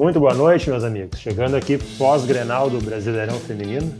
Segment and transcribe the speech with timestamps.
[0.00, 1.20] Muito boa noite, meus amigos.
[1.20, 3.94] Chegando aqui pós-grenal do Brasileirão Feminino,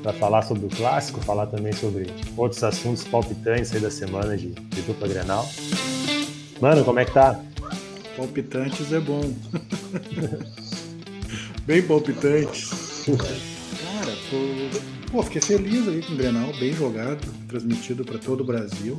[0.00, 4.50] para falar sobre o clássico, falar também sobre outros assuntos palpitantes aí da semana de,
[4.50, 5.44] de dupla grenal.
[6.60, 7.40] Mano, como é que tá?
[8.16, 9.34] Palpitantes é bom.
[11.66, 13.04] bem palpitantes.
[13.08, 15.10] Cara, tô...
[15.10, 18.96] Pô, fiquei feliz aí com o Grenal, bem jogado, transmitido para todo o Brasil.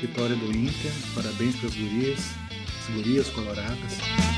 [0.00, 2.20] Vitória do Inter, parabéns para as gurias,
[2.88, 4.37] as gurias coloradas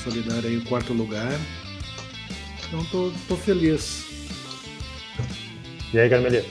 [0.00, 1.38] consolidar aí o quarto lugar.
[2.66, 4.06] Então tô, tô feliz.
[5.92, 6.48] E aí, Carmelita?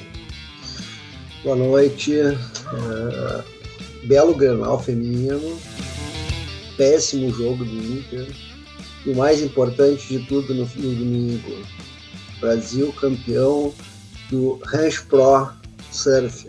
[1.44, 2.14] Boa noite.
[2.14, 3.44] Uh,
[4.06, 5.60] belo Grenal feminino.
[6.78, 8.28] Péssimo jogo do Inter.
[9.06, 11.66] E o mais importante de tudo no, no domingo.
[12.40, 13.74] Brasil campeão
[14.30, 15.50] do Ranch Pro
[15.92, 16.48] Surf.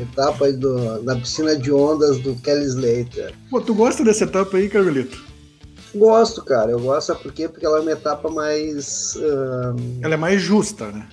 [0.00, 3.34] Etapa do, na piscina de ondas do Kelly Slater.
[3.50, 5.27] Pô, tu gosta dessa etapa aí, Carmelito?
[5.94, 6.70] Gosto, cara.
[6.70, 7.48] Eu gosto, sabe por quê?
[7.48, 9.16] Porque ela é uma etapa mais.
[9.16, 9.76] Uh...
[10.02, 11.08] Ela é mais justa, né?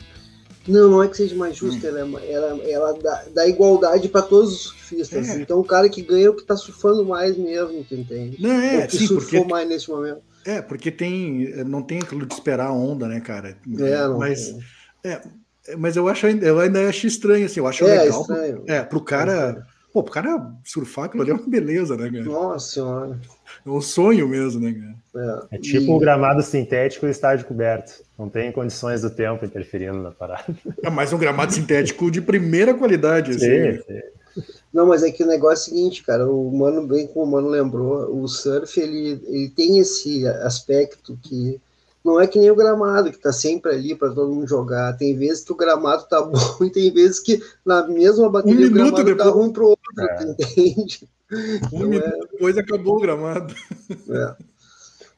[0.68, 1.98] Não, não é que seja mais justa, hum.
[1.98, 5.30] ela, é, ela, ela dá, dá igualdade para todos os surfistas.
[5.30, 5.42] É.
[5.42, 8.42] Então o cara que ganha é o que está surfando mais mesmo, que entende?
[8.42, 10.22] Não, é, o que sim, surfou porque, mais nesse momento.
[10.44, 11.64] É, porque tem.
[11.66, 13.58] Não tem aquilo de esperar a onda, né, cara?
[13.80, 14.56] É, não mas,
[15.04, 15.22] é,
[15.78, 18.22] mas eu acho eu ainda acho estranho, assim, eu acho é, legal.
[18.22, 18.64] Estranho.
[18.68, 19.66] É, pro cara.
[19.94, 22.26] Pô, pro cara surfar aquilo ali é uma beleza, né, cara?
[22.26, 23.20] Nossa senhora.
[23.64, 25.46] É um sonho mesmo, né, cara?
[25.52, 25.90] É, é tipo e...
[25.90, 28.04] um gramado sintético e estádio coberto.
[28.18, 30.46] Não tem condições do tempo interferindo na parada.
[30.84, 33.32] É mais um gramado sintético de primeira qualidade.
[33.32, 33.40] Assim.
[33.40, 34.44] Sim, sim.
[34.74, 37.32] Não, mas é que o negócio é o seguinte, cara, o Mano, bem como o
[37.32, 41.60] Mano lembrou, o surf, ele, ele tem esse aspecto que
[42.06, 44.96] não é que nem o gramado, que tá sempre ali para todo mundo jogar.
[44.96, 48.70] Tem vezes que o gramado tá bom e tem vezes que na mesma bateria um
[48.70, 49.18] o gramado depois...
[49.18, 50.24] tá ruim pro outro, é.
[50.24, 51.10] entende?
[51.74, 52.28] Um então, minuto é...
[52.32, 53.56] depois acabou o gramado.
[53.90, 54.36] É.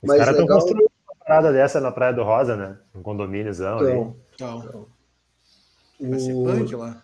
[0.01, 0.59] Os caras estão legal...
[0.59, 2.77] construindo uma parada dessa na Praia do Rosa, né?
[2.95, 4.87] Um condomíniozão então, então.
[5.99, 7.03] Vai ser punk lá.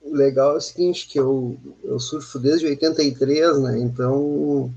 [0.00, 3.78] O legal é o seguinte, que eu, eu surfo desde 83, né?
[3.78, 4.74] Então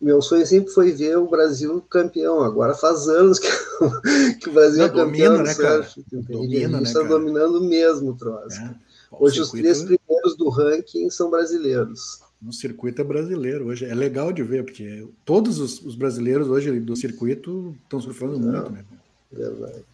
[0.00, 2.42] meu sonho sempre foi ver o Brasil campeão.
[2.42, 3.48] Agora faz anos que,
[4.40, 6.04] que o Brasil Não, é campeão domina, né, surf.
[6.12, 8.60] Domina, está né, dominando mesmo o troço.
[8.60, 8.74] É.
[9.12, 12.20] Hoje os três primeiros do ranking são brasileiros.
[12.42, 13.86] No circuito é brasileiro hoje.
[13.86, 18.52] É legal de ver, porque todos os, os brasileiros hoje do circuito estão surfando Não,
[18.52, 18.84] muito, né?
[19.32, 19.84] Verdade.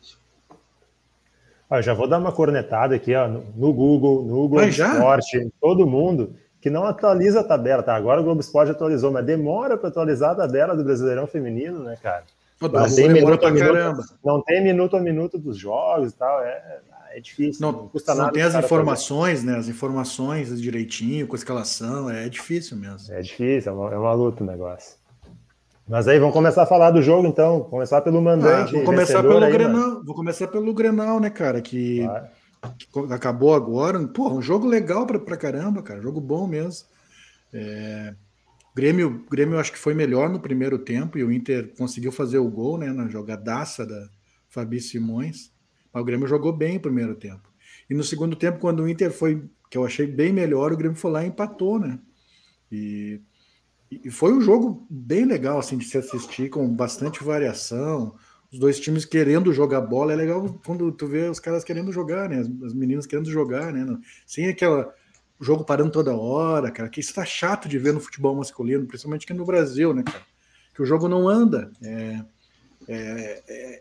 [1.69, 5.87] Ah, já vou dar uma cornetada aqui ó, no, no Google, no Google Esporte, todo
[5.87, 7.95] mundo que não atualiza a tabela, tá?
[7.95, 11.97] Agora o Globo Esporte atualizou, mas demora para atualizar a tabela do Brasileirão Feminino, né,
[12.01, 12.25] cara?
[12.61, 16.81] não, tem minuto a minuto, não tem minuto a minuto dos jogos e tal, é,
[17.13, 17.63] é difícil.
[17.63, 18.33] Não, não custa não nada.
[18.35, 19.51] tem as informações, fazer.
[19.51, 19.59] né?
[19.59, 23.15] As informações direitinho, com a escalação, é difícil mesmo.
[23.15, 25.01] É difícil, é uma, é uma luta o negócio.
[25.89, 27.63] Mas aí, vamos começar a falar do jogo, então.
[27.63, 28.75] Começar pelo mandante.
[28.75, 29.73] Ah, vou começar pelo aí, Grenal.
[29.73, 30.05] Mano.
[30.05, 31.61] Vou começar pelo Grenal, né, cara?
[31.61, 32.40] Que claro
[33.11, 34.07] acabou agora.
[34.09, 36.01] Pô, um jogo legal pra, pra caramba, cara.
[36.01, 36.87] Jogo bom mesmo.
[37.53, 38.15] É,
[38.75, 42.49] Grêmio, Grêmio acho que foi melhor no primeiro tempo e o Inter conseguiu fazer o
[42.49, 44.09] gol, né, na jogadaça da
[44.49, 45.53] Fabi Simões.
[45.93, 47.51] Mas o Grêmio jogou bem o primeiro tempo.
[47.89, 50.97] E no segundo tempo, quando o Inter foi, que eu achei bem melhor, o Grêmio
[50.97, 51.99] foi lá e empatou, né?
[52.71, 53.21] E,
[53.91, 58.15] e foi um jogo bem legal assim de se assistir, com bastante variação
[58.53, 60.13] os dois times querendo jogar bola.
[60.13, 62.41] É legal quando tu vê os caras querendo jogar, né?
[62.41, 63.99] As, as meninas querendo jogar, né?
[64.27, 64.93] Sem aquela
[65.41, 66.89] jogo parando toda hora, cara.
[66.89, 70.23] Que isso tá chato de ver no futebol masculino, principalmente aqui no Brasil, né, cara?
[70.75, 71.71] Que o jogo não anda.
[71.83, 72.21] É,
[72.89, 73.81] é, é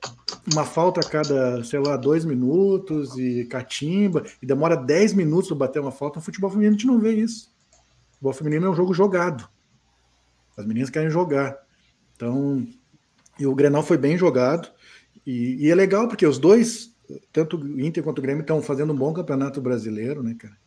[0.52, 5.58] uma falta a cada, sei lá, dois minutos e catimba, e demora dez minutos para
[5.58, 6.20] bater uma falta.
[6.20, 7.52] No futebol feminino a gente não vê isso.
[7.72, 9.48] O futebol feminino é um jogo jogado.
[10.58, 11.58] As meninas querem jogar.
[12.16, 12.68] Então,
[13.40, 14.70] e o Grenal foi bem jogado.
[15.26, 16.94] E, e, é legal porque os dois,
[17.32, 20.58] tanto o Inter quanto o Grêmio, estão fazendo um bom campeonato brasileiro, né, cara?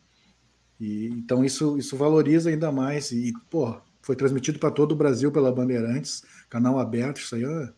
[0.79, 3.11] E, então isso, isso valoriza ainda mais.
[3.11, 7.73] E, pô, foi transmitido para todo o Brasil pela Bandeirantes, canal aberto, isso aí é,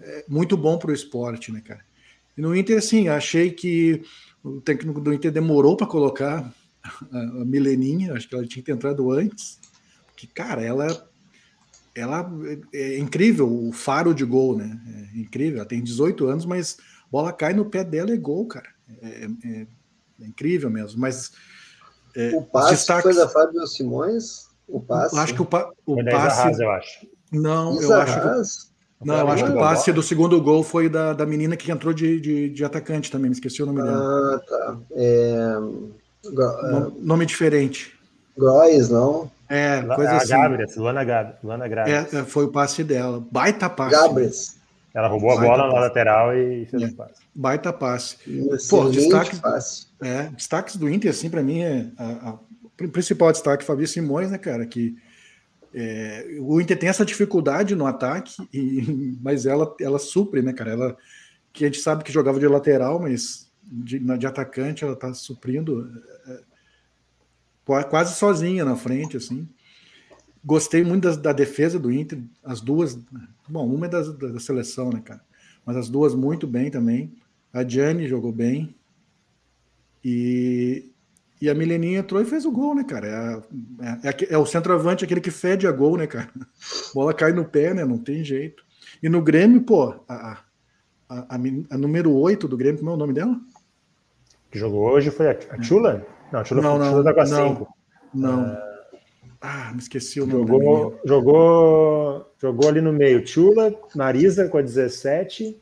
[0.00, 1.84] é muito bom para o esporte, né, cara?
[2.36, 4.02] E no Inter, assim, achei que
[4.42, 6.52] o técnico do Inter demorou para colocar
[7.12, 9.58] a, a Mileninha, acho que ela tinha que ter entrado antes,
[10.06, 10.86] porque, cara, ela
[11.96, 12.30] ela
[12.72, 14.78] é, é incrível, o faro de gol, né?
[15.14, 15.58] É incrível.
[15.58, 16.76] Ela tem 18 anos, mas
[17.10, 18.68] bola cai no pé dela é gol, cara.
[19.02, 19.66] É, é,
[20.20, 21.00] é incrível mesmo.
[21.00, 21.32] Mas
[22.14, 23.02] é, o passe destaques...
[23.02, 24.46] foi da Fábio Simões?
[24.68, 25.18] O passe?
[25.18, 25.70] Acho que o, pa...
[25.86, 26.40] o passe.
[26.40, 27.08] Arras, eu acho.
[27.32, 28.76] Não, eu acho que.
[29.04, 31.92] Não, eu acho que o passe do segundo gol foi da, da menina que entrou
[31.92, 33.98] de, de, de atacante também, me esqueci o nome dela.
[33.98, 34.78] Ah, tá.
[34.92, 35.54] É...
[36.70, 37.94] Nome, nome diferente.
[38.36, 39.30] Grois, não?
[39.48, 40.28] É, coisa a assim.
[40.28, 42.14] Gabres, Luana, Gab, Luana Gabres.
[42.14, 43.24] É, foi o passe dela.
[43.30, 43.94] Baita passe.
[43.94, 44.56] Gabres.
[44.92, 45.74] Ela roubou a bola passe.
[45.74, 46.86] na lateral e fez é.
[46.86, 47.22] o passe.
[47.34, 48.16] Baita passe.
[48.68, 49.40] Pô, destaque,
[50.02, 52.38] é, destaques do Inter, assim, para mim, é a, a,
[52.84, 54.96] o principal destaque Fabi Simões, né, cara, que
[55.74, 60.72] é, o Inter tem essa dificuldade no ataque, e, mas ela, ela supre, né, cara?
[60.72, 60.96] Ela,
[61.52, 65.90] que a gente sabe que jogava de lateral, mas de, de atacante ela tá suprindo
[66.08, 66.15] é,
[67.66, 69.48] quase sozinha na frente, assim.
[70.44, 72.96] Gostei muito da, da, defesa do Inter, as duas.
[73.48, 75.20] Bom, uma é da, da, seleção, né, cara?
[75.64, 77.12] Mas as duas muito bem também.
[77.52, 78.74] A Gianni jogou bem.
[80.04, 80.88] E,
[81.42, 83.08] e a Mileninha entrou e fez o gol, né, cara?
[83.08, 86.30] É, é, é, é, o centroavante, aquele que fede a gol, né, cara?
[86.36, 86.46] A
[86.94, 87.84] bola cai no pé, né?
[87.84, 88.64] Não tem jeito.
[89.02, 90.38] E no Grêmio, pô, a, a,
[91.08, 91.34] a,
[91.70, 93.36] a número 8 do Grêmio, como é o nome dela?
[94.52, 96.06] Que jogou hoje foi a, Chula?
[96.32, 97.68] Não, Chula, não, não, Chula tá com a 5.
[98.14, 98.36] Não.
[98.36, 98.66] não.
[99.40, 100.46] Ah, me esqueci o nome.
[100.46, 103.26] Jogou, jogou, jogou ali no meio.
[103.26, 105.60] Chula, Marisa com a 17.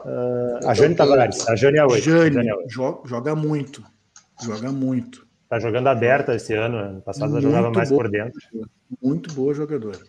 [0.00, 1.48] Uh, a Jane Tavares.
[1.48, 2.04] A Jane é a 8.
[2.04, 2.70] Jane, Jane é 8.
[2.70, 3.82] Joga, joga muito.
[4.42, 5.26] Joga muito.
[5.48, 6.76] Tá jogando aberta esse ano.
[6.76, 8.40] Ano passado ela jogava mais boa, por dentro.
[9.02, 10.00] Muito boa jogadora.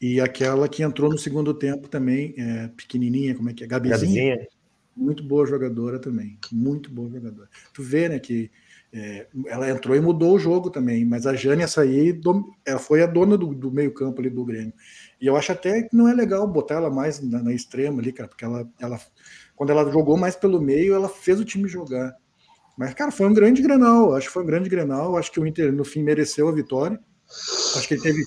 [0.00, 3.66] E aquela que entrou no segundo tempo também, é, pequenininha, como é que é?
[3.66, 3.98] Gabizinha.
[3.98, 4.48] Gabizinha.
[4.96, 6.38] Muito boa jogadora também.
[6.50, 7.48] Muito boa jogadora.
[7.72, 8.50] Tu vê, né, que
[8.92, 12.20] é, ela entrou e mudou o jogo também, mas a Jane, essa aí,
[12.66, 14.72] ela foi a dona do, do meio-campo ali do Grêmio.
[15.20, 18.12] E eu acho até que não é legal botar ela mais na, na, extrema ali,
[18.12, 19.00] cara, porque ela, ela,
[19.54, 22.14] quando ela jogou mais pelo meio, ela fez o time jogar.
[22.76, 24.14] Mas, cara, foi um grande grenal.
[24.14, 25.16] Acho que foi um grande grenal.
[25.16, 26.98] Acho que o Inter, no fim, mereceu a vitória.
[27.76, 28.24] Acho que ele teve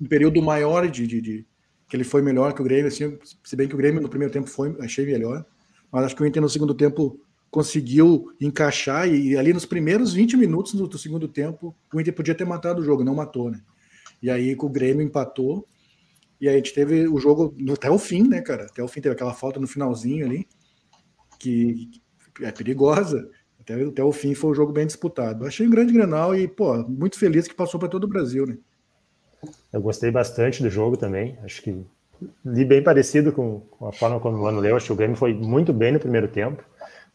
[0.00, 1.46] um período maior de, de, de
[1.86, 4.32] que ele foi melhor que o Grêmio, assim, se bem que o Grêmio no primeiro
[4.32, 5.44] tempo foi, achei melhor.
[5.92, 7.20] Mas acho que o Inter no segundo tempo
[7.50, 12.34] conseguiu encaixar e, ali nos primeiros 20 minutos do, do, segundo tempo, o Inter podia
[12.34, 13.60] ter matado o jogo, não matou, né?
[14.22, 15.66] E aí o Grêmio empatou
[16.40, 18.64] e aí a gente teve o jogo até o fim, né, cara?
[18.64, 20.46] Até o fim teve aquela falta no finalzinho ali
[21.38, 21.90] que,
[22.42, 23.28] é perigosa.
[23.58, 25.46] Até, até o fim foi um jogo bem disputado.
[25.46, 28.56] Achei um grande Grenal e, pô, muito feliz que passou para todo o Brasil, né?
[29.72, 31.38] Eu gostei bastante do jogo também.
[31.42, 31.84] Acho que
[32.44, 34.76] li bem parecido com, com a forma como o Mano leu.
[34.76, 36.62] Acho que o Grêmio foi muito bem no primeiro tempo.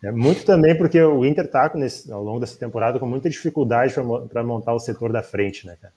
[0.06, 1.72] É, muito também porque o Inter está
[2.12, 3.94] ao longo dessa temporada com muita dificuldade
[4.30, 5.94] para montar o setor da frente, né, cara?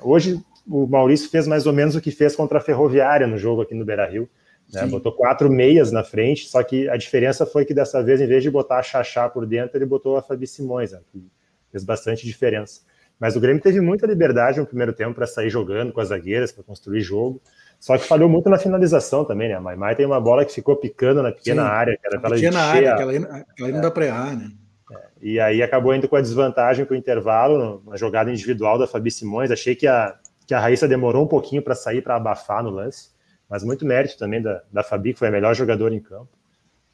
[0.00, 3.60] Hoje o Maurício fez mais ou menos o que fez contra a Ferroviária no jogo
[3.60, 4.26] aqui no Beira Rio.
[4.72, 4.86] Né?
[4.86, 8.42] Botou quatro meias na frente, só que a diferença foi que dessa vez, em vez
[8.42, 11.00] de botar a Xaxá por dentro, ele botou a Fabi Simões, né?
[11.12, 11.22] que
[11.70, 12.80] fez bastante diferença.
[13.20, 16.50] Mas o Grêmio teve muita liberdade no primeiro tempo para sair jogando com as zagueiras,
[16.50, 17.42] para construir jogo.
[17.84, 19.54] Só que falhou muito na finalização também, né?
[19.56, 22.34] A Maimai tem uma bola que ficou picando na pequena Sim, área, que era para
[22.34, 24.50] pequena área, aquela aquela aí não dá para errar, né?
[24.90, 28.86] É, e aí acabou indo com a desvantagem para o intervalo, na jogada individual da
[28.86, 29.50] Fabi Simões.
[29.50, 30.14] Achei que a,
[30.46, 33.14] que a Raíssa demorou um pouquinho para sair para abafar no lance
[33.48, 36.30] mas muito mérito também da, da Fabi, que foi a melhor jogadora em campo,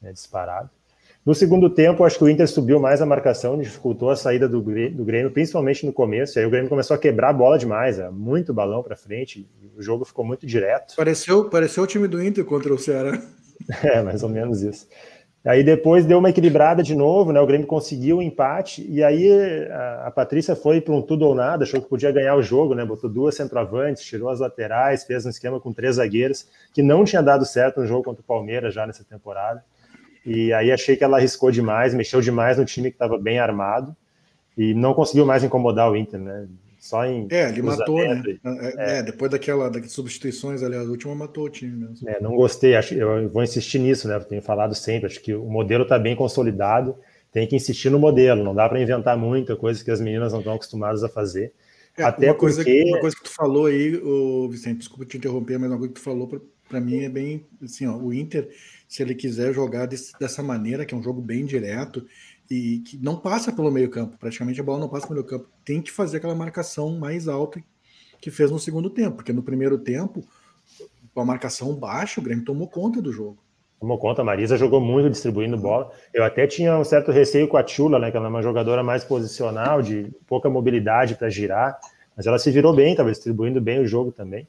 [0.01, 0.69] né, disparado.
[1.23, 4.59] No segundo tempo, acho que o Inter subiu mais a marcação, dificultou a saída do
[4.59, 6.39] Grêmio, do Grêmio principalmente no começo.
[6.39, 9.47] Aí o Grêmio começou a quebrar a bola demais, é, muito balão para frente,
[9.77, 10.95] o jogo ficou muito direto.
[10.95, 13.21] Pareceu, pareceu o time do Inter contra o Ceará.
[13.83, 14.87] É, mais ou menos isso.
[15.45, 17.39] Aí depois deu uma equilibrada de novo, né?
[17.39, 19.31] O Grêmio conseguiu o um empate, e aí
[19.71, 22.73] a, a Patrícia foi para um tudo ou nada, achou que podia ganhar o jogo,
[22.73, 22.83] né?
[22.83, 27.21] Botou duas centroavantes, tirou as laterais, fez um esquema com três zagueiros, que não tinha
[27.21, 29.63] dado certo no jogo contra o Palmeiras já nessa temporada.
[30.25, 33.95] E aí achei que ela arriscou demais, mexeu demais no time que estava bem armado,
[34.57, 36.47] e não conseguiu mais incomodar o Inter, né?
[36.81, 37.27] Só em.
[37.29, 38.23] É, ele matou, né?
[38.43, 42.09] É, é, depois daquela das substituições, aliás, a última matou o time mesmo.
[42.09, 44.15] É, não gostei, acho, eu vou insistir nisso, né?
[44.15, 46.95] Eu tenho falado sempre, acho que o modelo está bem consolidado,
[47.31, 50.39] tem que insistir no modelo, não dá para inventar muita coisa que as meninas não
[50.39, 51.53] estão acostumadas a fazer.
[51.95, 52.83] É, Até uma, coisa, porque...
[52.87, 55.99] uma coisa que tu falou aí, o Vicente, desculpa te interromper, mas uma coisa que
[55.99, 56.27] tu falou
[56.67, 58.49] para mim é bem assim, ó, o Inter,
[58.91, 62.05] se ele quiser jogar desse, dessa maneira, que é um jogo bem direto,
[62.49, 65.47] e que não passa pelo meio-campo, praticamente a bola não passa pelo meio-campo.
[65.63, 67.63] Tem que fazer aquela marcação mais alta
[68.19, 70.25] que fez no segundo tempo, porque no primeiro tempo,
[71.13, 73.37] com a marcação baixa, o Grêmio tomou conta do jogo.
[73.79, 75.89] Tomou conta, a Marisa jogou muito distribuindo bola.
[76.13, 78.83] Eu até tinha um certo receio com a Chula, né, que ela é uma jogadora
[78.83, 81.79] mais posicional, de pouca mobilidade para girar,
[82.17, 84.45] mas ela se virou bem, estava distribuindo bem o jogo também.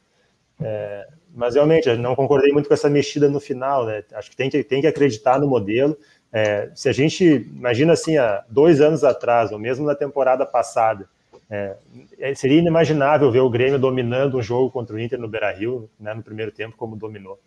[0.61, 4.05] É, mas realmente, não concordei muito com essa mexida no final, né?
[4.13, 5.97] Acho que tem que, tem que acreditar no modelo.
[6.33, 11.09] É, se a gente imagina assim, há dois anos atrás, ou mesmo na temporada passada,
[11.51, 11.77] é,
[12.19, 15.91] é, seria inimaginável ver o Grêmio dominando um jogo contra o Inter no Beira Rio,
[16.01, 17.39] né, no primeiro tempo, como dominou.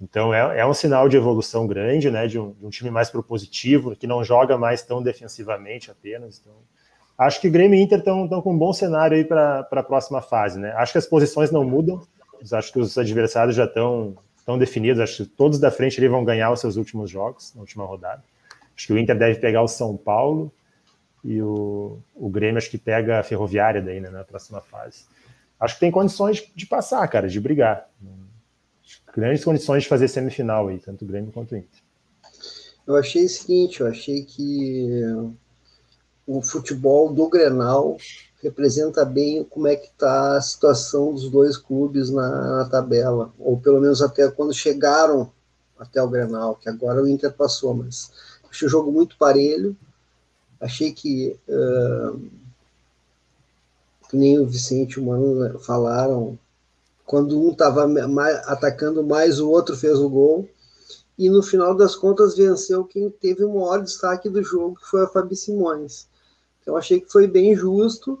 [0.00, 3.10] Então é, é um sinal de evolução grande, né, de um, de um, time mais
[3.10, 6.40] propositivo, que não joga mais tão defensivamente apenas.
[6.40, 6.52] Então,
[7.16, 10.58] acho que Grêmio e Inter estão com um bom cenário aí para a próxima fase,
[10.58, 10.72] né?
[10.72, 12.02] Acho que as posições não mudam,
[12.52, 16.22] acho que os adversários já estão estão definidos, acho que todos da frente ali vão
[16.22, 18.22] ganhar os seus últimos jogos na última rodada.
[18.76, 20.52] Acho que o Inter deve pegar o São Paulo
[21.24, 25.04] e o, o Grêmio acho que pega a Ferroviária daí, né, na próxima fase.
[25.58, 27.88] Acho que tem condições de passar, cara, de brigar.
[29.16, 31.80] Grandes condições de fazer semifinal aí, tanto o Grêmio quanto o Inter.
[32.86, 35.00] Eu achei o seguinte, eu achei que
[36.26, 37.96] o futebol do Grenal
[38.44, 43.58] representa bem como é que está a situação dos dois clubes na, na, tabela, ou
[43.58, 45.32] pelo menos até quando chegaram
[45.78, 48.12] até o Grenal, que agora o Inter passou, mas
[48.48, 49.74] achei o jogo muito parelho,
[50.60, 52.20] achei que, uh,
[54.10, 56.38] que nem o Vicente e o Mano falaram,
[57.06, 57.86] quando um estava
[58.44, 60.48] atacando mais, o outro fez o gol,
[61.18, 65.02] e no final das contas venceu quem teve o maior destaque do jogo, que foi
[65.02, 66.08] a Fabi Simões.
[66.64, 68.18] Então achei que foi bem justo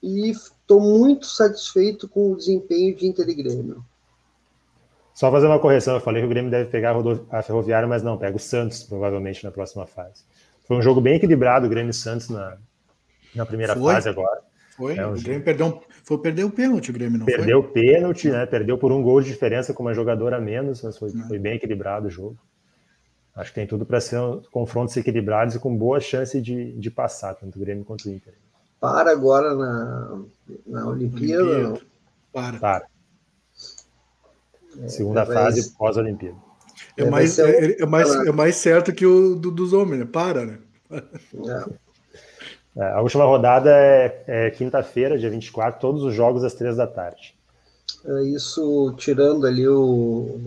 [0.00, 3.84] e estou muito satisfeito com o desempenho de Inter e Grêmio.
[5.12, 6.94] Só fazer uma correção, eu falei que o Grêmio deve pegar
[7.30, 10.22] a Ferroviária, mas não, pega o Santos provavelmente na próxima fase.
[10.64, 12.56] Foi um jogo bem equilibrado, o Grêmio e Santos na,
[13.34, 13.94] na primeira foi?
[13.94, 14.42] fase agora.
[14.76, 17.64] Foi, é, o, o Grêmio perdeu, foi perder o pênalti, o Grêmio não Perdeu o
[17.64, 18.46] pênalti, né?
[18.46, 21.54] Perdeu por um gol de diferença com uma jogadora a menos, mas foi, foi bem
[21.54, 22.38] equilibrado o jogo.
[23.36, 26.90] Acho que tem tudo para ser um, confrontos equilibrados e com boa chance de, de
[26.90, 28.32] passar, tanto o Grêmio quanto o Inter.
[28.80, 30.22] Para agora na,
[30.66, 31.44] na Olimpíada?
[31.44, 31.80] Olimpíada.
[32.32, 32.58] Para.
[32.58, 32.86] Para.
[34.78, 36.36] É, Segunda é, fase pós-Olimpíada.
[36.96, 40.06] É, é, mais, é, é, mais, é mais certo que o do, dos homens, né?
[40.06, 40.58] Para, né?
[40.90, 41.86] É.
[42.78, 46.86] É, a última rodada é, é quinta-feira, dia 24, todos os jogos às três da
[46.86, 47.34] tarde.
[48.04, 50.38] É isso tirando ali o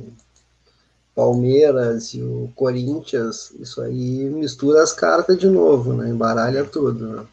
[1.19, 6.07] Palmeiras e o Corinthians, isso aí mistura as cartas de novo, né?
[6.07, 7.25] Embaralha tudo, né?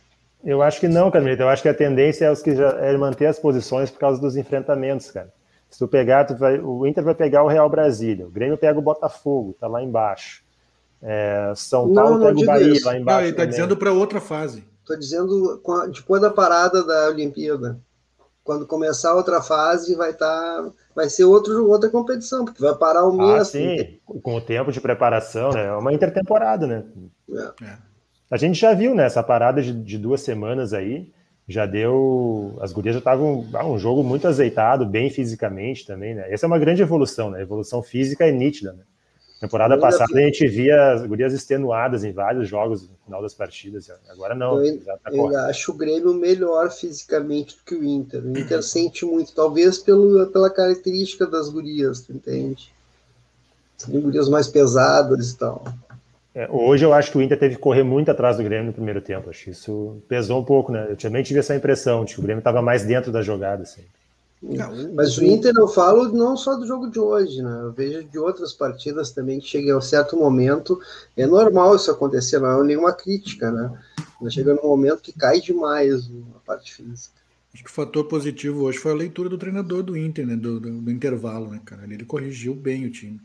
[0.45, 1.45] Eu acho que não, Carmelita.
[1.45, 4.21] Eu acho que a tendência é, os que já, é manter as posições por causa
[4.21, 5.33] dos enfrentamentos, cara.
[5.71, 8.77] Se tu pegar, tu vai, o Inter vai pegar o Real Brasília, o Grêmio pega
[8.77, 10.43] o Botafogo, tá lá embaixo.
[11.01, 12.87] É, São Paulo não, não pega o Bahia, isso.
[12.87, 13.21] lá embaixo.
[13.21, 14.65] Não, ele tá dizendo para outra fase.
[14.81, 15.63] Estou dizendo
[15.95, 17.79] depois da parada da Olimpíada.
[18.47, 20.63] Quando começar outra fase, vai estar.
[20.63, 23.41] Tá, vai ser outro, outra competição, porque vai parar o mês.
[23.41, 25.67] Ah, sim, com o tempo de preparação, né?
[25.67, 26.85] É uma intertemporada, né?
[27.29, 27.65] É.
[27.65, 27.79] é.
[28.31, 29.05] A gente já viu, né?
[29.05, 31.13] Essa parada de, de, duas semanas aí,
[31.49, 32.57] já deu.
[32.61, 33.45] As gurias já estavam.
[33.53, 36.33] Ah, um jogo muito azeitado, bem fisicamente também, né?
[36.33, 37.41] Essa é uma grande evolução, né?
[37.41, 38.85] A evolução física é nítida, né?
[39.41, 43.91] Temporada passada a gente via as gurias extenuadas em vários jogos no final das partidas.
[44.09, 44.65] Agora não.
[44.65, 48.25] Eu, tá eu acho o Grêmio melhor fisicamente do que o Inter.
[48.25, 52.73] O Inter sente muito, talvez pelo, pela característica das gurias, tu entende?
[53.77, 55.65] São gurias mais pesadas e tal.
[56.35, 58.73] É, hoje eu acho que o Inter teve que correr muito atrás do Grêmio no
[58.73, 59.29] primeiro tempo.
[59.29, 60.87] Acho que isso pesou um pouco, né?
[60.89, 63.65] Eu também tive essa impressão de que o Grêmio estava mais dentro da jogada.
[63.65, 63.83] Assim.
[64.95, 67.61] Mas o Inter eu falo não só do jogo de hoje, né?
[67.63, 70.79] Eu vejo de outras partidas também que chega a um certo momento.
[71.17, 73.73] É normal isso acontecer, não é nenhuma crítica, né?
[74.21, 77.17] Mas chega num momento que cai demais a parte física.
[77.53, 80.37] Acho que o fator positivo hoje foi a leitura do treinador do Inter, né?
[80.37, 81.83] Do, do, do intervalo, né, cara?
[81.85, 83.19] Ele corrigiu bem o time.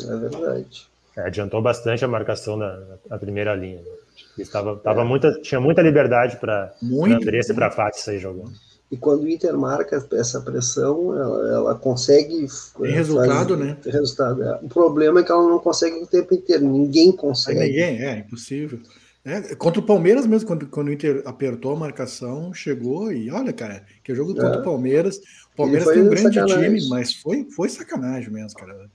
[0.00, 0.88] É verdade.
[1.16, 2.80] É, adiantou bastante a marcação na,
[3.10, 3.80] na primeira linha.
[3.80, 3.90] Né?
[4.38, 5.04] Estava, estava é.
[5.04, 8.52] muita, tinha muita liberdade para Andressa e para Paty sair jogando.
[8.90, 12.46] E quando o Inter marca essa pressão, ela, ela consegue.
[12.80, 13.76] Tem resultado, né?
[13.84, 14.42] Resultado.
[14.42, 14.58] É.
[14.62, 16.66] O problema é que ela não consegue o tempo inteiro.
[16.66, 17.60] Ninguém consegue.
[17.60, 18.80] ninguém, é impossível.
[19.24, 23.52] É, contra o Palmeiras mesmo, quando, quando o Inter apertou a marcação, chegou e olha,
[23.52, 24.60] cara, que jogo contra é.
[24.60, 25.18] o Palmeiras.
[25.52, 26.76] O Palmeiras tem um grande sacanagem.
[26.76, 28.88] time, mas foi, foi sacanagem mesmo, cara.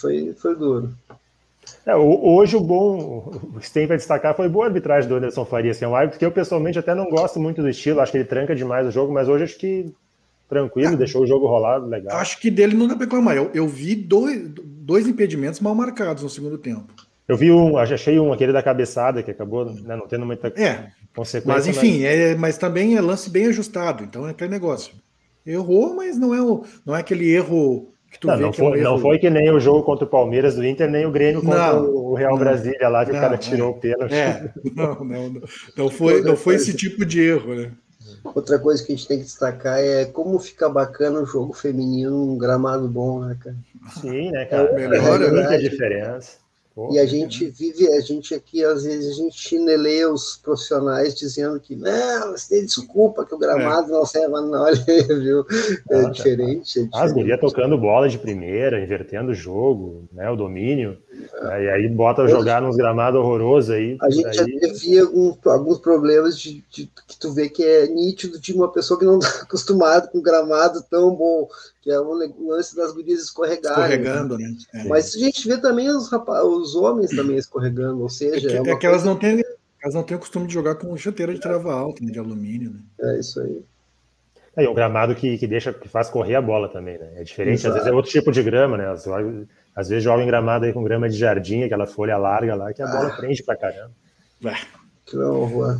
[0.00, 0.92] Foi, foi duro.
[1.86, 5.70] É, hoje o bom, o que tem para destacar foi boa arbitragem do Anderson Faria,
[5.70, 8.18] assim, é um árbitro que eu pessoalmente até não gosto muito do estilo, acho que
[8.18, 9.92] ele tranca demais o jogo, mas hoje acho que
[10.48, 12.16] tranquilo, é, deixou o jogo rolar legal.
[12.16, 13.36] Acho que dele não dá para reclamar.
[13.36, 16.92] Eu, eu vi dois, dois impedimentos mal marcados no segundo tempo.
[17.28, 20.90] Eu vi um, achei um, aquele da cabeçada, que acabou né, não tendo muita é,
[21.14, 21.46] consequência.
[21.46, 22.04] Mas enfim, mas...
[22.04, 24.94] É, mas também é lance bem ajustado, então é aquele negócio.
[25.44, 27.92] Errou, mas não é, o, não é aquele erro
[28.24, 31.06] não, não, foi, não foi que nem o jogo contra o Palmeiras do Inter, nem
[31.06, 33.70] o Grêmio contra não, o Real não, Brasília lá, que não, o cara tirou é,
[33.70, 34.14] o pênalti.
[34.14, 35.42] É, não, não, não,
[35.76, 37.72] não foi, não foi esse tipo de erro, né?
[38.24, 42.32] Outra coisa que a gente tem que destacar é como fica bacana o jogo feminino,
[42.32, 43.56] um gramado bom, né, cara?
[44.00, 44.68] Sim, né, cara?
[44.70, 46.38] É, melhor, é muita diferença
[46.90, 51.58] e a gente vive, a gente aqui, às vezes, a gente chineleia os profissionais dizendo
[51.58, 53.92] que não, você tem desculpa que o gramado é.
[53.92, 55.44] não serve, não, olha viu?
[55.90, 60.36] É, ah, diferente, é As gurias tocando bola de primeira, invertendo o jogo, né, o
[60.36, 60.96] domínio.
[61.40, 61.64] É.
[61.64, 63.96] E aí bota jogar nos gramados horrorosos aí.
[64.00, 64.34] A gente aí...
[64.34, 68.70] já teve alguns, alguns problemas de, de, que tu vê que é nítido de uma
[68.70, 71.48] pessoa que não está acostumada com gramado tão bom,
[71.80, 72.12] que é o
[72.48, 73.84] lance das gurias escorregarem.
[73.84, 74.52] Escorregando, né?
[74.74, 74.84] É.
[74.84, 78.58] Mas a gente vê também os, rapaz, os homens também escorregando, ou seja.
[78.58, 79.42] É que, é que elas não têm.
[79.80, 82.72] Elas não têm o costume de jogar com chuteira de trava alta, né, de alumínio,
[82.72, 82.80] né?
[83.00, 83.62] É isso aí.
[84.56, 87.12] É um gramado que, que deixa, que faz correr a bola também, né?
[87.14, 87.68] É diferente, Exato.
[87.68, 88.88] às vezes é outro tipo de grama, né?
[88.90, 89.06] Às,
[89.78, 92.82] às vezes joga em gramado aí com grama de jardim, aquela folha larga lá, que
[92.82, 92.96] a ah.
[92.96, 93.92] bola prende pra caramba.
[95.06, 95.78] Que horror.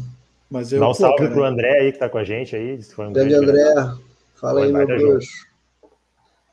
[0.48, 2.80] Mas eu, Dá um salve cara, pro André aí que tá com a gente aí.
[2.80, 3.74] Foi um grande André,
[4.36, 5.48] fala aí, meu bruxo.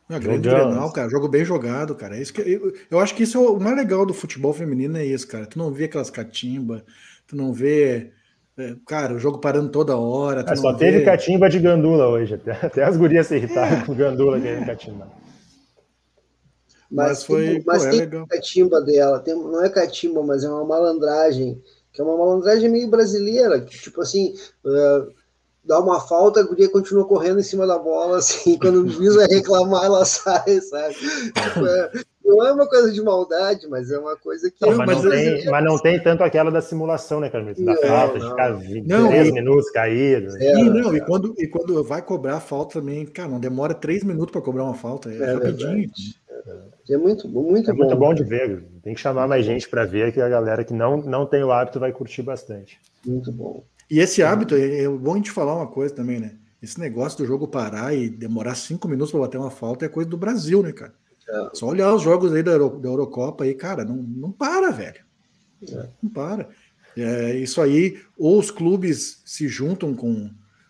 [0.09, 2.17] Não, grande Grenal, cara, jogo bem jogado, cara.
[2.17, 4.97] É isso que, eu, eu acho que isso é o mais legal do futebol feminino,
[4.97, 5.45] é isso, cara.
[5.45, 6.83] Tu não vê aquelas catimba,
[7.27, 8.11] tu não vê
[8.57, 10.43] é, cara, o jogo parando toda hora.
[10.47, 11.05] É, só teve vê...
[11.05, 12.33] catimba de gandula hoje.
[12.33, 13.85] Até, até as gurias se irritaram é.
[13.85, 15.24] com gandula que é catimba.
[16.95, 18.27] Mas, mas foi mas pô, é tem legal.
[18.27, 21.61] catimba dela, tem, não é catimba, mas é uma malandragem,
[21.91, 24.33] que é uma malandragem meio brasileira, que tipo assim,
[24.63, 25.11] uh,
[25.65, 29.15] dá uma falta, a guria continua correndo em cima da bola, assim, quando o juiz
[29.15, 30.95] vai reclamar, ela sai, sabe?
[30.95, 31.91] Tipo, é,
[32.23, 34.65] não é uma coisa de maldade, mas é uma coisa que.
[34.65, 37.63] Não, mas, não tem, mas não tem tanto aquela da simulação, né, Carmito?
[37.63, 40.35] Da não, falta, de ficar 10 minutos caído.
[40.37, 40.97] É, e, não, é.
[40.97, 44.41] e, quando, e quando vai cobrar a falta também, cara, não demora 3 minutos para
[44.41, 45.89] cobrar uma falta, é, é rapidinho.
[46.89, 47.79] É muito, muito é bom.
[47.79, 48.63] muito bom de ver.
[48.83, 51.51] Tem que chamar mais gente para ver que a galera que não, não tem o
[51.51, 52.79] hábito vai curtir bastante.
[53.05, 53.65] Muito bom.
[53.89, 56.37] E esse hábito, é, é bom a gente falar uma coisa também, né?
[56.61, 60.09] Esse negócio do jogo parar e demorar cinco minutos para bater uma falta é coisa
[60.09, 60.93] do Brasil, né, cara?
[61.27, 61.49] É.
[61.53, 65.03] Só olhar os jogos aí da, Euro, da Eurocopa aí, cara, não, não para, velho.
[65.67, 65.89] É.
[66.01, 66.49] Não para.
[66.95, 70.29] É, isso aí, ou os clubes se juntam com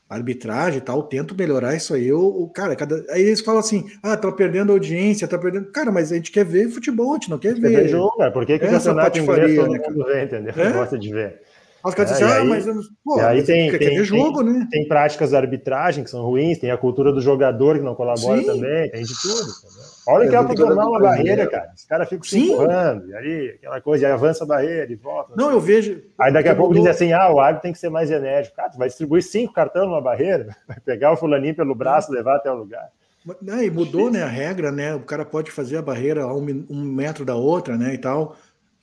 [0.09, 2.11] arbitragem e tal, tentam melhorar isso aí.
[2.11, 5.71] O, cara, cada, aí eles falam assim: ah, tá perdendo audiência, tá perdendo.
[5.71, 7.71] Cara, mas a gente quer ver futebol, a gente não quer ver.
[7.71, 8.31] Quer ver jogo, cara.
[8.31, 10.53] Por que, que o campeonato inglês todo né, mundo vê, entendeu?
[10.55, 10.71] É?
[10.71, 11.41] Gosta de ver.
[11.85, 12.65] Os caras dizem, ah, mas
[13.03, 14.67] pô, aí tem, quer, tem, jogo, tem, né?
[14.71, 18.39] Tem práticas de arbitragem que são ruins, tem a cultura do jogador que não colabora
[18.39, 18.45] Sim.
[18.45, 19.41] também, tem de tudo.
[19.41, 19.95] Entendeu?
[20.07, 21.71] Olha que é para tomar uma barreira, cara.
[21.75, 25.33] Os caras ficam se empurrando, e aí aquela coisa, e avança a barreira e volta.
[25.35, 25.55] Não, assim.
[25.55, 26.01] eu vejo.
[26.19, 26.83] Aí daqui a pouco mudou.
[26.83, 28.55] diz assim: ah, o árbitro tem que ser mais enérgico.
[28.55, 32.37] Cara, tu vai distribuir cinco cartões numa barreira, vai pegar o fulaninho pelo braço levar
[32.37, 32.89] até o lugar.
[33.41, 34.93] Não, e mudou, né, a regra, né?
[34.93, 38.35] O cara pode fazer a barreira a um, um metro da outra, né, e tal.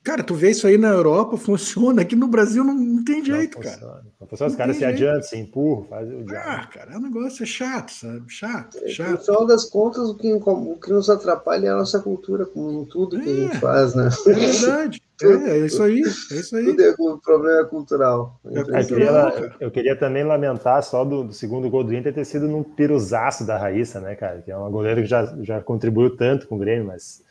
[0.03, 2.01] Cara, tu vê isso aí na Europa, funciona.
[2.01, 4.03] Aqui no Brasil não, não tem jeito, não cara.
[4.19, 4.51] Não funciona.
[4.51, 6.49] Os caras se adiantam, se empurram, fazem o diabo.
[6.49, 8.23] Ah, cara, é um negócio é chato, sabe?
[8.27, 9.11] Chato, é, chato.
[9.11, 12.83] No final das contas, o que, o que nos atrapalha é a nossa cultura, com
[12.85, 13.59] tudo que é, a gente é.
[13.59, 14.09] faz, né?
[14.27, 15.01] É verdade.
[15.23, 16.01] é, é isso aí.
[16.01, 16.65] É isso aí.
[16.65, 18.39] Tudo é, o problema é cultural.
[18.45, 22.25] É eu, queria, eu, queria, também lamentar só do, do, segundo gol do Inter ter
[22.25, 24.41] sido num piruzaço da Raíssa, né, cara?
[24.41, 27.23] Que é uma goleira que já, já contribuiu tanto com o Grêmio, mas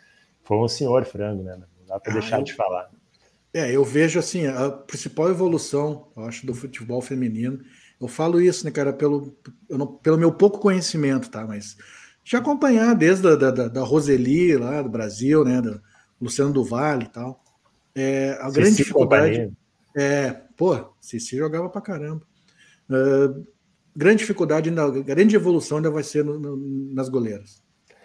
[0.43, 1.59] foi um senhor frango, né?
[1.93, 2.45] Dá para ah, deixar eu...
[2.45, 2.91] de falar.
[3.53, 7.61] É, eu vejo assim, a principal evolução, eu acho, do futebol feminino.
[8.01, 9.37] Eu falo isso, né, cara, pelo,
[9.69, 11.47] não, pelo meu pouco conhecimento, tá?
[11.47, 11.77] Mas
[12.25, 15.61] já acompanhar desde a, da, da, da Roseli lá do Brasil, né?
[15.61, 15.83] Do
[16.19, 17.45] Luciano do Vale e tal.
[17.95, 19.53] É, a grande dificuldade.
[19.95, 22.23] É, pô, Cici jogava pra caramba.
[22.89, 23.47] Uh,
[23.95, 26.57] grande dificuldade, ainda, grande evolução ainda vai ser no, no,
[26.95, 27.62] nas goleiras.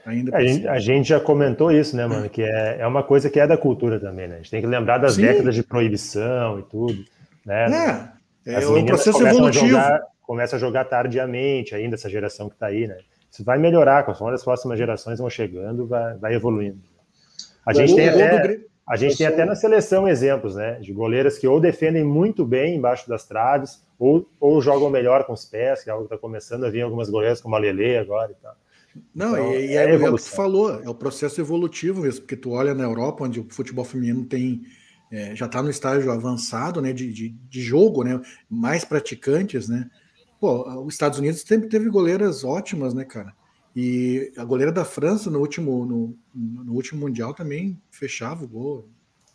[0.08, 2.30] Ainda a gente, a, gente, já comentou isso, né, mano?
[2.30, 4.36] Que é, é uma coisa que é da cultura também, né?
[4.36, 5.24] A gente tem que lembrar das Sim.
[5.24, 7.04] décadas de proibição e tudo,
[7.46, 8.10] né?
[8.46, 9.66] É, é o processo evolutivo.
[9.66, 12.96] A jogar, começa a jogar tardiamente ainda, essa geração que está aí, né?
[13.30, 16.80] Isso vai melhorar, conforme as próximas gerações vão chegando, vai, vai evoluindo.
[17.66, 20.76] A gente tem até, a gente tem até na seleção exemplos, né?
[20.76, 25.34] De goleiras que ou defendem muito bem embaixo das traves, ou, ou jogam melhor com
[25.34, 27.98] os pés, que é algo que está começando a vir algumas goleiras como a Lele
[27.98, 28.56] agora e tal.
[29.14, 32.22] Não, então, e, e é, é, o que tu falou, é o processo evolutivo mesmo,
[32.22, 34.64] porque tu olha na Europa, onde o futebol feminino tem
[35.12, 38.20] é, já está no estágio avançado né, de, de, de, jogo, né,
[38.50, 39.90] mais praticantes, né?
[40.40, 43.34] Pô, os Estados Unidos sempre teve goleiras ótimas, né, cara?
[43.76, 48.90] E a goleira da França no último, no, no último Mundial também fechava o gol,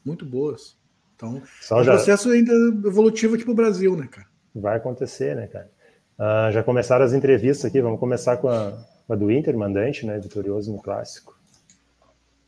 [0.05, 0.77] muito boas.
[1.17, 1.93] Então, Só é um já...
[1.93, 2.53] processo ainda
[2.87, 4.27] evolutivo aqui para o Brasil, né, cara?
[4.55, 5.71] Vai acontecer, né, cara?
[6.19, 10.19] Uh, já começaram as entrevistas aqui, vamos começar com a, a do Inter, mandante, né?
[10.19, 11.39] Vitorioso no clássico.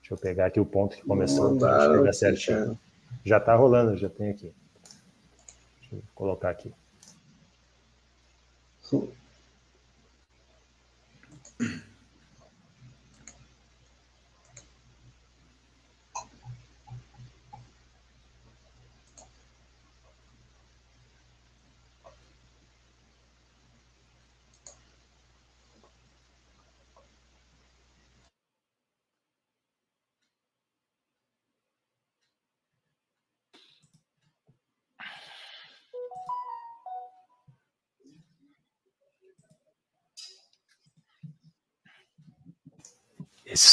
[0.01, 2.79] Deixa eu pegar aqui o ponto que começou, pegar certinho.
[3.25, 4.53] Já tá rolando, já tem aqui.
[5.81, 6.73] Deixa eu colocar aqui.
[8.83, 9.09] Sim.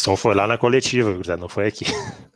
[0.01, 1.85] Som foi lá na coletiva, não foi aqui.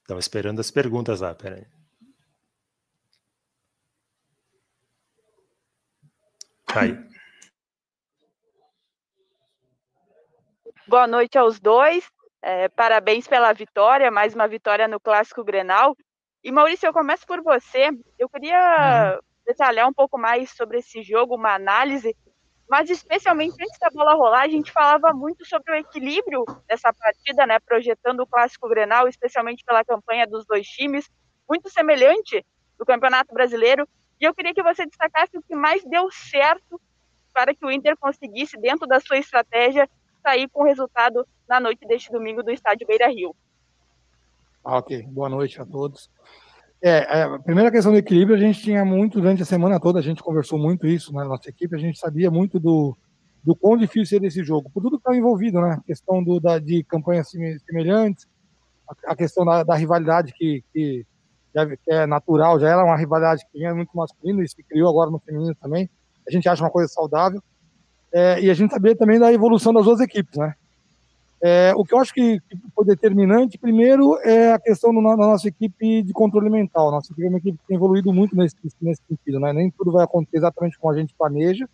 [0.00, 1.66] Estava esperando as perguntas lá, peraí.
[6.74, 6.96] Aí.
[10.86, 12.10] Boa noite aos dois.
[12.40, 15.94] É, parabéns pela vitória, mais uma vitória no Clássico Grenal.
[16.42, 17.90] E Maurício, eu começo por você.
[18.18, 19.27] Eu queria uhum.
[19.48, 22.14] Detalhar um pouco mais sobre esse jogo, uma análise,
[22.68, 27.46] mas especialmente antes da bola rolar, a gente falava muito sobre o equilíbrio dessa partida,
[27.46, 27.58] né?
[27.58, 31.08] Projetando o Clássico Grenal, especialmente pela campanha dos dois times,
[31.48, 32.44] muito semelhante
[32.78, 33.88] do Campeonato Brasileiro.
[34.20, 36.78] E eu queria que você destacasse o que mais deu certo
[37.32, 39.88] para que o Inter conseguisse, dentro da sua estratégia,
[40.22, 43.34] sair com resultado na noite deste domingo do estádio Beira Rio.
[44.62, 46.10] Ok, boa noite a todos.
[46.80, 49.98] É, é, a primeira questão do equilíbrio, a gente tinha muito, durante a semana toda,
[49.98, 52.96] a gente conversou muito isso na nossa equipe, a gente sabia muito do,
[53.42, 55.72] do quão difícil seria esse jogo, por tudo que estava envolvido, né?
[55.72, 57.30] A questão do, da, de campanhas
[57.66, 58.28] semelhantes,
[58.88, 61.04] a, a questão da, da rivalidade que, que,
[61.84, 65.10] que, é natural, já era uma rivalidade que vinha muito masculina, isso que criou agora
[65.10, 65.90] no feminino também,
[66.28, 67.42] a gente acha uma coisa saudável,
[68.12, 70.54] é, e a gente sabia também da evolução das duas equipes, né?
[71.40, 72.40] É, o que eu acho que,
[72.74, 76.90] foi determinante, primeiro, é a questão do, da nossa equipe de controle mental.
[76.90, 79.52] Nossa equipe é uma equipe que tem evoluído muito nesse, nesse sentido, né?
[79.52, 81.68] Nem tudo vai acontecer exatamente como a gente planeja,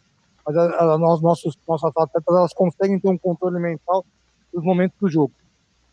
[0.46, 4.04] mas a, a, nós, nossos, nossas atletas elas conseguem ter um controle mental
[4.52, 5.32] nos momentos do jogo.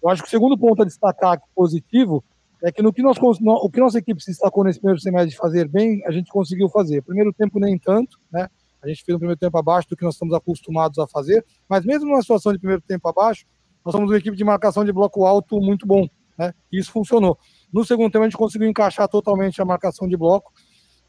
[0.03, 2.23] Eu acho que o segundo ponto a destacar positivo
[2.61, 5.31] é que no que nós, no, o que nossa equipe se destacou nesse primeiro semestre
[5.31, 7.01] de fazer bem, a gente conseguiu fazer.
[7.01, 8.49] Primeiro tempo nem tanto, né?
[8.83, 11.85] A gente fez um primeiro tempo abaixo do que nós estamos acostumados a fazer, mas
[11.85, 13.45] mesmo numa situação de primeiro tempo abaixo,
[13.85, 16.53] nós somos uma equipe de marcação de bloco alto muito bom, né?
[16.71, 17.37] E isso funcionou.
[17.71, 20.51] No segundo tempo, a gente conseguiu encaixar totalmente a marcação de bloco,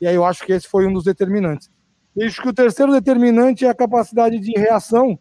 [0.01, 1.71] e aí eu acho que esse foi um dos determinantes.
[2.17, 5.19] E acho que o terceiro determinante é a capacidade de reação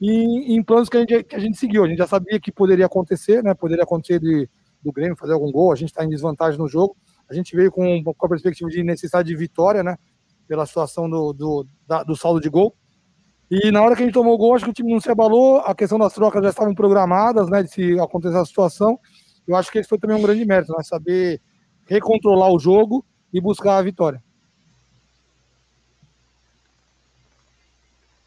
[0.00, 1.84] em, em planos que a, gente, que a gente seguiu.
[1.84, 3.52] A gente já sabia que poderia acontecer, né?
[3.54, 4.48] Poderia acontecer de,
[4.82, 6.96] do Grêmio fazer algum gol, a gente está em desvantagem no jogo.
[7.28, 9.96] A gente veio com, com a perspectiva de necessidade de vitória, né?
[10.48, 12.74] Pela situação do, do, da, do saldo de gol.
[13.50, 15.10] E na hora que a gente tomou o gol, acho que o time não se
[15.10, 18.98] abalou, a questão das trocas já estavam programadas, né, de se acontecer a situação.
[19.46, 21.40] Eu acho que esse foi também um grande mérito, né, saber
[21.84, 24.22] recontrolar o jogo e buscar a vitória.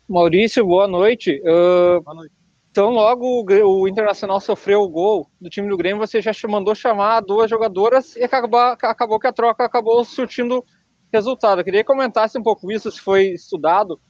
[0.09, 1.41] Maurício, boa noite.
[1.41, 2.33] Uh, boa noite.
[2.69, 7.21] Então, logo o Internacional sofreu o gol do time do Grêmio, você já mandou chamar
[7.21, 10.65] duas jogadoras e acabou, acabou que a troca acabou surtindo
[11.13, 11.61] resultado.
[11.61, 14.01] Eu queria que comentasse um pouco isso, se foi estudado,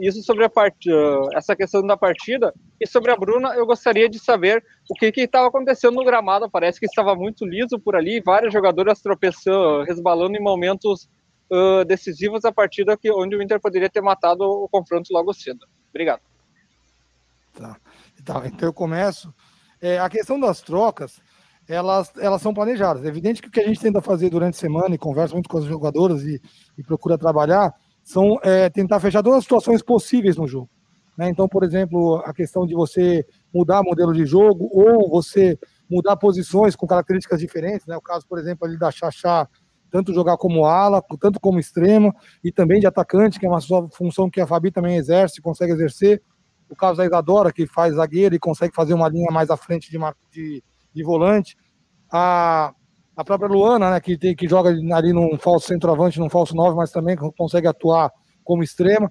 [0.00, 0.88] isso sobre a part...
[1.34, 2.54] essa questão da partida.
[2.80, 6.50] E sobre a Bruna eu gostaria de saber o que estava acontecendo no gramado.
[6.50, 11.08] Parece que estava muito liso por ali várias jogadoras tropeçando resbalando em momentos
[11.50, 15.66] uh, decisivos da partida que onde o Inter poderia ter matado o confronto logo cedo.
[15.90, 16.22] Obrigado.
[17.52, 17.76] Tá,
[18.24, 19.32] tá então eu começo.
[19.80, 21.20] É, a questão das trocas
[21.68, 23.04] elas, elas são planejadas.
[23.04, 25.48] É evidente que o que a gente tenta fazer durante a semana e conversa muito
[25.48, 26.40] com as jogadoras e,
[26.76, 30.68] e procura trabalhar são é, tentar fechar todas as situações possíveis no jogo.
[31.16, 31.28] Né?
[31.28, 35.58] Então, por exemplo, a questão de você mudar modelo de jogo ou você
[35.90, 37.96] mudar posições com características diferentes, né?
[37.96, 39.46] O caso, por exemplo, ali da Xaxá,
[39.90, 43.60] tanto jogar como ala, tanto como extremo, e também de atacante, que é uma
[43.90, 46.22] função que a Fabi também exerce, consegue exercer.
[46.70, 49.90] O caso da Isadora, que faz zagueiro e consegue fazer uma linha mais à frente
[49.90, 49.98] de,
[50.30, 51.54] de, de volante.
[52.10, 52.72] A,
[53.16, 56.76] a própria Luana, né, que, tem, que joga ali num falso centroavante, num falso 9,
[56.76, 58.10] mas também consegue atuar
[58.42, 59.10] como extrema.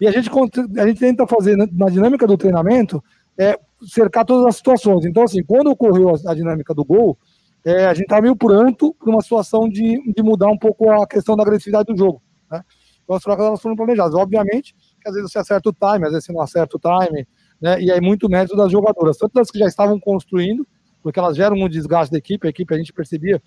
[0.00, 0.30] E a gente,
[0.78, 3.02] a gente tenta fazer, na dinâmica do treinamento,
[3.38, 5.04] é, cercar todas as situações.
[5.04, 7.18] Então, assim, quando ocorreu a, a dinâmica do gol,
[7.64, 11.06] é, a gente estava meio pronto para uma situação de, de mudar um pouco a
[11.06, 12.22] questão da agressividade do jogo.
[12.50, 12.62] Né?
[13.02, 14.14] Então, as trocas elas foram planejadas.
[14.14, 17.26] Obviamente que às vezes você acerta o time, às vezes você não acerta o time,
[17.60, 17.80] né?
[17.80, 20.66] e aí muito mérito das jogadoras, tanto das que já estavam construindo,
[21.02, 22.46] porque elas geram um desgaste da equipe.
[22.46, 23.42] A equipe, a gente percebia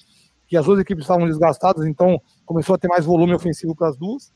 [0.47, 3.97] que as duas equipes estavam desgastadas, então começou a ter mais volume ofensivo para as
[3.97, 4.31] duas.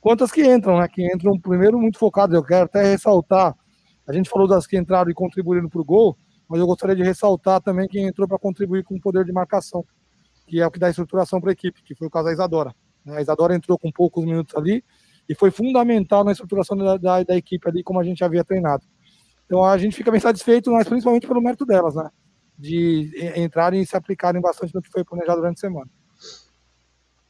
[0.00, 0.88] Quanto as que entram, né?
[0.88, 2.34] Que entram primeiro muito focadas.
[2.34, 3.54] Eu quero até ressaltar,
[4.06, 6.16] a gente falou das que entraram e contribuíram para o gol,
[6.48, 9.84] mas eu gostaria de ressaltar também quem entrou para contribuir com o poder de marcação,
[10.46, 12.74] que é o que dá estruturação para a equipe, que foi o caso da Isadora.
[13.06, 14.84] A Isadora entrou com poucos minutos ali
[15.28, 18.84] e foi fundamental na estruturação da, da, da equipe ali, como a gente havia treinado.
[19.46, 22.10] Então a gente fica bem satisfeito, mas principalmente pelo mérito delas, né?
[22.62, 25.90] De entrarem e se aplicarem bastante no que foi planejado durante a semana.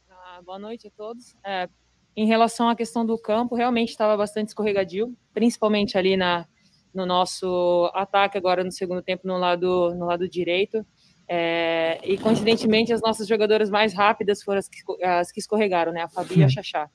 [0.07, 1.35] Ah, boa noite a todos.
[1.43, 1.67] É,
[2.15, 6.45] em relação à questão do campo, realmente estava bastante escorregadio, principalmente ali na,
[6.93, 10.85] no nosso ataque agora no segundo tempo no lado, no lado direito.
[11.27, 16.03] É, e coincidentemente as nossas jogadoras mais rápidas foram as que, as que escorregaram, né?
[16.03, 16.87] A Fabi e a Xaxá.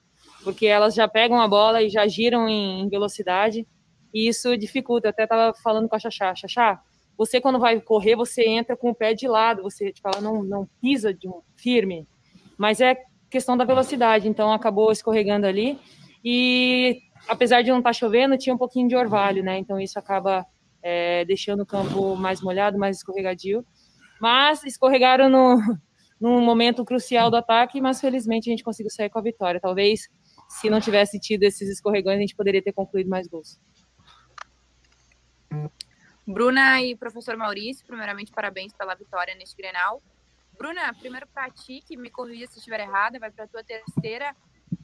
[0.45, 3.67] Porque elas já pegam a bola e já giram em, em velocidade
[4.15, 5.09] e isso dificulta.
[5.09, 6.81] Eu até estava falando com a Xaxá, Xaxá,
[7.19, 10.45] você quando vai correr, você entra com o pé de lado, você tipo, ela não,
[10.45, 12.07] não pisa de um firme,
[12.57, 12.97] mas é
[13.29, 15.79] questão da velocidade, então acabou escorregando ali
[16.25, 19.59] e apesar de não estar tá chovendo, tinha um pouquinho de orvalho, né?
[19.59, 20.47] Então isso acaba
[20.83, 23.65] é, deixando o campo mais molhado, mais escorregadio.
[24.21, 25.59] Mas escorregaram no,
[26.21, 29.61] num momento crucial do ataque, mas felizmente a gente conseguiu sair com a vitória.
[29.61, 30.09] Talvez
[30.49, 33.61] se não tivesse tido esses escorregões, a gente poderia ter concluído mais gols.
[36.29, 40.03] Bruna e professor Maurício, primeiramente parabéns pela vitória neste Grenal.
[40.59, 44.37] Bruna, primeiro para ti, que me corrija se estiver errada, vai para a tua terceira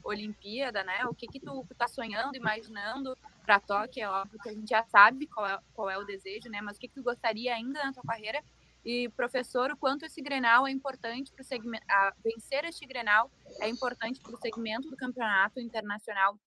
[0.03, 1.05] Olimpíada, né?
[1.05, 4.01] O que que tu tá sonhando, imaginando para Tóquio?
[4.01, 6.61] É óbvio que a gente já sabe qual é, qual é o desejo, né?
[6.61, 8.43] Mas o que que tu gostaria ainda na tua carreira?
[8.83, 11.85] E professor, o quanto esse Grenal é importante para o segmento,
[12.23, 13.29] vencer este Grenal
[13.61, 16.39] é importante para o segmento do campeonato internacional.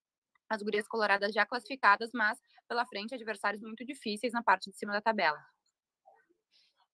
[0.49, 4.93] As gurias coloradas já classificadas, mas pela frente adversários muito difíceis na parte de cima
[4.93, 5.39] da tabela.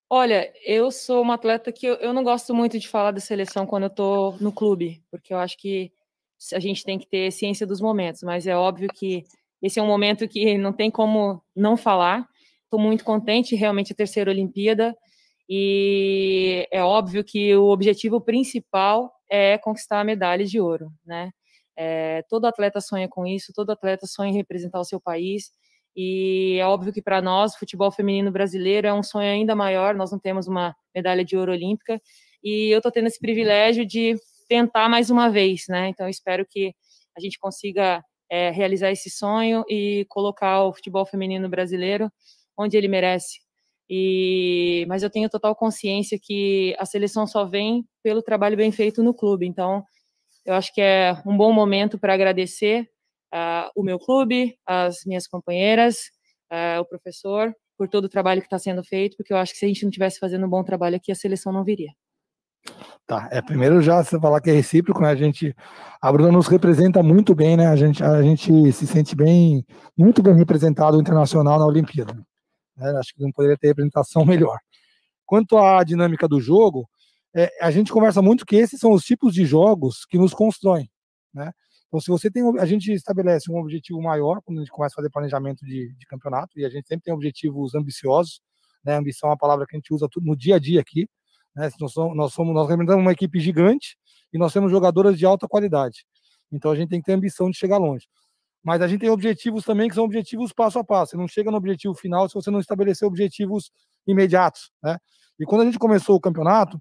[0.09, 3.67] Olha, eu sou uma atleta que eu, eu não gosto muito de falar da seleção
[3.67, 5.93] quando eu estou no clube, porque eu acho que
[6.53, 9.25] a gente tem que ter ciência dos momentos, mas é óbvio que
[9.63, 12.29] esse é um momento que não tem como não falar.
[12.65, 14.95] Estou muito contente, realmente a terceira Olimpíada,
[15.49, 21.33] e é óbvio que o objetivo principal é conquistar a medalha de ouro, né?
[21.77, 25.51] É, todo atleta sonha com isso, todo atleta sonha em representar o seu país,
[25.97, 29.95] e é óbvio que para nós, futebol feminino brasileiro é um sonho ainda maior.
[29.95, 32.01] Nós não temos uma medalha de ouro olímpica
[32.43, 34.17] e eu estou tendo esse privilégio de
[34.49, 35.89] tentar mais uma vez, né?
[35.89, 36.75] Então espero que
[37.17, 42.11] a gente consiga é, realizar esse sonho e colocar o futebol feminino brasileiro
[42.59, 43.39] onde ele merece.
[43.89, 49.03] E mas eu tenho total consciência que a seleção só vem pelo trabalho bem feito
[49.03, 49.47] no clube.
[49.47, 49.85] Então
[50.45, 52.89] eu acho que é um bom momento para agradecer
[53.33, 56.11] uh, o meu clube, as minhas companheiras,
[56.53, 59.59] uh, o professor, por todo o trabalho que está sendo feito, porque eu acho que
[59.59, 61.91] se a gente não estivesse fazendo um bom trabalho aqui, a seleção não viria.
[63.07, 65.11] Tá, é primeiro já você falar que é recíproco, né?
[65.11, 65.55] A gente,
[66.01, 67.67] a Bruna nos representa muito bem, né?
[67.67, 69.65] A gente, a gente se sente bem,
[69.97, 72.15] muito bem representado internacional na Olimpíada.
[72.77, 72.91] Né?
[72.99, 74.59] Acho que não poderia ter representação melhor.
[75.27, 76.89] Quanto à dinâmica do jogo,
[77.35, 80.89] é, a gente conversa muito que esses são os tipos de jogos que nos constroem,
[81.33, 81.53] né?
[81.89, 84.97] Então, se você tem, a gente estabelece um objetivo maior quando a gente começa a
[84.97, 88.41] fazer planejamento de, de campeonato, e a gente sempre tem objetivos ambiciosos,
[88.85, 88.97] né?
[88.97, 91.09] Ambição é uma palavra que a gente usa no dia a dia aqui,
[91.55, 91.71] né?
[91.81, 93.97] Nós somos, nós somos, nós representamos uma equipe gigante
[94.33, 96.05] e nós temos jogadoras de alta qualidade.
[96.53, 98.07] Então, a gente tem que ter ambição de chegar longe.
[98.63, 101.13] Mas a gente tem objetivos também que são objetivos passo a passo.
[101.13, 103.71] Você não chega no objetivo final se você não estabelecer objetivos
[104.07, 104.99] imediatos, né?
[105.39, 106.81] E quando a gente começou o campeonato,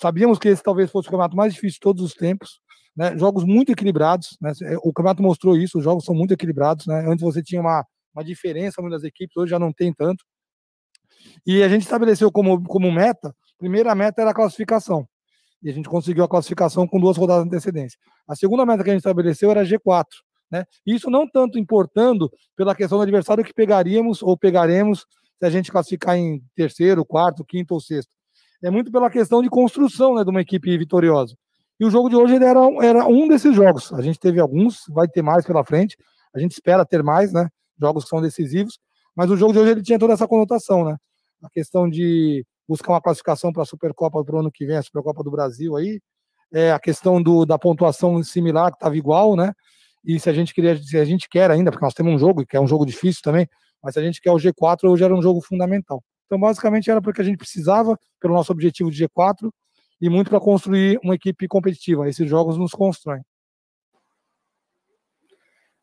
[0.00, 2.60] sabíamos que esse talvez fosse o campeonato mais difícil de todos os tempos,
[2.96, 3.16] né?
[3.16, 4.52] Jogos muito equilibrados, né?
[4.62, 7.04] É, o campeonato mostrou isso, os jogos são muito equilibrados, né?
[7.06, 10.24] Antes você tinha uma, uma diferença das equipes, hoje já não tem tanto.
[11.46, 15.06] E a gente estabeleceu como, como meta, primeira meta era a classificação.
[15.62, 17.98] E a gente conseguiu a classificação com duas rodadas de antecedência.
[18.26, 20.04] A segunda meta que a gente estabeleceu era G4.
[20.50, 20.64] Né?
[20.86, 25.06] Isso não tanto importando pela questão do adversário que pegaríamos ou pegaremos
[25.38, 28.10] se a gente classificar em terceiro, quarto, quinto ou sexto.
[28.62, 31.34] É muito pela questão de construção né, de uma equipe vitoriosa.
[31.78, 33.90] E o jogo de hoje era, era um desses jogos.
[33.94, 35.96] A gente teve alguns, vai ter mais pela frente.
[36.34, 37.48] A gente espera ter mais, né?
[37.80, 38.78] Jogos que são decisivos.
[39.16, 40.96] Mas o jogo de hoje ele tinha toda essa conotação, né?
[41.42, 44.82] A questão de buscar uma classificação para a Supercopa para o ano que vem, a
[44.82, 46.00] Supercopa do Brasil aí.
[46.52, 49.52] É a questão do, da pontuação similar, que estava igual, né?
[50.04, 52.44] E se a gente queria, se a gente quer ainda, porque nós temos um jogo,
[52.44, 53.48] que é um jogo difícil também,
[53.82, 56.02] mas se a gente quer o G4, hoje era um jogo fundamental.
[56.30, 59.50] Então, basicamente, era porque a gente precisava, pelo nosso objetivo de G4,
[60.00, 62.08] e muito para construir uma equipe competitiva.
[62.08, 63.20] Esses jogos nos constroem.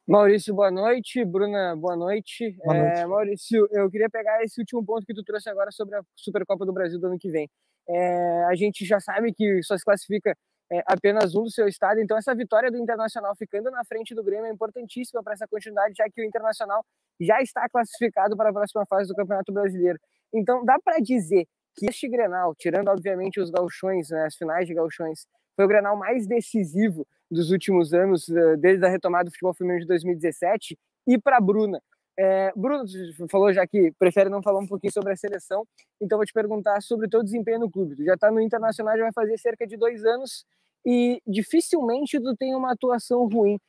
[0.08, 1.26] Maurício, boa noite.
[1.26, 2.56] Bruna, boa noite.
[2.64, 2.98] Boa noite.
[2.98, 6.66] É, Maurício, eu queria pegar esse último ponto que tu trouxe agora sobre a Supercopa
[6.66, 7.50] do Brasil do ano que vem.
[7.90, 10.34] É, a gente já sabe que só se classifica
[10.72, 14.24] é, apenas um do seu estado, então essa vitória do Internacional ficando na frente do
[14.24, 16.86] Grêmio é importantíssima para essa continuidade, já que o Internacional
[17.20, 20.00] já está classificado para a próxima fase do Campeonato Brasileiro.
[20.34, 24.74] Então dá para dizer que este Grenal, tirando obviamente os gauchões, né, as finais de
[24.74, 29.54] gauchões, foi o Grenal mais decisivo dos últimos anos, eh, desde a retomada do futebol
[29.54, 31.82] feminino de 2017, e para Bruna.
[32.20, 32.84] É, Bruno
[33.30, 35.64] falou já que prefere não falar um pouquinho sobre a seleção,
[36.02, 37.96] então vou te perguntar sobre o teu desempenho no clube.
[37.96, 40.44] Tu já está no Internacional, já vai fazer cerca de dois anos
[40.86, 43.60] e dificilmente tu tem uma atuação ruim.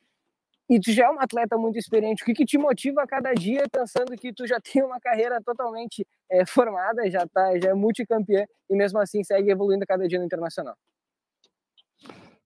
[0.69, 2.23] E tu já é um atleta muito experiente.
[2.23, 5.41] O que, que te motiva a cada dia pensando que tu já tem uma carreira
[5.43, 10.19] totalmente é, formada, já tá, já é multicampeã e mesmo assim segue evoluindo cada dia
[10.19, 10.75] no internacional.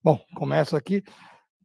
[0.04, 1.04] Bom, começo aqui.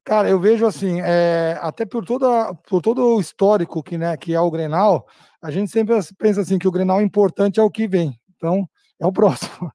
[0.05, 4.35] Cara, eu vejo assim, é, até por, toda, por todo o histórico que, né, que
[4.35, 5.07] é o Grenal,
[5.43, 8.19] a gente sempre pensa assim que o Grenal importante é o que vem.
[8.35, 8.67] Então,
[9.01, 9.71] é o próximo.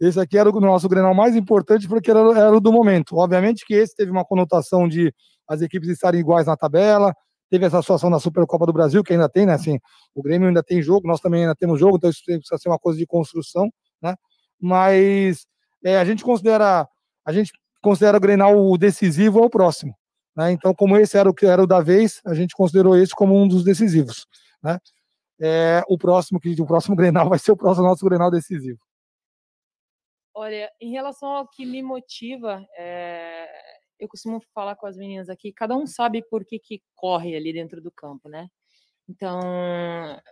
[0.00, 3.16] Esse aqui era o nosso Grenal mais importante porque era, era o do momento.
[3.16, 5.12] Obviamente que esse teve uma conotação de
[5.46, 7.14] as equipes estarem iguais na tabela,
[7.54, 9.52] teve essa situação da Supercopa do Brasil, que ainda tem, né?
[9.52, 9.78] Assim,
[10.12, 12.80] o Grêmio ainda tem jogo, nós também ainda temos jogo, então isso precisa ser uma
[12.80, 13.70] coisa de construção,
[14.02, 14.16] né?
[14.60, 15.46] Mas
[15.84, 16.88] é, a gente considera
[17.24, 19.94] a gente considera o Grenal o decisivo ao próximo,
[20.36, 20.50] né?
[20.50, 23.40] Então, como esse era o que era o da vez, a gente considerou esse como
[23.40, 24.26] um dos decisivos,
[24.60, 24.80] né?
[25.40, 28.80] É, o próximo que o próximo Grenal vai ser o próximo nosso Grenal decisivo.
[30.34, 33.48] Olha, em relação ao que me motiva, é,
[34.04, 37.52] eu costumo falar com as meninas aqui, cada um sabe por que, que corre ali
[37.52, 38.48] dentro do campo, né?
[39.08, 39.40] Então,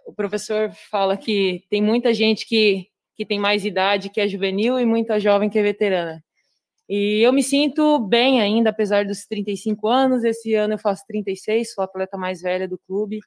[0.06, 4.78] o professor fala que tem muita gente que, que tem mais idade, que é juvenil,
[4.78, 6.22] e muita jovem que é veterana.
[6.88, 10.24] E eu me sinto bem ainda, apesar dos 35 anos.
[10.24, 13.20] Esse ano eu faço 36, sou a atleta mais velha do clube.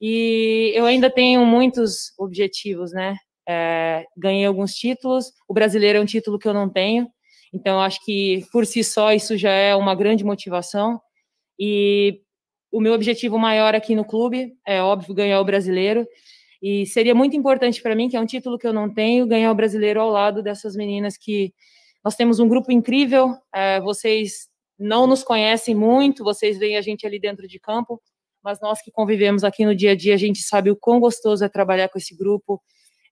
[0.00, 3.16] E eu ainda tenho muitos objetivos, né?
[3.48, 5.32] É, ganhei alguns títulos.
[5.48, 7.08] O brasileiro é um título que eu não tenho.
[7.52, 11.00] Então, acho que por si só isso já é uma grande motivação.
[11.58, 12.20] E
[12.70, 16.06] o meu objetivo maior aqui no clube é, óbvio, ganhar o brasileiro.
[16.62, 19.50] E seria muito importante para mim, que é um título que eu não tenho, ganhar
[19.50, 21.52] o brasileiro ao lado dessas meninas que
[22.04, 23.36] nós temos um grupo incrível.
[23.54, 28.00] É, vocês não nos conhecem muito, vocês veem a gente ali dentro de campo,
[28.42, 31.44] mas nós que convivemos aqui no dia a dia, a gente sabe o quão gostoso
[31.44, 32.60] é trabalhar com esse grupo.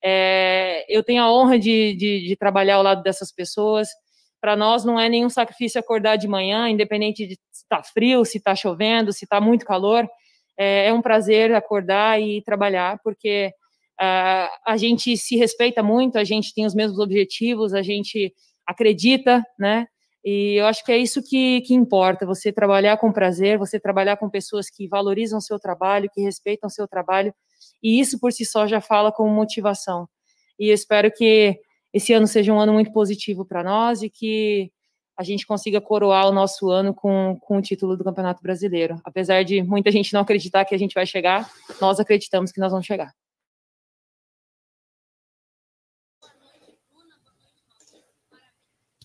[0.02, 3.88] É, eu tenho a honra de, de, de trabalhar ao lado dessas pessoas.
[4.40, 8.38] Para nós não é nenhum sacrifício acordar de manhã, independente de se está frio, se
[8.38, 10.08] está chovendo, se está muito calor.
[10.58, 13.50] É, é, um prazer acordar e trabalhar, porque
[14.00, 18.34] uh, a gente se respeita muito, a gente tem os mesmos objetivos, a gente
[18.66, 19.86] acredita, né?
[20.24, 24.18] E eu acho que é isso que, que importa, você trabalhar com prazer, você trabalhar
[24.18, 27.32] com pessoas que valorizam o seu trabalho, que respeitam o seu trabalho,
[27.82, 30.06] e isso por si só já fala como motivação.
[30.58, 31.58] E eu espero que
[31.92, 34.70] esse ano seja um ano muito positivo para nós e que
[35.16, 38.98] a gente consiga coroar o nosso ano com, com o título do Campeonato Brasileiro.
[39.04, 41.50] Apesar de muita gente não acreditar que a gente vai chegar,
[41.80, 43.12] nós acreditamos que nós vamos chegar.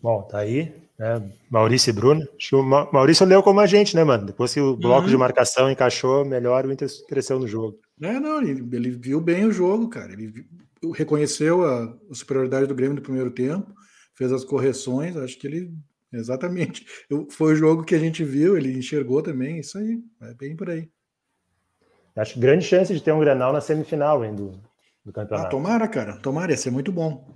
[0.01, 1.29] Bom, tá aí, né?
[1.49, 2.21] Maurício e Bruno.
[2.37, 4.25] Acho que o Maurício leu como a gente, né, mano?
[4.25, 5.09] Depois que o bloco uhum.
[5.09, 7.77] de marcação encaixou melhor, o Inter cresceu no jogo.
[8.01, 10.11] É, não, ele, ele viu bem o jogo, cara.
[10.11, 10.45] Ele
[10.93, 13.73] reconheceu a, a, superioridade do Grêmio no primeiro tempo,
[14.13, 15.73] fez as correções, acho que ele
[16.11, 20.33] exatamente eu, foi o jogo que a gente viu, ele enxergou também, isso aí, é
[20.33, 20.89] bem por aí.
[22.15, 24.51] Acho grande chance de ter um Grenal na semifinal hein, do,
[25.03, 25.47] do campeonato.
[25.47, 27.35] Ah, tomara, cara, tomara, ia ser muito bom.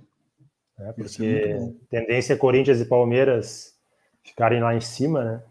[0.78, 1.76] É, porque bom.
[1.90, 3.74] tendência é Corinthians e Palmeiras
[4.24, 5.42] ficarem lá em cima, né?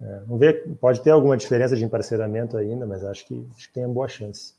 [0.00, 3.74] É, vamos ver, pode ter alguma diferença de emparceramento ainda, mas acho que, acho que
[3.74, 4.54] tem uma boa chance.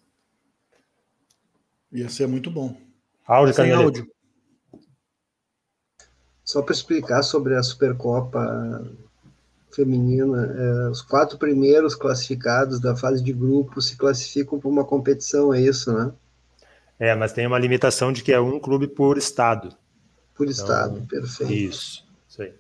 [1.91, 2.76] Ia ser muito bom.
[3.26, 4.08] Áudio, Sem áudio.
[6.43, 8.89] Só para explicar sobre a Supercopa
[9.71, 15.54] feminina, é, os quatro primeiros classificados da fase de grupo se classificam para uma competição,
[15.54, 16.12] é isso, né?
[16.97, 19.76] É, mas tem uma limitação de que é um clube por estado.
[20.34, 21.54] Por então, estado, perfeito.
[21.54, 22.54] Isso, isso aí.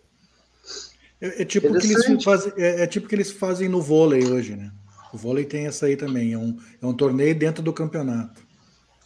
[1.19, 4.55] É, é tipo que eles fazem, é, é, tipo que eles fazem no vôlei hoje,
[4.55, 4.71] né?
[5.13, 8.41] O vôlei tem essa aí também, é um, é um torneio dentro do campeonato.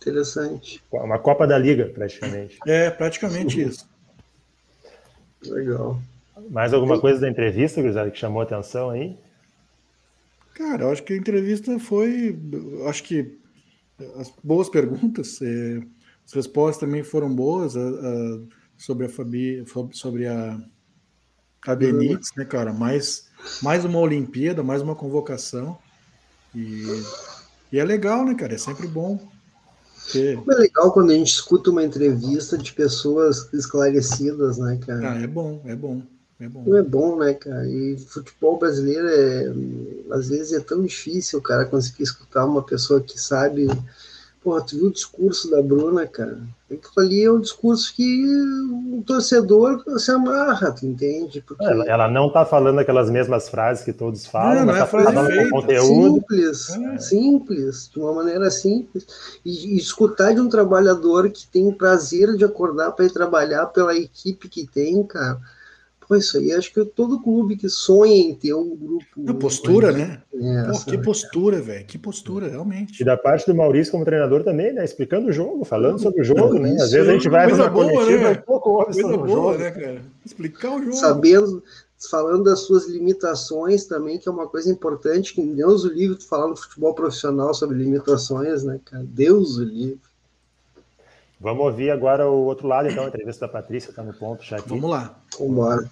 [0.01, 0.83] Interessante.
[0.91, 2.57] Uma Copa da Liga, praticamente.
[2.67, 3.87] É, praticamente isso.
[5.45, 6.01] Legal.
[6.49, 9.15] Mais alguma coisa da entrevista, Grisada, que chamou a atenção aí?
[10.55, 12.37] Cara, eu acho que a entrevista foi.
[12.87, 13.37] Acho que
[14.17, 15.81] as boas perguntas, é,
[16.25, 18.39] as respostas também foram boas a, a,
[18.77, 20.59] sobre a Fabi, sobre a,
[21.65, 22.73] a Benítez, né, cara?
[22.73, 23.25] Mais,
[23.61, 25.77] mais uma Olimpíada, mais uma convocação.
[26.55, 27.03] E,
[27.71, 28.53] e é legal, né, cara?
[28.53, 29.31] É sempre bom
[30.19, 35.13] é legal quando a gente escuta uma entrevista de pessoas esclarecidas, né, cara?
[35.13, 36.01] Ah, é bom, é bom.
[36.39, 36.75] É bom.
[36.75, 37.67] É bom, né, cara?
[37.69, 39.53] E futebol brasileiro é.
[40.15, 43.67] Às vezes é tão difícil cara conseguir escutar uma pessoa que sabe
[44.43, 46.41] Porra, tu viu o discurso da Bruna, cara?
[46.71, 48.25] Aquilo ali é um discurso que
[48.91, 51.41] o torcedor se amarra, tu entende?
[51.41, 51.63] Porque...
[51.63, 54.87] Ela, ela, não tá falando aquelas mesmas frases que todos falam, não, não é tá
[54.87, 56.15] falando com conteúdo.
[56.15, 56.97] Simples, é.
[56.97, 59.05] simples, de uma maneira simples.
[59.45, 63.95] E, e, escutar de um trabalhador que tem prazer de acordar para ir trabalhar pela
[63.95, 65.39] equipe que tem, cara
[66.11, 69.05] Pô, isso aí acho que todo clube que sonha em ter um grupo.
[69.29, 70.21] A postura, né?
[70.29, 71.85] Pô, que postura, velho.
[71.85, 73.01] Que postura, realmente.
[73.01, 74.83] E da parte do Maurício como treinador também, né?
[74.83, 76.71] Explicando o jogo, falando sobre o jogo, né?
[76.81, 78.31] Às vezes a gente vai coisa boa, coletiva né?
[78.33, 79.63] e pouco ouve Coisa sobre o boa, jogo.
[79.63, 80.01] né, cara?
[80.25, 80.93] Explicar o jogo.
[80.95, 81.63] Sabendo,
[82.09, 86.27] falando das suas limitações também, que é uma coisa importante, que Deus o livre, tu
[86.27, 89.05] falar no futebol profissional sobre limitações, né, cara?
[89.07, 90.01] Deus o livre.
[91.39, 94.57] Vamos ouvir agora o outro lado, então, a entrevista da Patrícia, tá no ponto já
[94.57, 94.67] aqui.
[94.67, 95.15] Vamos lá.
[95.39, 95.89] Vambora.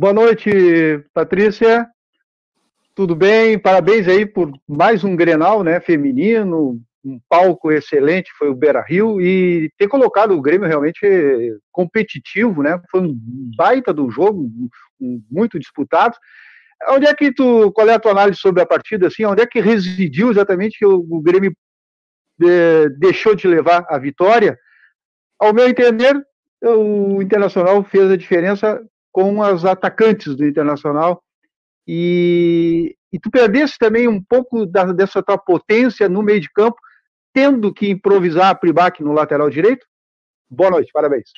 [0.00, 0.50] Boa noite,
[1.12, 1.86] Patrícia.
[2.94, 3.58] Tudo bem?
[3.58, 9.20] Parabéns aí por mais um Grenal, né, feminino, um palco excelente, foi o Beira Rio,
[9.20, 10.98] e ter colocado o Grêmio realmente
[11.70, 12.80] competitivo, né?
[12.90, 13.14] Foi um
[13.54, 14.50] baita do jogo,
[15.30, 16.16] muito disputado.
[16.88, 19.46] Onde é que tu, qual é a tua análise sobre a partida, assim, onde é
[19.46, 21.52] que residiu exatamente que o, Grêmio
[22.42, 24.58] eh, deixou de levar a vitória?
[25.38, 26.14] Ao meu entender,
[26.62, 28.82] o Internacional fez a diferença
[29.12, 31.22] com as atacantes do Internacional
[31.86, 36.76] e, e tu perdesse também um pouco da- dessa tua potência no meio de campo,
[37.32, 39.86] tendo que improvisar a Pribac no lateral direito?
[40.48, 41.30] Boa noite, parabéns.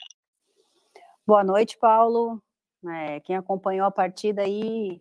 [1.27, 2.43] Boa noite, Paulo.
[2.87, 5.01] É, quem acompanhou a partida aí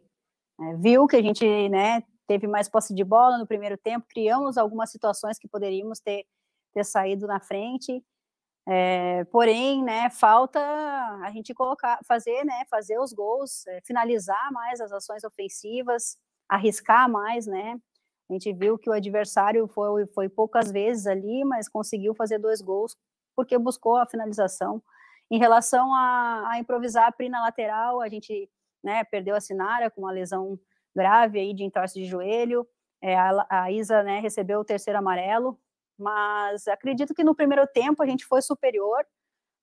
[0.59, 4.57] é, viu que a gente né, teve mais posse de bola no primeiro tempo, criamos
[4.57, 6.25] algumas situações que poderíamos ter,
[6.73, 8.03] ter saído na frente.
[8.67, 14.79] É, porém, né, falta a gente colocar, fazer, né, fazer os gols, é, finalizar mais
[14.79, 17.79] as ações ofensivas, arriscar mais, né?
[18.29, 22.61] A gente viu que o adversário foi, foi poucas vezes ali, mas conseguiu fazer dois
[22.61, 22.95] gols
[23.35, 24.81] porque buscou a finalização.
[25.29, 28.49] Em relação a, a improvisar a Pri na lateral, a gente
[28.83, 30.59] né, perdeu a Sinara com uma lesão
[30.95, 32.67] grave aí de entorse de joelho.
[33.01, 35.59] É, a, a Isa né, recebeu o terceiro amarelo,
[36.01, 39.05] mas acredito que no primeiro tempo a gente foi superior,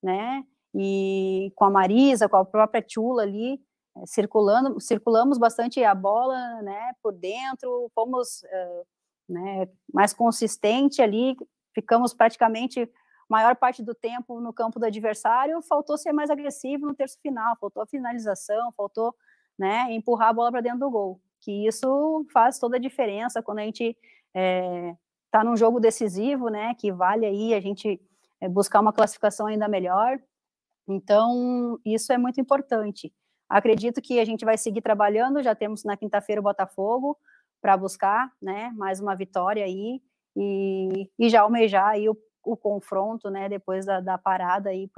[0.02, 0.44] né?
[0.74, 3.60] E com a Marisa, com a própria Tchula ali,
[3.96, 6.92] eh, circulando, circulamos bastante a bola, né?
[7.02, 8.82] Por dentro, fomos eh,
[9.28, 11.36] né, mais consistente ali,
[11.74, 12.88] ficamos praticamente
[13.28, 17.56] maior parte do tempo no campo do adversário, faltou ser mais agressivo no terço final,
[17.60, 19.14] faltou a finalização, faltou
[19.58, 21.20] né, empurrar a bola para dentro do gol.
[21.40, 23.96] Que isso faz toda a diferença quando a gente
[25.28, 26.74] está num jogo decisivo, né?
[26.74, 28.00] Que vale aí a gente
[28.40, 30.18] eh, buscar uma classificação ainda melhor.
[30.88, 33.12] Então, isso é muito importante.
[33.48, 37.16] Acredito que a gente vai seguir trabalhando, já temos na quinta-feira o Botafogo
[37.60, 40.00] para buscar, né, mais uma vitória aí
[40.36, 44.88] e, e já almejar aí o, o confronto, né, depois da, da parada aí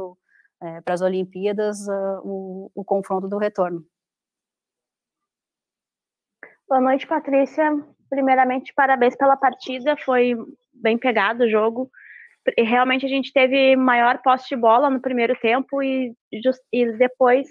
[0.84, 3.84] para as Olimpíadas, uh, o, o confronto do retorno.
[6.68, 7.72] Boa noite, Patrícia.
[8.10, 10.34] Primeiramente, parabéns pela partida, foi
[10.74, 11.88] bem pegado o jogo.
[12.58, 16.12] Realmente a gente teve maior posse de bola no primeiro tempo e,
[16.72, 17.46] e depois,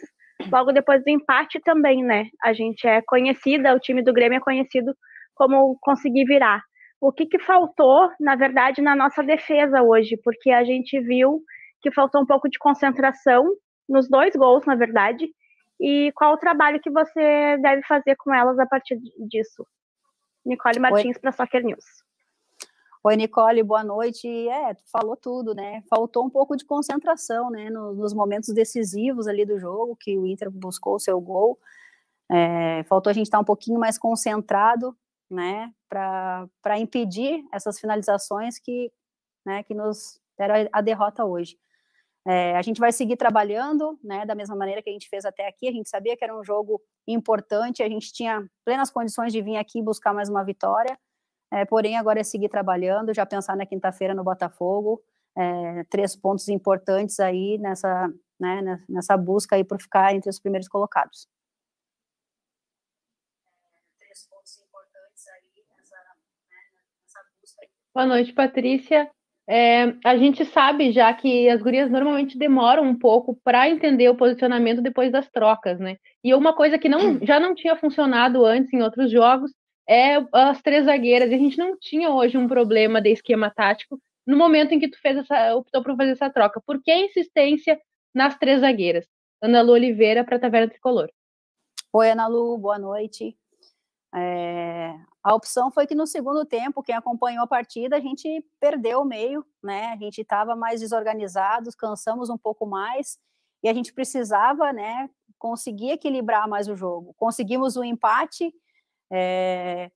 [0.51, 2.25] logo depois do empate também, né?
[2.43, 4.93] A gente é conhecida, o time do Grêmio é conhecido
[5.33, 6.61] como conseguir virar.
[6.99, 10.19] O que, que faltou, na verdade, na nossa defesa hoje?
[10.21, 11.41] Porque a gente viu
[11.81, 13.45] que faltou um pouco de concentração
[13.87, 15.25] nos dois gols, na verdade,
[15.79, 18.99] e qual o trabalho que você deve fazer com elas a partir
[19.29, 19.65] disso?
[20.45, 21.85] Nicole Martins para Soccer News.
[23.01, 24.27] Oi, Nicole, boa noite.
[24.49, 25.81] É, tu falou tudo, né?
[25.89, 27.69] Faltou um pouco de concentração, né?
[27.69, 31.57] Nos, nos momentos decisivos ali do jogo, que o Inter buscou o seu gol.
[32.29, 34.95] É, faltou a gente estar um pouquinho mais concentrado,
[35.29, 35.73] né?
[35.87, 38.91] Para impedir essas finalizações que,
[39.45, 41.57] né, que nos deram a derrota hoje.
[42.27, 45.47] É, a gente vai seguir trabalhando, né, da mesma maneira que a gente fez até
[45.47, 45.67] aqui.
[45.67, 49.57] A gente sabia que era um jogo importante, a gente tinha plenas condições de vir
[49.57, 50.97] aqui buscar mais uma vitória.
[51.51, 55.01] É, porém, agora é seguir trabalhando, já pensar na quinta-feira no Botafogo.
[55.35, 58.07] É, três pontos importantes aí nessa,
[58.39, 61.27] né, nessa busca aí por ficar entre os primeiros colocados.
[67.93, 69.09] Boa noite, Patrícia.
[69.51, 74.15] É, a gente sabe já que as gurias normalmente demoram um pouco para entender o
[74.15, 75.97] posicionamento depois das trocas, né?
[76.23, 79.51] E uma coisa que não, já não tinha funcionado antes em outros jogos
[79.89, 81.31] é as três zagueiras.
[81.31, 84.87] E a gente não tinha hoje um problema de esquema tático no momento em que
[84.87, 86.61] tu fez essa, optou por fazer essa troca.
[86.63, 87.79] Por que a insistência
[88.13, 89.07] nas três zagueiras?
[89.41, 91.09] Ana Lu Oliveira para a Taverna Tricolor.
[91.91, 93.35] Oi, Ana Lu, boa noite.
[94.15, 99.01] É, a opção foi que no segundo tempo, quem acompanhou a partida, a gente perdeu
[99.01, 99.87] o meio, né?
[99.93, 103.19] A gente estava mais desorganizados, cansamos um pouco mais
[103.63, 107.13] e a gente precisava, né, conseguir equilibrar mais o jogo.
[107.17, 108.53] Conseguimos o um empate,
[109.11, 109.91] é,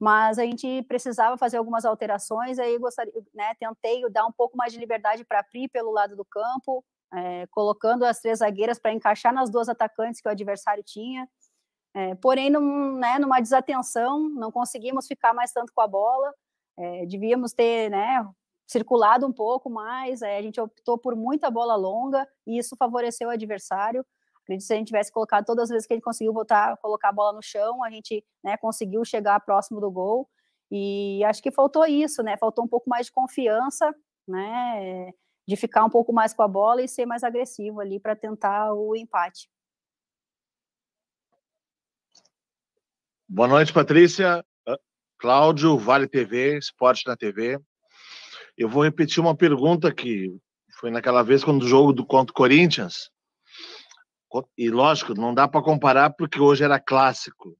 [0.00, 2.58] mas a gente precisava fazer algumas alterações.
[2.58, 6.16] Aí gostaria, né, tentei dar um pouco mais de liberdade para a Pri pelo lado
[6.16, 10.82] do campo, é, colocando as três zagueiras para encaixar nas duas atacantes que o adversário
[10.84, 11.28] tinha.
[11.94, 16.32] É, porém, num, né, numa desatenção, não conseguimos ficar mais tanto com a bola.
[16.78, 18.24] É, devíamos ter né,
[18.66, 20.22] circulado um pouco mais.
[20.22, 24.04] É, a gente optou por muita bola longa e isso favoreceu o adversário.
[24.42, 27.10] Acredito que se a gente tivesse colocado todas as vezes que ele conseguiu voltar, colocar
[27.10, 30.28] a bola no chão, a gente né, conseguiu chegar próximo do gol.
[30.70, 32.36] E acho que faltou isso, né?
[32.36, 33.92] Faltou um pouco mais de confiança,
[34.26, 35.12] né?
[35.46, 38.72] De ficar um pouco mais com a bola e ser mais agressivo ali para tentar
[38.72, 39.48] o empate.
[43.32, 44.44] Boa noite, Patrícia.
[44.66, 44.76] Ah,
[45.16, 47.60] Cláudio, Vale TV, Esporte na TV.
[48.58, 50.36] Eu vou repetir uma pergunta que
[50.80, 53.08] foi naquela vez quando o jogo do contra o Corinthians.
[54.58, 57.56] E lógico, não dá para comparar porque hoje era clássico.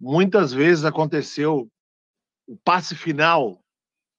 [0.00, 1.70] Muitas vezes aconteceu
[2.48, 3.62] o passe final,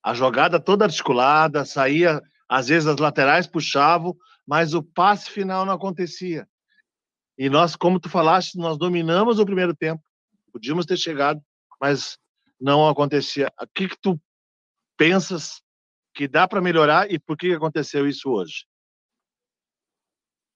[0.01, 4.15] a jogada toda articulada, saía, às vezes as laterais puxavam,
[4.47, 6.47] mas o passe final não acontecia.
[7.37, 10.08] E nós, como tu falaste, nós dominamos o primeiro tempo
[10.51, 11.41] Podíamos ter chegado,
[11.79, 12.17] mas
[12.59, 13.51] não acontecia.
[13.61, 14.19] O que, que tu
[14.97, 15.61] pensas
[16.13, 18.65] que dá para melhorar e por que aconteceu isso hoje?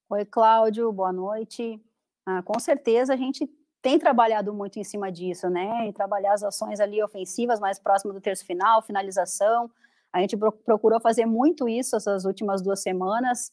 [0.09, 1.81] Oi, Cláudio, boa noite.
[2.25, 3.49] Ah, com certeza a gente
[3.81, 5.87] tem trabalhado muito em cima disso, né?
[5.87, 9.69] E trabalhar as ações ali ofensivas mais próximo do terço final, finalização.
[10.11, 13.51] A gente procurou fazer muito isso essas últimas duas semanas,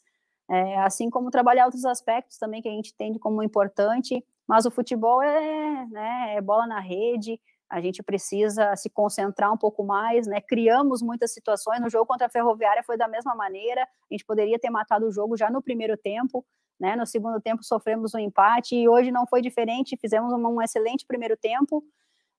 [0.48, 4.24] é, assim como trabalhar outros aspectos também que a gente entende como importante.
[4.46, 9.56] Mas o futebol é, né, é bola na rede, a gente precisa se concentrar um
[9.56, 10.40] pouco mais, né?
[10.40, 11.80] Criamos muitas situações.
[11.80, 13.82] No jogo contra a Ferroviária foi da mesma maneira.
[13.82, 16.44] A gente poderia ter matado o jogo já no primeiro tempo,
[16.80, 16.96] né?
[16.96, 19.96] No segundo tempo sofremos um empate e hoje não foi diferente.
[20.00, 21.84] Fizemos um excelente primeiro tempo,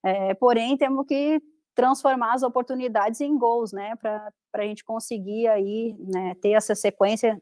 [0.03, 1.41] é, porém temos que
[1.73, 3.95] transformar as oportunidades em gols, né?
[3.95, 7.41] Para a gente conseguir aí né, ter essa sequência,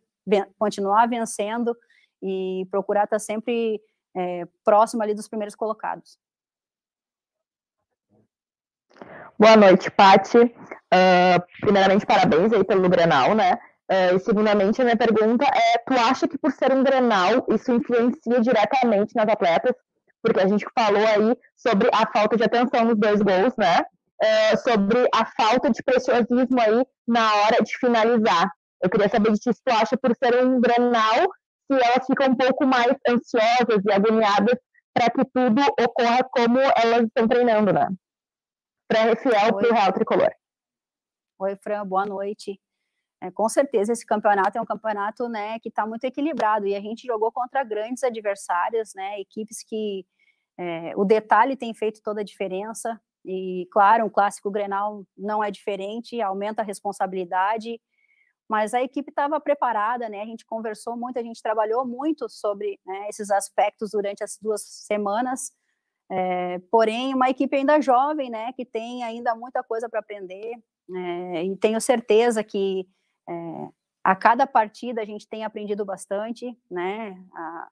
[0.59, 1.75] continuar vencendo
[2.21, 3.81] e procurar estar tá sempre
[4.19, 6.17] é, próximo ali dos primeiros colocados.
[9.37, 10.37] Boa noite, Pati.
[10.37, 13.53] Uh, primeiramente, parabéns aí pelo Grenal, né?
[13.89, 17.71] Uh, e segundamente, a minha pergunta é, tu acha que por ser um Grenal, isso
[17.71, 19.73] influencia diretamente nas atletas?
[20.21, 23.79] Porque a gente falou aí sobre a falta de atenção nos dois gols, né?
[24.21, 28.51] Uh, sobre a falta de preciosismo aí na hora de finalizar.
[28.81, 31.29] Eu queria saber de ti se tu acha por ser um Grenal,
[31.71, 34.57] se elas ficam um pouco mais ansiosas e agoniadas
[34.91, 37.87] para que tudo ocorra como elas estão treinando, né?
[38.87, 40.31] Para Fiel para o Real Tricolor.
[41.37, 42.59] Oi, Fran, boa noite.
[43.21, 46.81] É, com certeza esse campeonato é um campeonato né, que está muito equilibrado e a
[46.81, 50.05] gente jogou contra grandes adversários, né, equipes que
[50.57, 55.51] é, o detalhe tem feito toda a diferença e claro, um clássico Grenal não é
[55.51, 57.79] diferente, aumenta a responsabilidade
[58.49, 60.23] mas a equipe estava preparada, né?
[60.23, 64.63] A gente conversou muito, a gente trabalhou muito sobre né, esses aspectos durante as duas
[64.63, 65.51] semanas.
[66.11, 68.51] É, porém, uma equipe ainda jovem, né?
[68.53, 70.51] Que tem ainda muita coisa para aprender.
[70.91, 72.87] É, e tenho certeza que
[73.29, 73.69] é,
[74.03, 77.23] a cada partida a gente tem aprendido bastante, né?
[77.35, 77.67] A,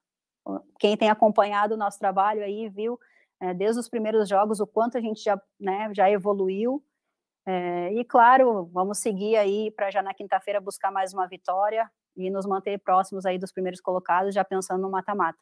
[0.78, 2.98] quem tem acompanhado o nosso trabalho aí viu
[3.56, 6.82] desde os primeiros jogos o quanto a gente já, né, já evoluiu
[7.50, 12.28] é, e claro, vamos seguir aí para já na quinta-feira buscar mais uma vitória e
[12.28, 15.38] nos manter próximos aí dos primeiros colocados, já pensando no mata-mata.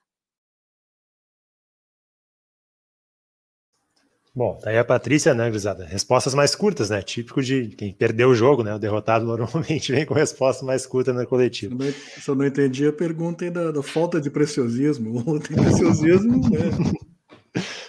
[4.32, 5.84] Bom, daí a Patrícia, né, Grisada?
[5.84, 7.02] Respostas mais curtas, né?
[7.02, 8.72] Típico de quem perdeu o jogo, né?
[8.72, 11.74] O derrotado normalmente vem com resposta mais curta na coletiva.
[11.74, 15.40] Só não, só não entendi a pergunta da, da falta de preciosismo.
[15.40, 17.15] Tem preciosismo, né?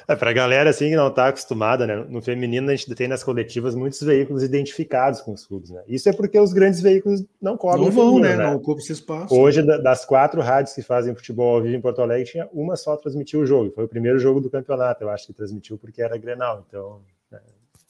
[0.07, 1.95] É, para a galera assim que não está acostumada, né?
[2.09, 5.83] No feminino a gente tem nas coletivas muitos veículos identificados com os clubes, né?
[5.87, 7.85] Isso é porque os grandes veículos não cobrem.
[7.85, 8.43] Não vão, feminino, né?
[8.43, 9.35] Não ocupam esse espaço.
[9.35, 12.95] Hoje, das quatro rádios que fazem futebol ao vivo em Porto Alegre, tinha uma só
[12.95, 13.71] transmitiu o jogo.
[13.71, 17.01] Foi o primeiro jogo do campeonato, eu acho que transmitiu porque era Grenal, então
[17.31, 17.39] né?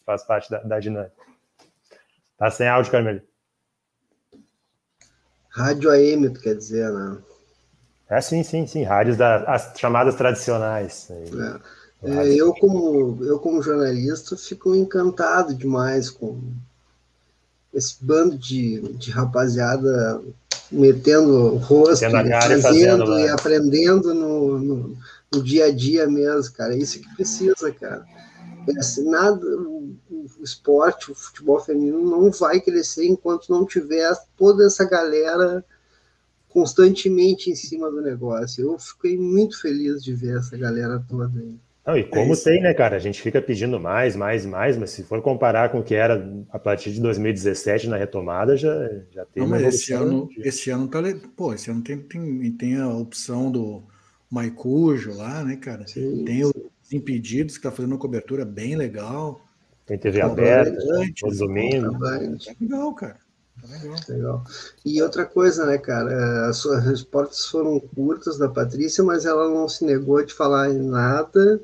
[0.06, 1.14] faz parte da, da dinâmica.
[2.38, 3.22] Tá sem áudio, Carmelo.
[5.50, 7.18] Rádio AM, tu quer dizer, né?
[8.10, 8.84] É, sim, sim, sim.
[8.84, 11.10] Rádios das chamadas tradicionais.
[11.12, 11.78] É.
[12.04, 16.40] É, eu, como, eu, como jornalista, fico encantado demais com
[17.74, 20.22] esse bando de, de rapaziada
[20.72, 23.30] metendo o rosto, fazendo, fazendo e né?
[23.30, 24.98] aprendendo no, no,
[25.34, 26.76] no, dia a dia mesmo, cara.
[26.76, 28.06] É isso que precisa, cara.
[28.68, 34.66] É, nada, o, o esporte, o futebol feminino não vai crescer enquanto não tiver toda
[34.66, 35.66] essa galera
[36.58, 38.66] constantemente em cima do negócio.
[38.66, 41.54] Eu fiquei muito feliz de ver essa galera toda aí.
[41.86, 42.96] Não, e como é tem, né, cara?
[42.96, 46.28] A gente fica pedindo mais, mais, mais, mas se for comparar com o que era
[46.50, 48.74] a partir de 2017 na retomada, já,
[49.12, 50.48] já tem Não, mas esse ano, de...
[50.48, 51.00] esse ano tá.
[51.36, 53.84] Pô, esse ano tem, tem, tem a opção do
[54.28, 55.88] Maicujo lá, né, cara?
[55.88, 56.52] Sim, tem sim.
[56.82, 59.40] os impedidos que tá fazendo uma cobertura bem legal.
[59.86, 60.76] Tem TV aberta,
[61.20, 62.00] todo domingo.
[62.00, 62.20] Tá
[62.60, 63.27] legal, cara.
[63.62, 63.96] Tá legal.
[64.10, 64.44] legal.
[64.86, 66.48] E outra coisa, né, cara?
[66.48, 70.80] As suas respostas foram curtas da Patrícia, mas ela não se negou de falar em
[70.80, 71.62] nada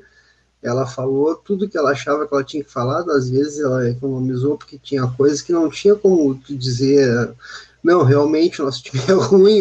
[0.64, 4.56] ela falou tudo que ela achava que ela tinha que falar, às vezes ela economizou
[4.56, 7.34] porque tinha coisas que não tinha como dizer,
[7.82, 9.60] não, realmente o nosso time é ruim,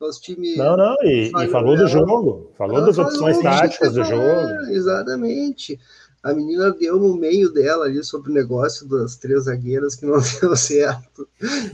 [0.00, 0.54] nosso time.
[0.54, 4.22] Não, não, e, e falou do jogo, falou das opções táticas do jogo.
[4.22, 5.80] É, exatamente.
[6.26, 10.18] A menina deu no meio dela ali sobre o negócio das três zagueiras que não
[10.40, 11.28] deu certo.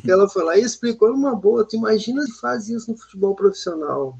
[0.06, 1.64] Ela foi lá e explicou numa boa.
[1.64, 4.18] Tu imagina se faz isso no futebol profissional.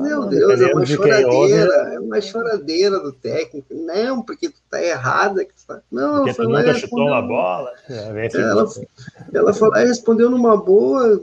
[0.00, 3.74] Meu ah, Deus, é uma choradeira, é uma choradeira do técnico.
[3.74, 5.44] Não, porque tu tá errada.
[5.44, 5.82] Que tu tá...
[5.92, 7.70] Não, porque tu nunca chutou uma bola.
[7.90, 8.66] É, ela,
[9.34, 11.22] ela foi lá e respondeu numa boa,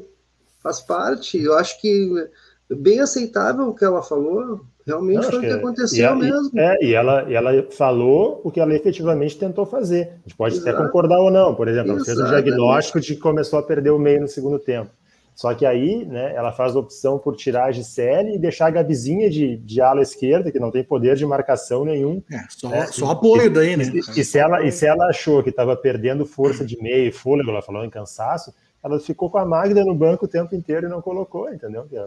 [0.61, 1.41] faz parte.
[1.41, 2.29] Eu acho que
[2.69, 4.61] bem aceitável o que ela falou.
[4.85, 6.59] Realmente Não, foi o que, que aconteceu ela, mesmo.
[6.59, 10.13] É, e ela, e ela falou o que ela efetivamente tentou fazer.
[10.25, 10.69] A gente pode Exato.
[10.69, 11.53] até concordar ou não.
[11.53, 14.57] Por exemplo, ela fez o diagnóstico de que começou a perder o meio no segundo
[14.57, 14.89] tempo.
[15.35, 18.69] Só que aí, né, ela faz a opção por tirar a Gisele e deixar a
[18.69, 22.21] Gabizinha de, de ala esquerda, que não tem poder de marcação nenhum.
[22.31, 22.85] É, só, né?
[22.87, 23.85] só apoio daí, né?
[23.85, 27.11] E, e, se ela, e se ela achou que estava perdendo força de meio e
[27.11, 28.53] fôlego, ela falou em cansaço,
[28.83, 31.85] ela ficou com a Magda no banco o tempo inteiro e não colocou, entendeu?
[31.87, 32.05] Que é,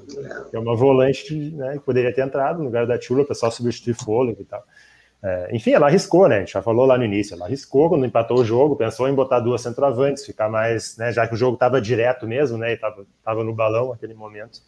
[0.53, 3.95] é uma volante né, que poderia ter entrado no lugar da Tchula, para só substituir
[3.95, 4.63] fôlego e tal.
[5.23, 6.37] É, enfim, ela arriscou, né?
[6.37, 7.35] A gente já falou lá no início.
[7.35, 11.13] Ela arriscou quando empatou o jogo, pensou em botar duas centroavantes, ficar mais, né?
[11.13, 12.75] Já que o jogo estava direto mesmo, né?
[12.75, 14.61] E tava, tava no balão naquele momento.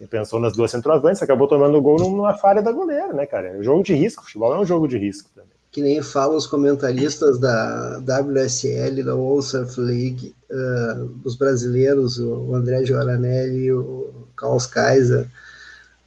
[0.00, 3.48] E pensou nas duas centroavantes, acabou tomando o gol numa falha da goleira, né, cara?
[3.48, 4.24] É um jogo de risco.
[4.24, 5.53] Futebol é um jogo de risco também.
[5.74, 9.12] Que nem falam os comentaristas da WSL, da
[9.42, 15.28] Surf League, uh, os brasileiros, o André Joranelli e o Carlos Kaiser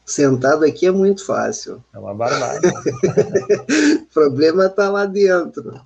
[0.08, 1.84] Sentado aqui é muito fácil.
[1.94, 2.62] É uma barbárie.
[2.66, 5.82] o problema está lá dentro.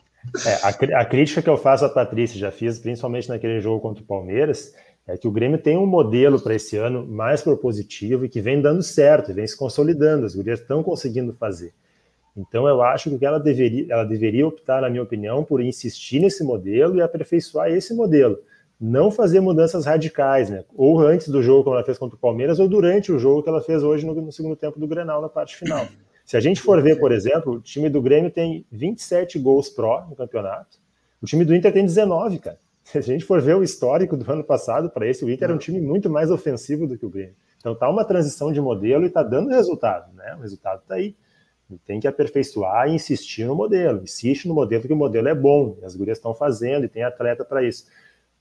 [0.45, 4.03] É, a, a, crítica que eu faço à Patrícia, já fiz, principalmente naquele jogo contra
[4.03, 4.75] o Palmeiras,
[5.07, 8.61] é que o Grêmio tem um modelo para esse ano mais propositivo e que vem
[8.61, 11.73] dando certo, vem se consolidando, as gurias estão conseguindo fazer.
[12.35, 16.43] Então eu acho que ela deveria, ela deveria optar, na minha opinião, por insistir nesse
[16.43, 18.39] modelo e aperfeiçoar esse modelo
[18.81, 20.65] não fazer mudanças radicais, né?
[20.75, 23.49] Ou antes do jogo, como ela fez contra o Palmeiras, ou durante o jogo que
[23.49, 25.87] ela fez hoje no, no segundo tempo do Grenal, na parte final.
[26.25, 30.07] Se a gente for ver, por exemplo, o time do Grêmio tem 27 gols pró
[30.09, 30.79] no campeonato,
[31.21, 32.57] o time do Inter tem 19, cara.
[32.83, 35.53] Se a gente for ver o histórico do ano passado, para esse, o Inter era
[35.53, 37.35] um time muito mais ofensivo do que o Grêmio.
[37.59, 40.35] Então tá uma transição de modelo e tá dando resultado, né?
[40.39, 41.15] O resultado tá aí.
[41.85, 44.03] Tem que aperfeiçoar e insistir no modelo.
[44.03, 47.45] Insiste no modelo, porque o modelo é bom, as gurias estão fazendo e tem atleta
[47.45, 47.85] para isso.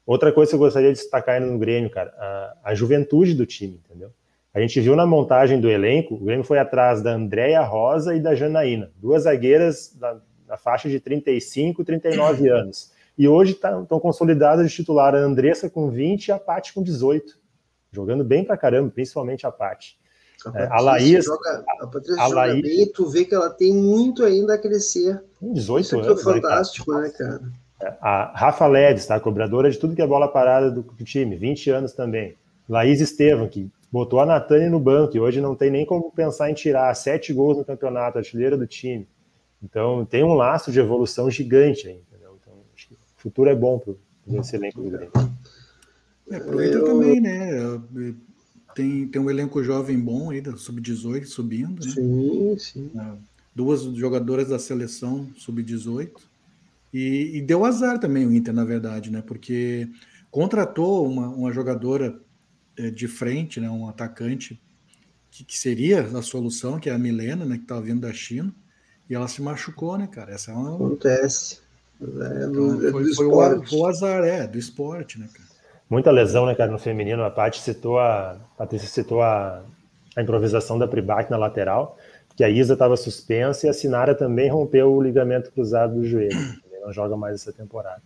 [0.07, 3.47] Outra coisa que eu gostaria de destacar ainda no Grêmio, cara, a, a, juventude do
[3.47, 4.11] time, entendeu?
[4.53, 8.20] A gente viu na montagem do elenco, o Grêmio foi atrás da Andréia Rosa e
[8.20, 12.93] da Janaína, duas zagueiras da, da faixa de 35 e 39 anos.
[13.16, 16.83] E hoje estão tá, consolidadas de titular a Andressa com 20 e a Paty com
[16.83, 17.39] 18.
[17.93, 20.00] Jogando bem pra caramba, principalmente a Paty.
[20.47, 21.24] A, é, a Laís.
[21.24, 24.59] Joga, a Patrícia a joga Laís, bem, tu vê que ela tem muito ainda a
[24.59, 25.22] crescer.
[25.41, 26.07] 18 Isso anos.
[26.07, 27.41] Isso é fantástico, né, cara?
[28.01, 29.18] A Rafa Ledes, tá?
[29.18, 32.36] Cobradora de tudo que é bola parada do, do time, 20 anos também.
[32.68, 36.51] Laís Estevam, que botou a Natânia no banco e hoje não tem nem como pensar
[36.51, 39.09] em tirar sete gols no campeonato, artilheira do time.
[39.62, 42.36] Então tem um laço de evolução gigante aí, entendeu?
[42.41, 43.95] Então acho que o futuro é bom para
[44.41, 45.12] esse elenco do Grêmio.
[46.30, 46.84] É, aproveita Eu...
[46.84, 47.80] também, né?
[48.75, 51.85] Tem, tem um elenco jovem bom aí, da Sub-18 subindo.
[51.85, 51.93] Né?
[51.93, 52.91] Sim, sim.
[52.97, 53.12] É,
[53.55, 56.11] duas jogadoras da seleção Sub-18.
[56.93, 59.23] E, e, deu azar também o Inter, na verdade, né?
[59.25, 59.89] Porque
[60.31, 62.21] contratou uma, uma jogadora
[62.77, 63.71] é, de frente, né?
[63.71, 64.61] Um atacante
[65.31, 67.57] que, que, seria a solução, que é a Milena, né?
[67.57, 68.53] Que estava vindo da China,
[69.09, 70.33] e ela se machucou, né, cara?
[70.33, 70.75] Essa é uma...
[70.75, 71.61] Acontece.
[72.01, 75.50] É, do, então, foi, do foi, o, foi, o, azar, é, do esporte, né, cara?
[75.91, 77.24] Muita lesão, né, cara, no feminino.
[77.24, 78.32] A Paty citou a.
[78.32, 79.62] A Patrícia citou a,
[80.16, 81.99] a improvisação da Pribac na lateral,
[82.36, 86.36] que a Isa estava suspensa e a Sinara também rompeu o ligamento cruzado do joelho
[86.80, 88.03] não joga mais essa temporada.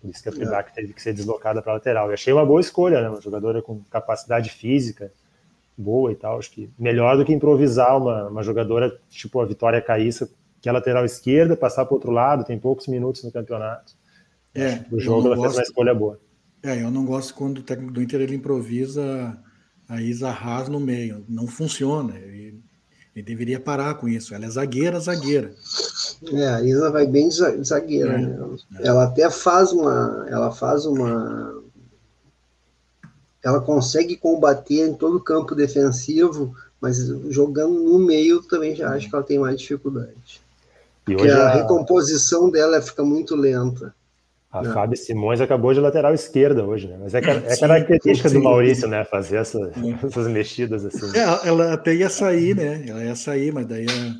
[0.00, 2.10] Por isso que a Pribac teve que ser deslocada para a lateral.
[2.10, 3.08] E achei uma boa escolha, né?
[3.10, 5.12] Uma jogadora com capacidade física
[5.76, 6.38] boa e tal.
[6.38, 10.28] Acho que melhor do que improvisar uma, uma jogadora tipo a Vitória Caíssa
[10.60, 13.92] que é lateral esquerda, passar para o outro lado, tem poucos minutos no campeonato.
[14.52, 16.18] É, o jogo ela gosto, fez uma escolha boa.
[16.62, 19.36] É, eu não gosto quando o técnico do Inter ele improvisa
[19.88, 21.24] a Isa Haas no meio.
[21.28, 22.16] Não funciona.
[22.16, 22.60] Ele,
[23.14, 24.34] ele, deveria parar com isso.
[24.34, 25.54] Ela é zagueira, zagueira.
[26.32, 28.14] É, a Isa vai bem zagueira.
[28.14, 28.56] É, né?
[28.80, 28.88] é.
[28.88, 30.26] Ela até faz uma.
[30.28, 31.62] Ela faz uma.
[33.42, 36.98] Ela consegue combater em todo o campo defensivo, mas
[37.30, 40.42] jogando no meio também já acho que ela tem mais dificuldade.
[41.06, 43.94] E Porque a, a recomposição dela fica muito lenta.
[44.50, 44.72] A não.
[44.72, 46.96] Fábio Simões acabou de lateral esquerda hoje, né?
[46.98, 48.38] Mas é, é sim, característica sim.
[48.38, 49.04] do Maurício, né?
[49.04, 49.58] Fazer essa,
[50.02, 51.16] essas mexidas assim.
[51.16, 52.82] É, ela até ia sair, né?
[52.88, 54.14] Ela ia sair, mas daí a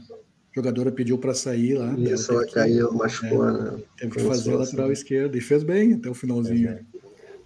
[0.55, 1.95] jogadora pediu para sair lá.
[1.97, 3.79] Isso, ela, ela caiu, machucou, é, né?
[3.97, 6.69] Teve que fazer a lateral esquerda e fez bem até o finalzinho.
[6.69, 6.81] É,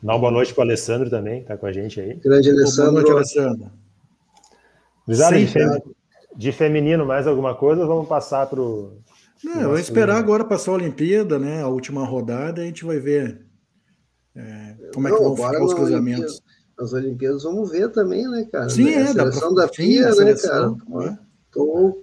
[0.03, 2.15] Dá uma boa noite para o Alessandro também, tá com a gente aí.
[2.15, 2.93] Grande Alessandro.
[2.93, 3.71] Boa noite, Alessandro.
[5.07, 5.95] de,
[6.37, 8.99] de feminino, mais alguma coisa vamos passar para o
[9.45, 11.63] não, vamos esperar agora passar a Olimpíada, né?
[11.63, 13.45] A última rodada, a gente vai ver
[14.35, 16.43] é, como é que vão ficar os cruzamentos.
[16.79, 18.69] As Olimpíadas vamos ver também, né, cara?
[18.69, 20.75] Sim, é, a seleção da FIA, né, cara?
[21.07, 21.19] É.
[21.53, 22.03] Tô,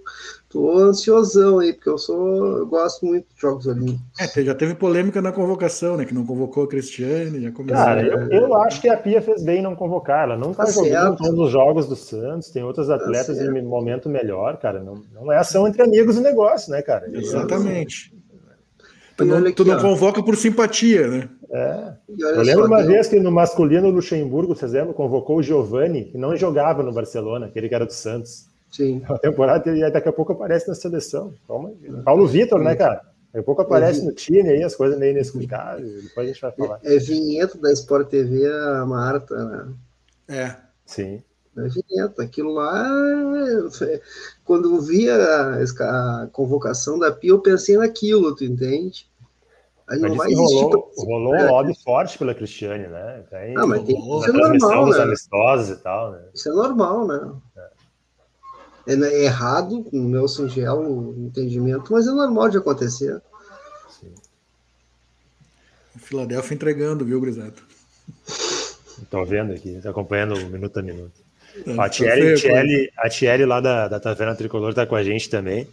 [0.50, 2.58] tô ansiosão aí, porque eu sou.
[2.58, 4.36] Eu gosto muito de Jogos Olímpicos.
[4.36, 6.04] É, já teve polêmica na convocação, né?
[6.04, 7.84] Que não convocou a Cristiane, já começou.
[7.84, 10.24] Cara, eu, eu acho que a Pia fez bem não convocar.
[10.24, 13.44] Ela não tá, tá jogando todos os jogos do Santos, tem outros tá atletas tá
[13.44, 14.82] em momento melhor, cara.
[14.82, 17.08] Não, não é ação entre amigos e negócio, né, cara?
[17.10, 18.12] Exatamente.
[19.16, 21.28] Tu não, aqui, tu não convoca por simpatia, né?
[21.52, 21.92] É.
[22.18, 26.18] Eu lembro uma vez que no masculino o Luxemburgo, vocês lembram, convocou o Giovani, que
[26.18, 28.49] não jogava no Barcelona, aquele que era do Santos.
[28.70, 29.02] Sim.
[29.08, 31.34] A temporada e daqui a pouco aparece na seleção.
[32.04, 33.02] Paulo Vitor, né, cara?
[33.32, 36.04] Daqui a pouco aparece no time aí, as coisas meio inexplicáveis.
[36.04, 36.80] Depois a gente vai falar.
[36.82, 39.74] É, é vinheta da Sport TV, a Marta, né?
[40.28, 40.56] É.
[40.84, 41.22] Sim.
[41.56, 42.22] É vinheta.
[42.22, 42.88] Aquilo lá,
[43.82, 44.00] é,
[44.44, 49.08] quando eu vi a, a, convocação da Pia, eu pensei naquilo, tu entende?
[49.88, 53.24] Aí não vai rolou, rolou um lobby forte pela Cristiane, né?
[53.28, 55.02] Tem, ah, mas tem, isso é normal, né?
[55.02, 56.22] amistosos e tal, né?
[56.32, 57.32] Isso é normal, né?
[57.56, 57.79] É.
[58.86, 63.20] É, né, é errado, no meu singelo entendimento, mas é normal de acontecer.
[64.00, 64.14] Sim.
[65.98, 67.62] Filadélfia entregando, viu, Grisato?
[69.02, 71.20] Estou vendo aqui, acompanhando minuto a minuto.
[71.66, 75.28] É, a, Thierry, Thierry, a Thierry lá da, da Taverna Tricolor está com a gente
[75.28, 75.66] também.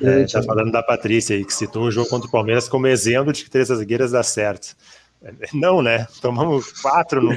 [0.00, 3.32] Está é, falando da Patrícia aí, que citou o jogo contra o Palmeiras como exemplo
[3.32, 4.76] de que três zagueiras dá certo.
[5.54, 6.06] Não, né?
[6.20, 7.32] Tomamos quatro no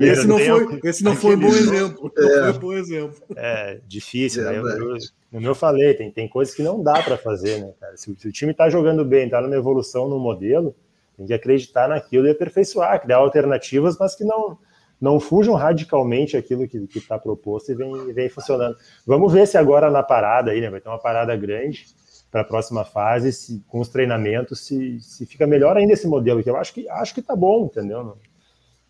[0.00, 2.12] esse não foi Esse não foi um bom exemplo.
[2.16, 2.22] É.
[2.22, 3.16] Não foi bom exemplo.
[3.36, 4.58] É difícil, é, né?
[4.58, 4.96] Eu, eu,
[5.32, 7.96] no meu falei, tem, tem coisas que não dá para fazer, né, cara?
[7.96, 10.74] Se, se o time está jogando bem, está numa evolução no modelo,
[11.16, 14.58] tem que acreditar naquilo e aperfeiçoar, criar alternativas, mas que não
[15.00, 18.76] não fujam radicalmente aquilo que está proposto e vem, vem funcionando.
[19.06, 20.68] Vamos ver se agora na parada aí, né?
[20.68, 21.86] Vai ter uma parada grande
[22.30, 26.42] para a próxima fase, se, com os treinamentos, se, se fica melhor ainda esse modelo,
[26.42, 28.04] que eu acho que acho que tá bom, entendeu?
[28.04, 28.16] Não,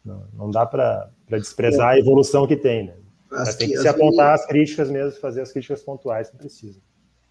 [0.05, 2.95] não, não dá para desprezar a evolução que tem, né?
[3.31, 6.81] Mas tem que se apontar meninas, as críticas mesmo, fazer as críticas pontuais que precisa.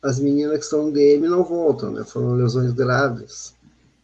[0.01, 2.03] As meninas que estão DM não voltam, né?
[2.05, 3.53] Foram lesões graves.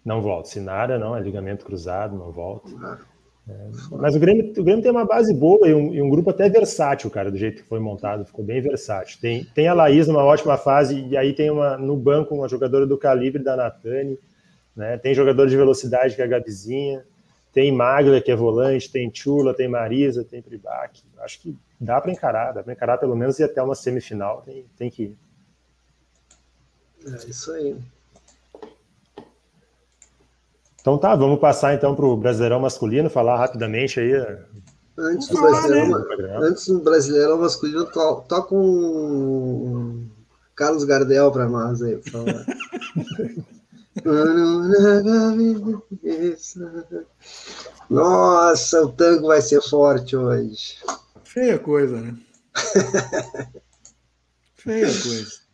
[0.03, 0.49] Não volta.
[0.49, 2.69] Sinara não, é ligamento cruzado, não volta.
[2.81, 2.99] Ah.
[3.47, 6.31] É, mas o Grêmio, o Grêmio tem uma base boa e um, e um, grupo
[6.31, 9.19] até versátil, cara, do jeito que foi montado, ficou bem versátil.
[9.21, 12.87] Tem, tem a Laís numa ótima fase, e aí tem uma, no banco uma jogadora
[12.87, 14.17] do calibre da Natane,
[14.75, 14.97] né?
[14.97, 17.05] Tem jogador de velocidade que é a Gabizinha,
[17.53, 21.03] tem Magla, que é volante, tem Chula, tem Marisa, tem Pribac.
[21.19, 24.65] Acho que dá para encarar, dá para encarar pelo menos e até uma semifinal, tem,
[24.75, 25.17] tem que ir.
[27.07, 27.77] É isso aí.
[30.85, 34.13] Então tá, vamos passar então para o Brasileirão masculino, falar rapidamente aí.
[34.95, 36.37] Antes do Brasileirão, né?
[36.43, 40.07] antes do Brasileirão masculino, to, toca um
[40.55, 42.45] Carlos Gardel para nós aí, por favor.
[47.89, 50.77] Nossa, o tango vai ser forte hoje.
[51.23, 52.15] Feia coisa, né?
[54.53, 55.44] Feia coisa.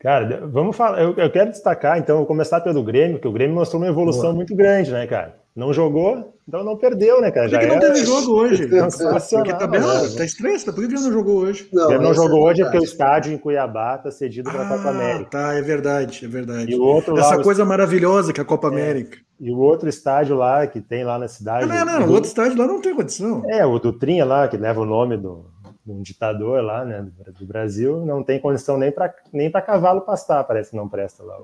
[0.00, 1.02] Cara, vamos falar.
[1.02, 4.24] Eu, eu, quero destacar, então, vou começar pelo Grêmio, que o Grêmio mostrou uma evolução
[4.24, 4.34] Boa.
[4.34, 5.34] muito grande, né, cara?
[5.56, 7.48] Não jogou, então não perdeu, né, cara?
[7.48, 8.68] Por que, que não teve jogo hoje?
[8.70, 9.86] Porque tá, bem, né?
[10.16, 10.72] tá estranho, tá?
[10.72, 11.68] por que ele não jogou hoje?
[11.72, 14.68] Não, ele não jogou é hoje porque o estádio em Cuiabá tá cedido para a
[14.68, 15.30] Copa ah, América.
[15.30, 16.70] Tá, é verdade, é verdade.
[16.70, 19.18] E o outro Essa lá, coisa maravilhosa que é a Copa é, América.
[19.40, 21.64] E o outro estádio lá que tem lá na cidade.
[21.64, 23.42] Ah, não, não, o outro estádio lá não tem condição.
[23.48, 25.44] É, o do Trinha lá, que leva o nome do,
[25.92, 27.06] um ditador lá, né,
[27.38, 31.22] do Brasil, não tem condição nem para nem para cavalo pastar, parece que não presta
[31.22, 31.38] lá.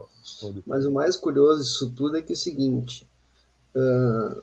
[0.67, 3.09] Mas o mais curioso disso tudo é que é o seguinte,
[3.75, 4.43] uh,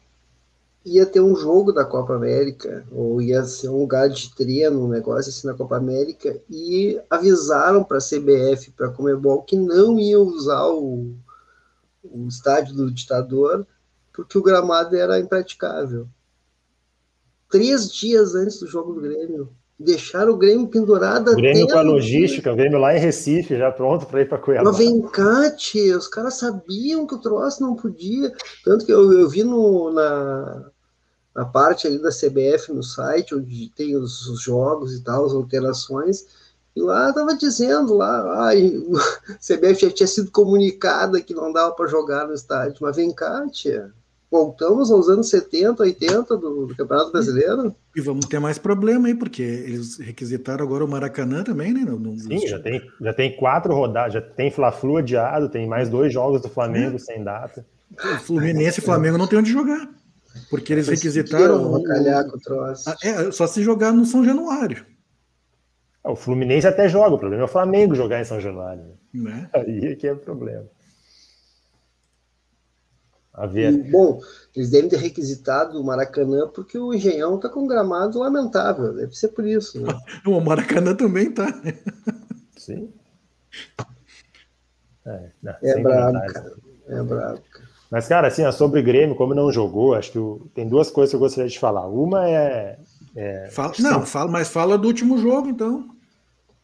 [0.83, 4.89] ia ter um jogo da Copa América, ou ia ser um lugar de treino, um
[4.89, 9.99] negócio assim na Copa América, e avisaram para a CBF, para a Comebol, que não
[9.99, 11.15] iam usar o,
[12.03, 13.65] o estádio do ditador,
[14.11, 16.07] porque o gramado era impraticável.
[17.49, 19.53] Três dias antes do jogo do Grêmio.
[19.83, 23.71] Deixaram o Grêmio pendurado o Grêmio com a logística, o Grêmio lá em Recife, já
[23.71, 24.69] pronto para ir para Cuiabá.
[24.69, 28.31] Mas vem cá, tia, os caras sabiam que o troço não podia.
[28.63, 30.69] Tanto que eu, eu vi no, na,
[31.35, 35.33] na parte ali da CBF no site, onde tem os, os jogos e tal, as
[35.33, 36.25] alterações,
[36.75, 38.97] e lá estava dizendo lá, ai, o
[39.39, 42.77] CBF já tinha sido comunicada que não dava para jogar no estádio.
[42.81, 43.91] Mas vem cá, tia
[44.31, 47.75] voltamos aos anos 70, 80 do, do, Campeonato Brasileiro.
[47.93, 51.81] E vamos ter mais problema aí, porque eles requisitaram agora o Maracanã também, né?
[51.81, 52.17] No, no...
[52.17, 56.41] Sim, já tem, já tem quatro rodadas, já tem Fla-Flu adiado, tem mais dois jogos
[56.41, 56.99] do Flamengo é.
[56.99, 57.65] sem data.
[57.91, 59.89] O Fluminense e Flamengo não tem onde jogar.
[60.49, 61.73] Porque eles requisitaram.
[61.73, 61.83] O,
[62.87, 64.85] ah, é, só se jogar no São Januário.
[66.05, 68.83] O Fluminense até joga, o problema é o Flamengo jogar em São Januário.
[69.13, 69.49] Né?
[69.53, 70.65] Aí é que é o problema.
[73.41, 73.73] A ver.
[73.73, 74.21] E, bom,
[74.55, 78.93] eles devem ter requisitado o Maracanã porque o Engenhão está com um gramado lamentável.
[78.93, 79.81] Deve ser por isso.
[79.81, 79.91] Né?
[80.27, 81.51] o Maracanã também tá.
[82.55, 82.93] Sim.
[85.03, 86.53] É, não, é brabo, cara.
[86.87, 87.71] É brabo, cara.
[87.89, 90.47] Mas, cara, assim, sobre o Grêmio, como não jogou, acho que o...
[90.53, 91.87] tem duas coisas que eu gostaria de falar.
[91.87, 92.77] Uma é.
[93.15, 93.49] é...
[93.49, 95.90] Fala, não, fala, mas fala do último jogo, então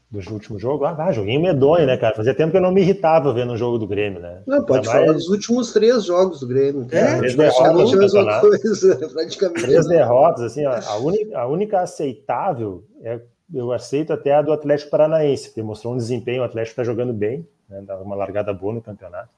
[0.10, 0.86] do último jogo?
[0.86, 2.16] Ah, ah, joguinho medonho, né, cara?
[2.16, 4.42] Fazia tempo que eu não me irritava vendo um jogo do Grêmio, né?
[4.48, 6.88] Não, pode falar dos últimos três jogos do Grêmio.
[6.92, 9.62] É, três derrotas, coisa, praticamente.
[9.62, 13.20] Três derrotas, assim, ó, a, única, a única aceitável, é,
[13.54, 17.12] eu aceito até a do Atlético Paranaense, que mostrou um desempenho, o Atlético está jogando
[17.12, 19.30] bem, né, dá uma largada boa no campeonato.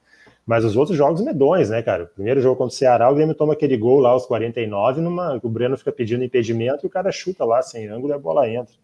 [0.46, 2.04] Mas os outros jogos medões, né, cara?
[2.04, 5.38] O primeiro jogo contra o Ceará, o Grêmio toma aquele gol lá aos 49, numa,
[5.42, 8.48] o Breno fica pedindo impedimento e o cara chuta lá sem ângulo e a bola
[8.48, 8.74] entra.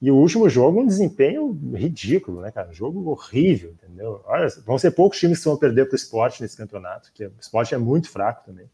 [0.00, 2.70] E o último jogo, um desempenho ridículo, né, cara?
[2.70, 4.22] Um jogo horrível, entendeu?
[4.24, 7.32] Olha, vão ser poucos times que vão perder para o esporte nesse campeonato, que o
[7.38, 8.66] esporte é muito fraco também.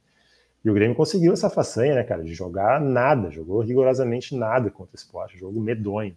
[0.64, 4.94] E o Grêmio conseguiu essa façanha, né, cara, de jogar nada, jogou rigorosamente nada contra
[4.94, 6.16] o esporte, jogo medonho.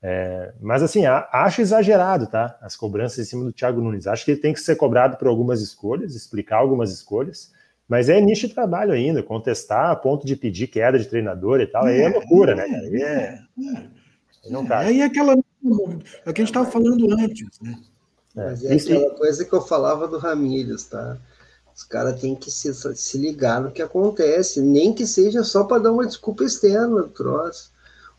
[0.00, 2.56] É, mas assim, acho exagerado, tá?
[2.60, 4.06] As cobranças em cima do Thiago Nunes.
[4.06, 7.52] Acho que ele tem que ser cobrado por algumas escolhas, explicar algumas escolhas,
[7.88, 11.66] mas é nicho de trabalho ainda, contestar a ponto de pedir queda de treinador e
[11.66, 12.62] tal, aí é loucura, né?
[12.62, 14.05] Aí é, é
[14.50, 15.34] não é, Aí é aquela.
[15.34, 17.78] É o que a gente estava falando antes, né?
[18.34, 21.16] Mas é aquela coisa que eu falava do Ramírez, tá?
[21.74, 25.82] Os caras têm que se, se ligar no que acontece, nem que seja só para
[25.82, 27.70] dar uma desculpa externa do troço.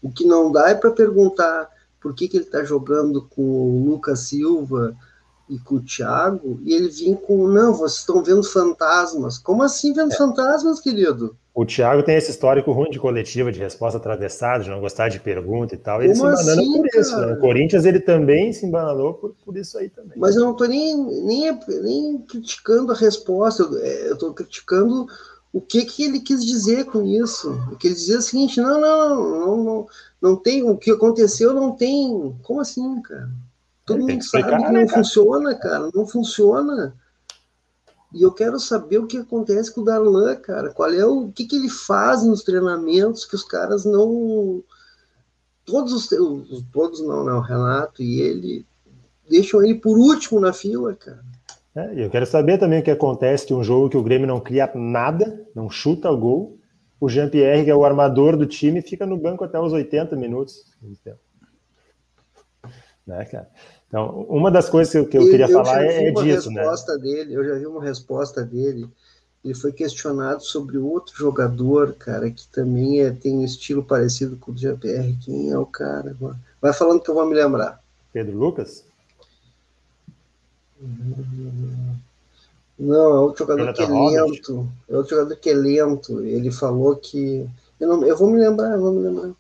[0.02, 1.70] O que não dá é para perguntar
[2.00, 4.96] por que, que ele está jogando com o Lucas Silva
[5.50, 9.38] e com o Thiago, e ele vinha com, não, vocês estão vendo fantasmas.
[9.38, 10.16] Como assim vendo é.
[10.16, 11.36] fantasmas, querido?
[11.58, 15.20] O Thiago tem esse histórico ruim de coletiva, de resposta atravessada, de não gostar de
[15.20, 16.04] pergunta e tal.
[16.04, 17.20] Ele Como se embanana assim, por isso.
[17.20, 17.34] Né?
[17.34, 20.20] O Corinthians ele também se embananou por, por isso aí também.
[20.20, 20.96] Mas eu não estou nem,
[21.26, 25.08] nem, nem criticando a resposta, eu estou criticando
[25.52, 27.52] o que, que ele quis dizer com isso.
[27.72, 29.88] O que ele dizia é o seguinte: não, não, não, não,
[30.22, 32.38] não tem, o que aconteceu não tem.
[32.44, 33.32] Como assim, cara?
[33.84, 36.94] Todo mundo sabe que né, não funciona, cara, não funciona.
[38.14, 40.72] E eu quero saber o que acontece com o Darlan, cara.
[40.72, 44.64] Qual é o, o que, que ele faz nos treinamentos que os caras não.
[45.66, 46.10] Todos os.
[46.72, 47.40] Todos não, não.
[47.40, 48.66] O Renato e ele
[49.30, 51.24] deixam ele por último na fila, cara.
[51.76, 54.40] É, eu quero saber também o que acontece que um jogo que o Grêmio não
[54.40, 56.58] cria nada, não chuta gol.
[57.00, 60.66] O Jean-Pierre, que é o armador do time, fica no banco até os 80 minutos.
[63.06, 63.48] Né, cara?
[63.88, 66.64] Então, uma das coisas que eu, que eu queria eu falar é, disso, né?
[67.02, 68.90] Dele, eu já vi uma resposta dele.
[69.44, 74.52] Ele foi questionado sobre outro jogador, cara, que também é, tem um estilo parecido com
[74.52, 75.16] o do GPR.
[75.24, 76.16] Quem é o cara?
[76.62, 77.82] Vai falando que eu vou me lembrar.
[78.12, 78.84] Pedro Lucas?
[82.78, 84.70] Não, é outro jogador que é lento.
[84.90, 86.20] É outro jogador que é lento.
[86.24, 87.48] Ele falou que.
[87.80, 89.32] Eu, não, eu vou me lembrar, eu vou me lembrar.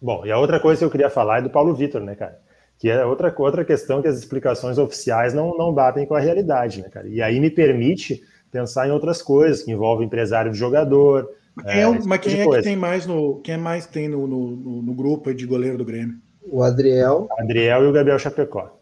[0.00, 2.40] Bom, e a outra coisa que eu queria falar é do Paulo Vitor, né, cara?
[2.82, 6.82] Que é outra, outra questão que as explicações oficiais não, não batem com a realidade,
[6.82, 7.06] né, cara?
[7.06, 11.30] E aí me permite pensar em outras coisas que envolvem empresário de jogador.
[11.54, 14.08] Mas quem é, é mas quem é que tem mais no quem é mais tem
[14.08, 16.16] no, no, no, grupo de goleiro do Grêmio?
[16.44, 17.28] O Adriel.
[17.38, 18.76] Adriel e o Gabriel Chapecó.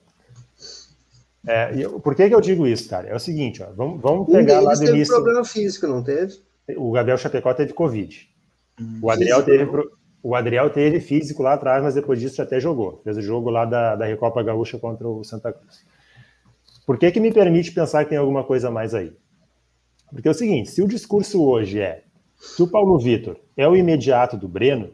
[1.46, 3.06] É, por que, que eu digo isso, cara?
[3.06, 5.14] É o seguinte, ó, vamos, vamos pegar um lá do teve início.
[5.14, 6.40] problema físico, não teve?
[6.74, 8.30] O Gabriel Chapecó teve Covid.
[8.80, 9.66] Hum, o Adriel teve,
[10.22, 13.00] o Adriel teve físico lá atrás, mas depois disso até jogou.
[13.02, 15.84] Fez o jogo lá da, da Recopa Gaúcha contra o Santa Cruz.
[16.86, 19.12] Por que, que me permite pensar que tem alguma coisa mais aí?
[20.10, 22.02] Porque é o seguinte: se o discurso hoje é
[22.36, 24.90] Se o Paulo Vitor é o imediato do Breno,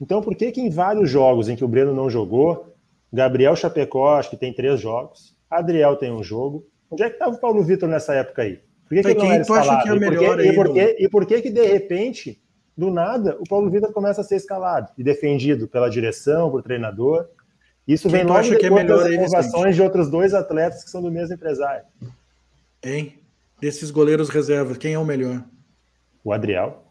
[0.00, 2.74] então por que que em vários jogos em que o Breno não jogou,
[3.12, 7.34] Gabriel Chapecó, acho que tem três jogos, Adriel tem um jogo, onde é que estava
[7.34, 8.60] o Paulo Vitor nessa época aí?
[8.88, 9.88] Por que, que ele não era escalado?
[9.88, 12.40] É e, por que, e, por que, e por que que de repente,
[12.76, 17.26] do nada, o Paulo Vitor começa a ser escalado e defendido pela direção, por treinador?
[17.88, 20.90] Isso Quem vem logo depois que é melhor das inovações de outros dois atletas que
[20.90, 21.84] são do mesmo empresário.
[22.82, 23.18] Hein?
[23.60, 25.42] Desses goleiros reservas, quem é o melhor?
[26.22, 26.82] O Adriel.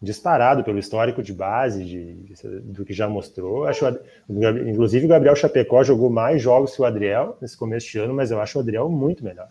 [0.00, 3.66] Disparado pelo histórico de base, de, de, do que já mostrou.
[3.66, 3.84] Acho,
[4.28, 8.30] inclusive, o Gabriel Chapecó jogou mais jogos que o Adriel nesse começo de ano, mas
[8.30, 9.48] eu acho o Adriel muito melhor.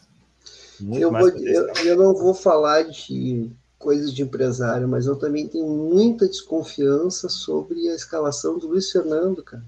[0.80, 3.52] Muito eu, vou, eu, eu não vou falar de
[3.82, 9.44] coisas de empresário, mas eu também tenho muita desconfiança sobre a escalação do Luiz Fernando,
[9.44, 9.64] cara.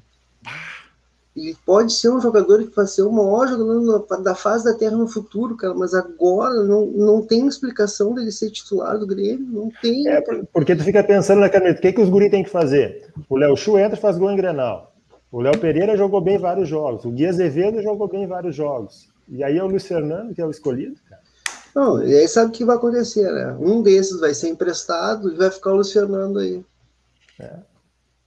[1.35, 4.95] Ele pode ser um jogador que vai ser o maior jogador da fase da Terra
[4.95, 9.71] no futuro, cara, mas agora não, não tem explicação dele ser titular do Grêmio, não
[9.81, 10.07] tem.
[10.07, 10.21] É,
[10.53, 13.11] porque tu fica pensando na caneta, o que, que os guri tem que fazer?
[13.27, 14.93] O Léo Chu entra e faz gol em Grenal.
[15.31, 17.03] O Léo Pereira jogou bem vários jogos.
[17.05, 19.09] O Gui Azevedo jogou bem vários jogos.
[19.27, 21.12] E aí é o Luiz Fernando que é o escolhido, cara.
[21.75, 23.55] Não, e aí sabe o que vai acontecer, né?
[23.59, 26.63] Um desses vai ser emprestado e vai ficar o Luiz Fernando aí.
[27.39, 27.53] É.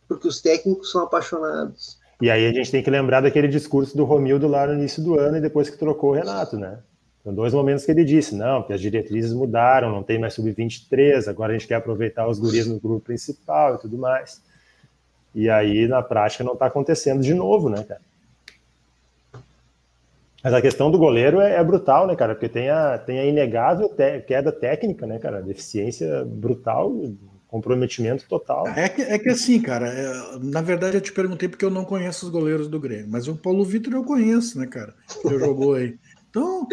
[0.09, 1.99] Porque os técnicos são apaixonados.
[2.21, 5.19] E aí a gente tem que lembrar daquele discurso do Romildo lá no início do
[5.19, 6.79] ano e depois que trocou o Renato, né?
[7.23, 11.29] São dois momentos que ele disse, não, porque as diretrizes mudaram, não tem mais sub-23,
[11.29, 14.41] agora a gente quer aproveitar os guris no grupo principal e tudo mais.
[15.35, 18.01] E aí, na prática, não está acontecendo de novo, né, cara?
[20.43, 22.35] Mas a questão do goleiro é, é, brutal, né, cara?
[22.35, 25.43] Porque tem a, tem a inegável te, queda técnica, né, cara?
[25.43, 26.93] Deficiência brutal,
[27.49, 28.67] comprometimento total.
[28.69, 31.85] É que, é que assim, cara, é, na verdade eu te perguntei porque eu não
[31.85, 34.95] conheço os goleiros do Grêmio, mas o Paulo Vitor eu conheço, né, cara?
[35.21, 35.97] Que eu jogou aí.
[36.31, 36.67] Então,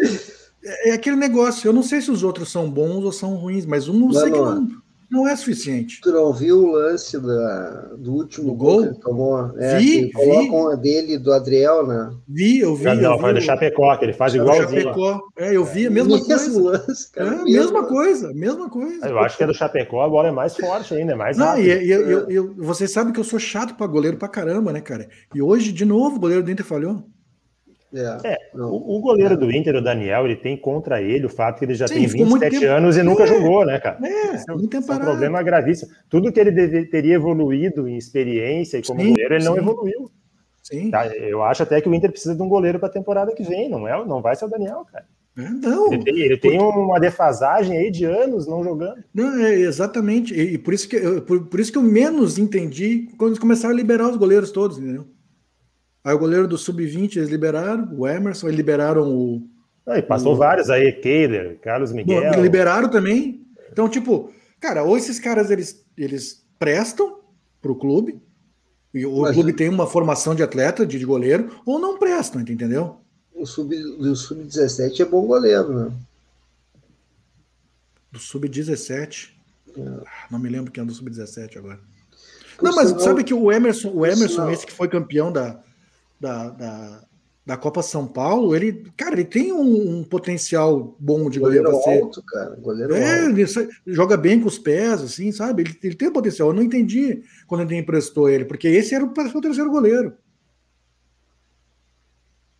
[0.64, 1.66] é, é, aquele negócio.
[1.66, 4.12] Eu não sei se os outros são bons ou são ruins, mas um não, não
[4.12, 4.68] sei que não,
[5.14, 6.00] não é suficiente.
[6.02, 8.94] Tu não viu o lance da, do último do gol?
[8.96, 12.10] Tomou, é, vi, colocam a dele do Adriel, né?
[12.28, 12.94] Vi, eu vi.
[12.96, 14.82] Não, foi do Chapecó, que ele faz igualzinho.
[14.82, 15.20] Chapecó.
[15.36, 16.60] É, eu vi a mesma Mesmo coisa.
[16.60, 19.06] Lance, cara, é, mesma coisa, mesma coisa.
[19.06, 21.66] Eu acho que é do Chapecó, agora é mais forte ainda, é mais não, rápido.
[21.66, 24.72] E, e, eu, eu, eu, vocês sabem que eu sou chato para goleiro pra caramba,
[24.72, 25.08] né, cara?
[25.34, 27.04] E hoje, de novo, o goleiro do Inter falhou.
[27.94, 29.36] É, é o, o, goleiro é.
[29.36, 32.06] do Inter, o Daniel, ele tem contra ele o fato que ele já Sim, tem
[32.06, 33.26] 27 anos e nunca é.
[33.26, 33.98] jogou, né, cara?
[34.02, 35.92] É, é, um, é um problema gravíssimo.
[36.08, 39.48] Tudo que ele deve, teria evoluído em experiência e como sim, goleiro, ele sim.
[39.48, 40.10] não evoluiu.
[40.62, 40.90] Sim.
[40.90, 41.06] Tá?
[41.08, 43.68] Eu acho até que o Inter precisa de um goleiro para a temporada que vem,
[43.68, 45.04] não, é, não vai ser o Daniel, cara.
[45.36, 45.92] É, não.
[45.92, 49.02] Ele tem, ele tem uma defasagem aí de anos não jogando.
[49.12, 50.32] Não, é exatamente.
[50.32, 53.38] E, e por, isso que eu, por, por, isso que eu menos entendi quando eles
[53.38, 55.06] começaram a liberar os goleiros todos, entendeu?
[56.04, 59.42] Aí o goleiro do Sub-20 eles liberaram, o Emerson, eles liberaram o.
[59.86, 60.36] Ah, passou o...
[60.36, 62.42] vários aí, Keiler, Carlos Miguel.
[62.42, 63.42] Liberaram também.
[63.72, 64.30] Então, tipo,
[64.60, 67.20] cara, ou esses caras eles, eles prestam
[67.62, 68.20] pro clube,
[68.92, 73.00] e o Mas, clube tem uma formação de atleta, de, goleiro, ou não prestam, entendeu?
[73.34, 75.92] O Sub-17 sub é bom goleiro, né?
[78.12, 79.30] Do Sub-17.
[79.76, 79.80] É.
[80.06, 81.80] Ah, não me lembro quem é do Sub-17 agora.
[82.56, 85.60] Por não, mas sinal, sabe que o Emerson, o Emerson, esse que foi campeão da,
[86.20, 87.04] da, da,
[87.46, 91.70] da Copa São Paulo, ele, cara, ele tem um, um potencial bom de goleiro.
[91.70, 92.56] Goleiro alto, cara.
[92.56, 93.38] Goleiro é, alto.
[93.38, 93.46] ele
[93.86, 95.62] joga bem com os pés, assim, sabe?
[95.62, 96.48] Ele, ele tem um potencial.
[96.48, 100.16] Eu não entendi quando ele emprestou ele, porque esse era o, o terceiro goleiro.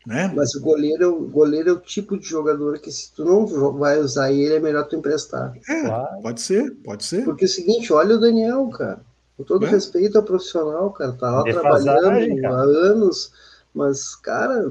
[0.07, 0.30] Né?
[0.36, 3.98] Mas o goleiro, o goleiro é o tipo de jogador que se tu não vai
[3.98, 5.55] usar ele, é melhor tu emprestar.
[5.66, 6.22] É, claro.
[6.22, 7.24] pode ser, pode ser.
[7.24, 9.00] Porque é o seguinte, olha o Daniel, cara.
[9.37, 9.68] Com todo é?
[9.68, 12.57] respeito ao profissional, cara, tá lá trabalhando cara.
[12.57, 13.32] há anos
[13.74, 14.68] mas, cara.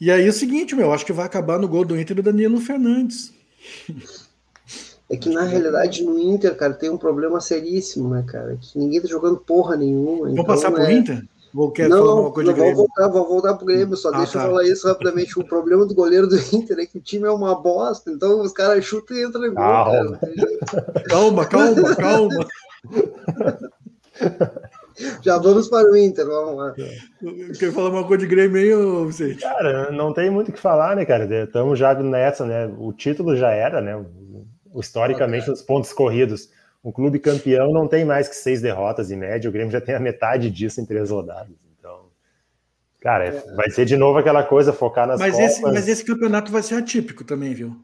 [0.00, 2.22] E aí é o seguinte, meu, acho que vai acabar no gol do Inter o
[2.22, 3.32] Danilo Fernandes.
[5.08, 8.58] É que na realidade no Inter, cara, tem um problema seríssimo, né, cara?
[8.60, 10.24] Que ninguém tá jogando porra nenhuma.
[10.24, 10.92] Vou então, passar pro é...
[10.92, 11.22] Inter?
[11.54, 14.16] Vou quer não, falar uma coisa não, vou voltar, vou voltar pro Grêmio, só ah,
[14.16, 14.44] deixa tá.
[14.44, 15.38] eu falar isso rapidamente.
[15.38, 18.52] O problema do goleiro do Inter é que o time é uma bosta, então os
[18.52, 19.62] caras chutam e entram em gol.
[19.62, 20.18] Calma,
[21.06, 22.46] calma, calma, calma.
[25.22, 26.74] Já vamos para o Inter, vamos lá.
[27.58, 29.40] Quer falar uma coisa de Grêmio aí, Vicente?
[29.40, 31.44] Cara, não tem muito o que falar, né, cara?
[31.44, 32.66] Estamos já nessa, né?
[32.78, 34.04] O título já era, né?
[34.74, 36.50] Historicamente, ah, os pontos corridos.
[36.84, 39.94] Um clube campeão não tem mais que seis derrotas em média, o Grêmio já tem
[39.94, 41.54] a metade disso em três rodadas.
[41.78, 42.06] Então,
[43.00, 43.54] cara, é.
[43.54, 46.74] vai ser de novo aquela coisa, focar nas mas Esse, mas esse campeonato vai ser
[46.74, 47.76] atípico também, viu?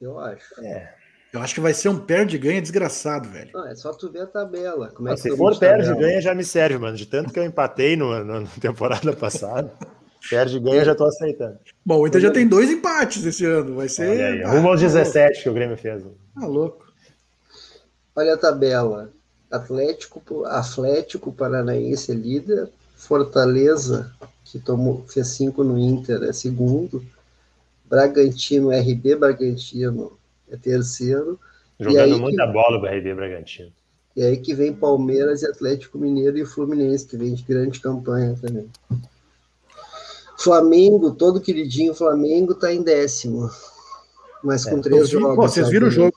[0.00, 0.64] Eu acho.
[0.64, 0.94] É.
[1.32, 3.50] Eu acho que vai ser um perde-ganha desgraçado, velho.
[3.54, 4.90] Não, é só tu ver a tabela.
[4.94, 6.94] Como é se for perde-ganha, já me serve, mano.
[6.94, 9.72] De tanto que eu empatei no, no, na temporada passada.
[10.28, 11.58] Perde-ganha, já tô aceitando.
[11.84, 13.76] Bom, o Inter já tem dois empates esse ano.
[13.76, 14.22] Vai ser.
[14.22, 16.02] Aí, rumo aos 17 que o Grêmio fez.
[16.38, 16.84] Tá louco.
[18.14, 19.10] Olha a tabela.
[19.50, 24.10] Atlético, Atlético Paranaense é líder, Fortaleza,
[24.44, 27.04] que tomou, fez cinco no Inter, é segundo,
[27.84, 30.18] Bragantino, RB Bragantino
[30.52, 31.38] é terceiro.
[31.80, 33.72] Jogando muita que, bola o RB Bragantino.
[34.14, 37.80] E aí que vem Palmeiras e Atlético Mineiro e o Fluminense, que vem de grande
[37.80, 38.68] campanha também.
[40.38, 43.48] Flamengo, todo queridinho Flamengo, tá em décimo.
[44.42, 45.36] Mas com é, três jogos.
[45.36, 46.14] Pô, vocês viram o jogo?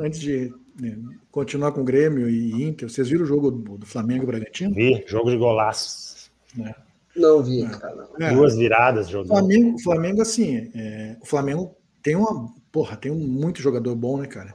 [0.00, 0.98] Antes de né,
[1.30, 4.74] continuar com o Grêmio e Inter, vocês viram o jogo do, do Flamengo e Bragantino?
[4.74, 6.30] Vi, jogo de golaços.
[6.58, 6.74] É.
[7.14, 7.68] Não vi, é.
[7.68, 8.08] cara.
[8.20, 8.32] É.
[8.32, 9.28] Duas viradas jogando.
[9.28, 12.50] Flamengo, Flamengo assim, é, o Flamengo tem uma.
[12.72, 14.54] Porra, tem um muito jogador bom, né, cara?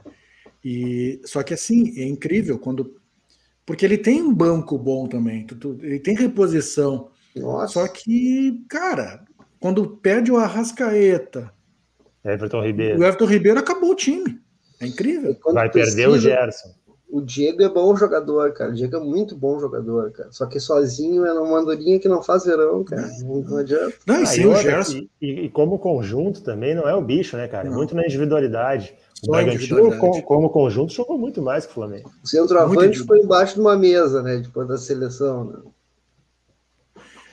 [0.64, 3.00] E, só que assim, é incrível quando.
[3.64, 5.46] Porque ele tem um banco bom também,
[5.80, 7.10] ele tem reposição.
[7.36, 7.74] Nossa.
[7.74, 9.24] Só que, cara,
[9.60, 11.52] quando perde o Arrascaeta.
[12.24, 12.98] Everton Ribeiro.
[12.98, 14.40] O Everton Ribeiro acabou o time.
[14.80, 15.36] É incrível.
[15.52, 16.74] Vai precisa, perder o Gerson.
[17.10, 18.70] O Diego é bom jogador, cara.
[18.70, 20.30] O Diego é muito bom jogador, cara.
[20.30, 23.08] Só que sozinho é uma andorinha que não faz verão, cara.
[23.22, 23.94] Não, não adianta.
[24.06, 25.06] Não, e sim, o Gerson.
[25.20, 27.70] E, e, como conjunto também não é o bicho, né, cara?
[27.70, 27.76] Não.
[27.76, 28.94] Muito na individualidade.
[29.26, 32.12] O Bragantino, como, como conjunto, jogou muito mais que o Flamengo.
[32.22, 34.36] O centroavante foi embaixo de uma mesa, né?
[34.36, 35.58] Depois da seleção, né?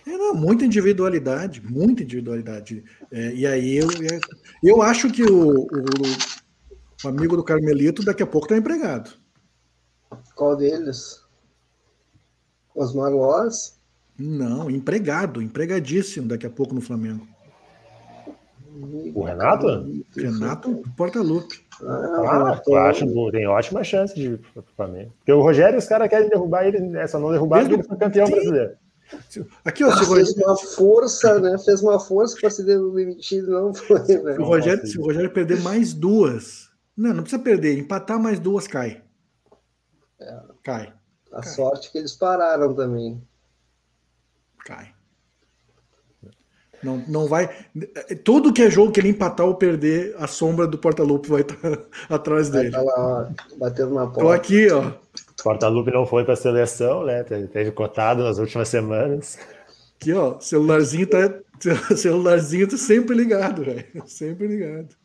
[0.08, 2.84] É, não, muita individualidade, muita individualidade.
[3.12, 3.88] É, e aí eu,
[4.64, 5.68] eu acho que o, o,
[7.04, 9.25] o amigo do Carmelito daqui a pouco está empregado.
[10.36, 11.24] Qual deles?
[12.76, 13.80] Osmar Loz?
[14.18, 17.28] Não, empregado, empregadíssimo daqui a pouco no Flamengo.
[19.14, 19.68] O Renato?
[20.16, 21.66] Renato Portaluppi.
[21.82, 25.14] Ah, eu acho tem ótima chance de ir para o Flamengo.
[25.18, 27.08] Porque o Rogério, os caras querem derrubar ele, né?
[27.08, 28.34] só não derrubar ele foi campeão Sim.
[28.34, 28.72] brasileiro.
[29.64, 31.58] Aqui, ó, ah, fez uma força, né?
[31.60, 34.34] Fez uma força para se demitir, não foi, né?
[34.34, 38.40] Se o, Rogério, se o Rogério perder mais duas, não, não precisa perder, empatar mais
[38.40, 39.04] duas cai.
[40.20, 40.40] É.
[40.64, 40.94] Cai.
[41.32, 41.52] A cai.
[41.52, 43.22] sorte que eles pararam também.
[44.66, 44.96] Cai.
[46.84, 47.50] Não, não vai.
[48.24, 51.56] Tudo que é jogo que ele empatar ou perder, a sombra do Porta-Lupe vai estar
[51.56, 51.82] tá
[52.16, 52.70] atrás dele.
[52.70, 54.20] Vai estar lá, batendo na porta.
[54.22, 54.92] Tô aqui, ó.
[55.44, 57.24] Porta-Lupe não foi para a seleção, né?
[57.24, 59.40] Teve cotado nas últimas semanas.
[60.00, 61.40] Aqui, ó, celularzinho tá,
[61.96, 63.86] celularzinho tá sempre ligado, velho.
[64.06, 64.96] Sempre ligado.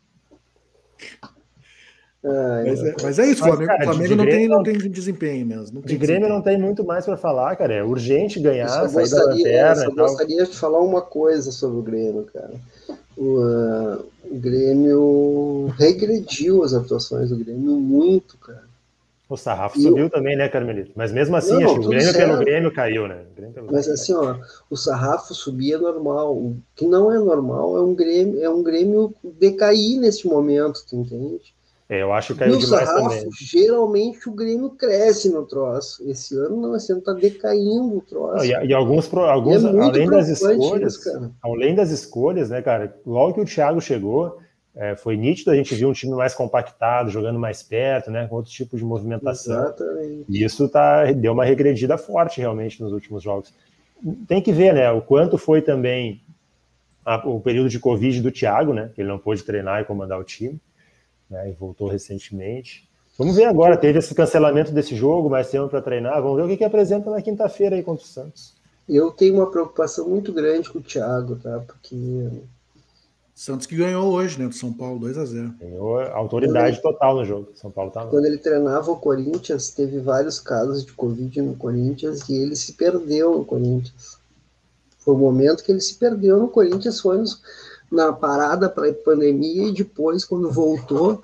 [2.23, 5.45] Ai, mas, é, mas, é, isso, o Flamengo, cara, Flamengo não, tem, não tem desempenho
[5.45, 5.81] mesmo.
[5.81, 7.73] de Grêmio não tem muito mais para falar, cara.
[7.73, 9.83] É urgente ganhar, sair gostaria, da lanterna.
[9.85, 12.53] Eu gostaria de falar uma coisa sobre o Grêmio, cara.
[13.17, 18.69] O, uh, o Grêmio regrediu as atuações do Grêmio muito, cara.
[19.27, 20.91] O sarrafo e subiu também, né, Carmelito?
[20.93, 22.27] Mas mesmo assim, não, acho que o Grêmio certo.
[22.27, 23.23] pelo Grêmio caiu, né?
[23.53, 24.35] Pelo Mas assim, ó,
[24.69, 26.35] o sarrafo subir é normal.
[26.35, 30.97] O que não é normal é um Grêmio, é um Grêmio decair nesse momento, tu
[30.97, 31.53] entende?
[31.91, 33.29] É, eu acho que caiu demais sarrafo, também.
[33.37, 36.09] Geralmente o Grêmio cresce no troço.
[36.09, 38.37] Esse ano não, esse ano tá decaindo o troço.
[38.37, 42.95] Não, e, e, alguns, alguns é além das escolhas, isso, além das escolhas, né, cara?
[43.05, 44.39] Logo que o Thiago chegou,
[44.73, 48.37] é, foi nítido a gente viu um time mais compactado, jogando mais perto, né, com
[48.37, 49.61] outros tipos de movimentação.
[49.61, 50.25] Exatamente.
[50.29, 53.53] E isso tá, deu uma regredida forte realmente nos últimos jogos.
[54.29, 56.21] Tem que ver, né, o quanto foi também
[57.05, 60.17] a, o período de Covid do Thiago, né, que ele não pôde treinar e comandar
[60.17, 60.57] o time
[61.31, 62.87] né, e voltou recentemente.
[63.17, 66.47] Vamos ver agora, teve esse cancelamento desse jogo, mais tempo para treinar, vamos ver o
[66.47, 68.53] que, que apresenta na quinta-feira aí contra o Santos.
[68.87, 71.63] Eu tenho uma preocupação muito grande com o Thiago, tá?
[71.65, 71.95] Porque.
[73.33, 74.47] Santos que ganhou hoje, né?
[74.47, 77.49] Do São Paulo, 2 a 0 Ganhou autoridade ele, total no jogo.
[77.55, 82.27] São Paulo tá Quando ele treinava o Corinthians, teve vários casos de Covid no Corinthians
[82.27, 84.19] e ele se perdeu no Corinthians.
[84.99, 87.41] Foi o momento que ele se perdeu no Corinthians, foi nos,
[87.91, 91.21] na parada para a pandemia e depois, quando voltou,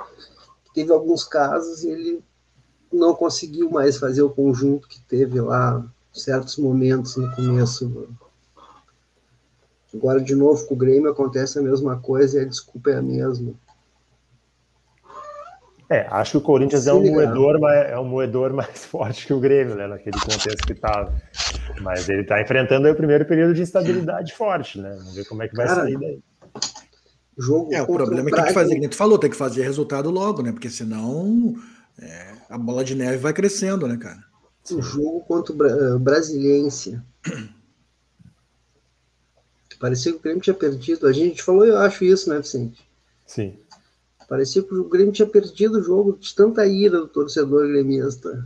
[0.73, 2.23] teve alguns casos e ele
[2.91, 5.83] não conseguiu mais fazer o conjunto que teve lá
[6.13, 8.09] certos momentos no começo.
[9.93, 13.01] Agora, de novo, com o Grêmio acontece a mesma coisa e a desculpa é a
[13.01, 13.53] mesma.
[15.89, 19.39] É, acho que o Corinthians é um, moedor, é um moedor mais forte que o
[19.39, 21.13] Grêmio, né, naquele contexto que estava.
[21.81, 24.89] Mas ele está enfrentando o primeiro período de instabilidade forte, né?
[24.97, 26.19] Vamos ver como é que vai Cara, sair daí.
[27.37, 29.61] Jogo é, o problema é que tem que fazer, como tu falou, tem que fazer
[29.61, 30.51] resultado logo, né?
[30.51, 31.55] Porque senão
[31.99, 34.25] é, a bola de neve vai crescendo, né, cara?
[34.71, 36.99] O jogo contra o eh, Brasiliense.
[39.79, 41.07] Parecia que o Grêmio tinha perdido.
[41.07, 42.83] A gente falou, eu acho isso, né, Vicente?
[43.25, 43.55] Sim.
[44.27, 48.43] Parecia que o Grêmio tinha perdido o jogo de tanta ira do torcedor gremista.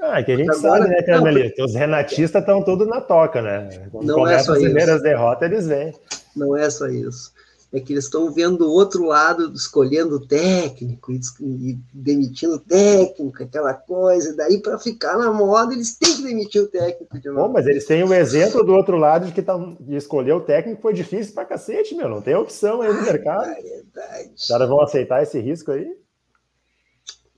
[0.00, 1.62] Ah, é que a gente Agora, sabe, né, Carmelito?
[1.64, 3.88] Os renatistas estão todos na toca, né?
[3.92, 5.94] Quando não é só as primeiras derrotas, eles vêm.
[6.34, 7.32] Não é só isso.
[7.72, 13.72] É que eles estão vendo o outro lado, escolhendo técnico e, e demitindo técnico, aquela
[13.72, 14.36] coisa.
[14.36, 17.48] Daí, para ficar na moda, eles têm que demitir o técnico de novo.
[17.48, 20.32] Bom, mas eles têm o um exemplo do outro lado de que tá, de escolher
[20.32, 22.10] o técnico foi difícil pra cacete, meu.
[22.10, 23.46] Não tem opção aí no mercado.
[23.46, 24.32] Verdade.
[24.36, 25.86] Os caras vão aceitar esse risco aí?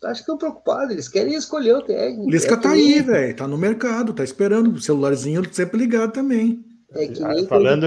[0.03, 2.27] Acho que estão preocupados, eles querem escolher o técnico.
[2.27, 6.13] O Lisca é tá aí, velho, tá no mercado, tá esperando, o celularzinho sempre ligado
[6.13, 6.63] também.
[6.93, 7.87] É que nem Falando,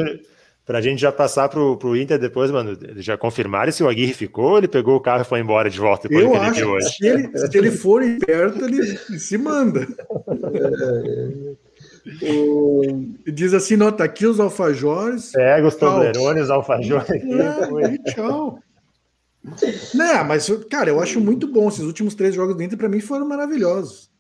[0.68, 4.14] para a gente já passar para o Inter depois, mano, já confirmaram se o Aguirre
[4.14, 6.66] ficou ele pegou o carro e foi embora de volta depois Eu que acho, ele
[6.68, 6.90] hoje?
[6.90, 9.88] Se ele, se ele for perto, ele se manda.
[12.22, 12.82] o...
[13.26, 15.32] Diz assim, nota aqui os alfajores.
[15.32, 17.10] Pega os Toblerones, os alfajores.
[17.10, 18.60] É, tchau.
[19.94, 21.70] Não, mas, cara, eu acho muito bom.
[21.70, 24.12] Esses últimos três jogos do Inter, para mim, foram maravilhosos.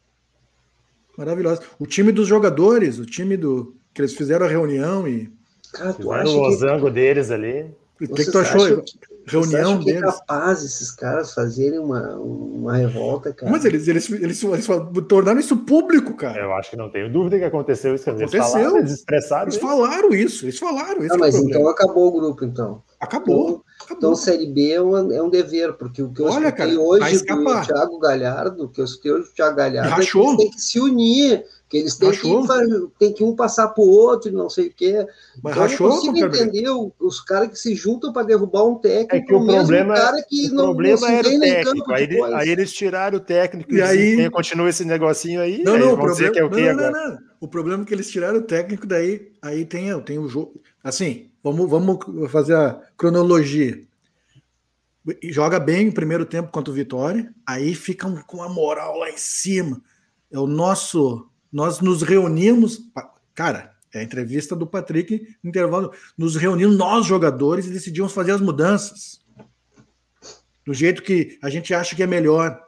[1.18, 1.65] Maravilhosos.
[1.78, 5.30] O time dos jogadores, o time do que eles fizeram a reunião e
[5.73, 6.91] Cara, tu acha o losango que...
[6.91, 7.72] deles ali.
[7.99, 8.81] O que, que tu achou?
[8.81, 8.94] Que,
[9.27, 10.10] Reunião que é deles.
[10.10, 13.52] é capaz esses caras fazerem uma, uma revolta, cara.
[13.52, 14.68] Mas eles, eles, eles, eles,
[15.10, 16.39] tornaram isso público, cara.
[16.39, 18.10] Eu acho que não tenho dúvida que aconteceu isso.
[18.10, 18.39] Aconteceu.
[18.39, 19.68] Eles, falaram, eles expressaram Eles isso.
[19.68, 21.02] falaram isso, eles falaram.
[21.11, 22.81] Ah, mas é então acabou o grupo, então.
[23.02, 23.35] Acabou.
[23.48, 23.98] Então, acabou.
[23.98, 27.18] então Série B é um, é um dever, porque o que eu Olha, cara, hoje
[27.26, 30.52] do Thiago Galhardo, o que eu escutei hoje do Thiago Galhardo, é que eles têm
[30.52, 32.19] que se unir que eles têm que,
[32.98, 35.06] tem que um passar para o outro não sei o quê.
[35.44, 36.69] Mas então, rachou, eu consigo entender
[36.99, 40.48] os caras que se juntam para derrubar um técnico, é que o problema, cara que
[40.48, 41.91] o não, problema não era o técnico.
[41.91, 45.61] Aí, aí, eles tiraram o técnico e, e aí continua esse negocinho aí.
[45.64, 47.85] Não, aí não, o problema, que é o não, não, não, não, O problema é
[47.85, 50.61] que eles tiraram o técnico, daí aí tem, tem o jogo.
[50.81, 51.98] Assim, vamos, vamos
[52.31, 53.81] fazer a cronologia.
[55.23, 59.18] Joga bem o primeiro tempo contra o Vitória, aí ficam com a moral lá em
[59.18, 59.81] cima.
[60.31, 62.82] É o nosso nós nos reunimos,
[63.34, 68.41] cara, é a entrevista do Patrick, intervalo, nos reunimos nós jogadores e decidimos fazer as
[68.41, 69.19] mudanças
[70.65, 72.61] do jeito que a gente acha que é melhor.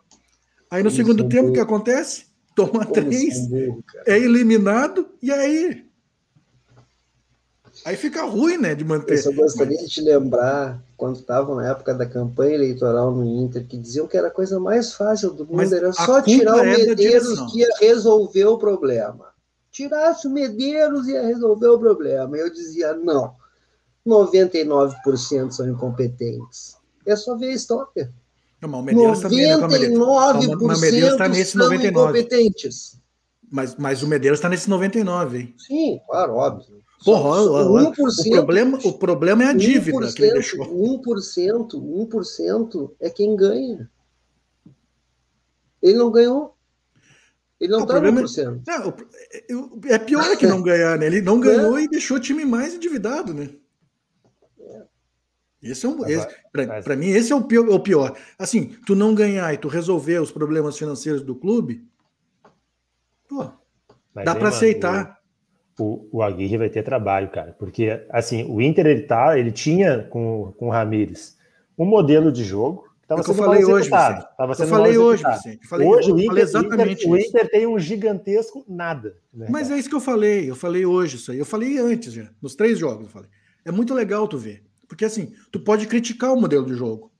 [0.72, 2.27] Aí no segundo tempo o que acontece?
[2.56, 3.35] Toma Como três,
[4.06, 5.89] é eliminado e aí
[7.85, 9.18] Aí fica ruim, né, de manter.
[9.18, 13.65] Eu só gostaria de te lembrar, quando estavam na época da campanha eleitoral no Inter,
[13.65, 16.60] que diziam que era a coisa mais fácil do mundo, Mas era só tirar o
[16.60, 19.30] é Medeiros que ia resolver o problema.
[19.72, 22.35] Tirasse o Medeiros ia resolver o problema.
[22.35, 23.35] Eu dizia, não,
[24.06, 26.77] 99% são incompetentes.
[27.06, 28.11] É só ver a história.
[28.61, 31.88] Não, mas o Medeiros 99% tá nesse são 99.
[31.88, 32.99] incompetentes.
[33.51, 35.56] Mas, mas o Medeiros está nesse 99, hein?
[35.57, 36.80] Sim, claro, óbvio.
[37.03, 37.93] Porra, o,
[38.31, 40.65] problema, o problema é a dívida 1%, que ele deixou.
[40.65, 43.89] 1%, 1% é quem ganha.
[45.81, 46.55] Ele não ganhou.
[47.59, 48.61] Ele não está no 1%.
[48.67, 51.05] É, não, é pior que não ganhar, né?
[51.05, 51.47] Ele não é.
[51.47, 51.84] ganhou é.
[51.84, 53.49] e deixou o time mais endividado, né?
[55.61, 55.97] Esse é um,
[56.84, 58.17] para mim, esse é o pior, o pior.
[58.38, 61.85] Assim, tu não ganhar e tu resolver os problemas financeiros do clube,
[63.27, 63.51] pô,
[64.15, 65.19] dá para aceitar
[65.80, 70.03] o, o Aguirre vai ter trabalho, cara, porque assim, o Inter ele tá, ele tinha
[70.03, 71.38] com, com o Ramires
[71.77, 74.97] um modelo de jogo que estava é sendo eu falei hoje, Tava sendo eu falei
[74.97, 75.68] hoje, Vicente.
[75.68, 79.15] Falei, hoje o Inter, exatamente Inter, o Inter tem um gigantesco nada.
[79.34, 81.39] Né, Mas é isso que eu falei, eu falei hoje isso aí.
[81.39, 83.30] Eu falei antes já, nos três jogos eu falei.
[83.65, 87.11] É muito legal tu ver, porque assim, tu pode criticar o modelo de jogo.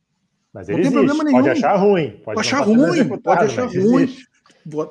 [0.54, 0.98] Mas ele não existe.
[0.98, 1.38] tem problema nenhum.
[1.38, 4.16] Pode achar ruim, pode, pode achar ruim, pode achar ruim.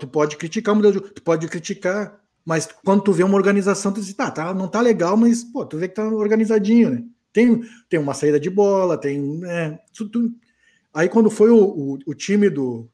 [0.00, 3.36] Tu pode criticar o modelo de jogo, tu pode criticar mas quando tu vê uma
[3.36, 6.90] organização, tu diz, tá, tá não tá legal, mas pô, tu vê que tá organizadinho,
[6.90, 7.04] né?
[7.32, 9.40] Tem, tem uma saída de bola, tem.
[9.44, 10.32] É, tu...
[10.92, 12.88] Aí quando foi o, o, o, time do,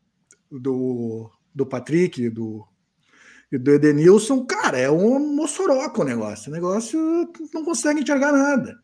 [0.51, 2.67] do, do Patrick, do,
[3.51, 6.51] do Edenilson, cara, é um moçoroca o negócio.
[6.51, 6.99] O negócio
[7.53, 8.77] não consegue enxergar nada.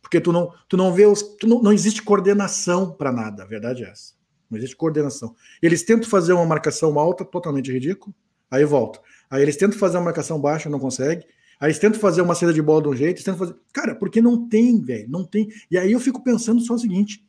[0.00, 1.22] Porque tu não, tu não vê os.
[1.22, 4.14] Tu não, não existe coordenação para nada, a verdade é essa.
[4.50, 5.34] Não existe coordenação.
[5.62, 8.14] Eles tentam fazer uma marcação alta, totalmente ridículo,
[8.52, 9.00] aí volta.
[9.30, 11.24] Aí eles tentam fazer uma marcação baixa, não consegue.
[11.58, 13.56] Aí eles tentam fazer uma saída de bola de um jeito, eles tentam fazer.
[13.72, 15.48] Cara, porque não tem, velho, não tem.
[15.70, 17.24] E aí eu fico pensando só o seguinte: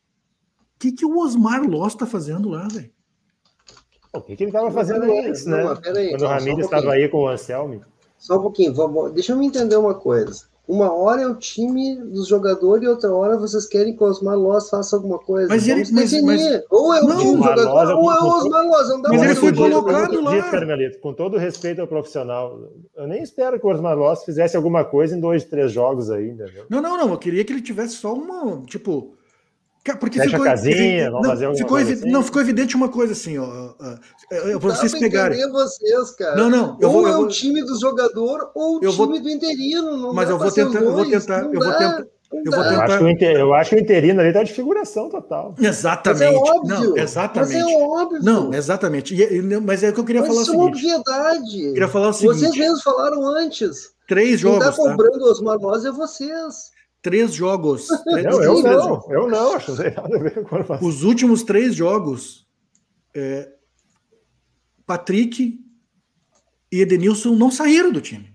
[0.76, 2.92] o que, que o Osmar Loss tá fazendo lá, velho?
[4.12, 5.64] O que, que ele tava fazendo antes, né?
[5.64, 7.84] Não, Quando o Ramiro estava aí com o Anselmo.
[8.18, 10.46] Só um pouquinho, vamos, deixa eu me entender uma coisa.
[10.66, 14.38] Uma hora é o time dos jogadores e outra hora vocês querem que o Osmar
[14.38, 15.50] Loz faça alguma coisa.
[15.50, 18.66] Mas ele, mas, mas, ou é o não, time do jogador, ou é o Osmar
[18.66, 18.90] Loz.
[18.90, 20.50] Não dá mas ele foi colocado lá.
[20.50, 22.58] Carmelito, com todo respeito ao profissional,
[22.96, 26.46] eu nem espero que o Osmar Loz fizesse alguma coisa em dois, três jogos ainda.
[26.70, 27.10] Não, não, não.
[27.10, 29.14] Eu queria que ele tivesse só uma, tipo,
[30.00, 32.10] porque Fecha ficou, a casinha, não, fazer ficou assim.
[32.10, 33.44] não, ficou evidente uma coisa assim, ó.
[33.44, 35.52] ó pra vocês pegarem.
[35.52, 36.38] vocês, cara.
[36.38, 36.78] Não, não.
[36.82, 40.14] ou vou, é o time do jogador ou o time vou, do interino.
[40.14, 42.74] mas eu vou, tentar, eu vou tentar, eu vou tentar, Eu, vou tentar...
[42.74, 43.36] eu, acho, que o inter...
[43.38, 45.54] eu acho que o interino ali tá de figuração total.
[45.60, 46.24] Exatamente.
[46.24, 46.80] Mas é óbvio.
[46.80, 47.54] Não, exatamente.
[47.54, 48.24] Mas é óbvio.
[48.24, 49.16] Não, exatamente.
[49.16, 50.42] E, mas é o que eu queria mas falar.
[50.44, 51.66] Isso é uma obviedade.
[51.66, 52.40] Eu queria falar o seguinte.
[52.40, 53.92] Vocês mesmos falaram antes.
[54.08, 54.64] Três jogos.
[54.64, 55.32] Quem tá cobrando tá?
[55.32, 56.73] os Marmós é vocês.
[57.04, 57.88] Três jogos.
[58.10, 58.84] Três, não, eu três não.
[58.88, 59.12] Jogos.
[59.12, 59.54] Eu não.
[59.56, 62.48] Acho que nada a ver com Os últimos três jogos.
[63.14, 63.52] É,
[64.86, 65.60] Patrick
[66.72, 68.34] e Edenilson não saíram do time.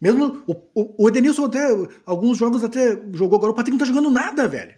[0.00, 1.68] Mesmo o, o, o, Edenilson até,
[2.04, 4.74] alguns jogos até jogou agora, o Patrick não tá jogando nada, velho.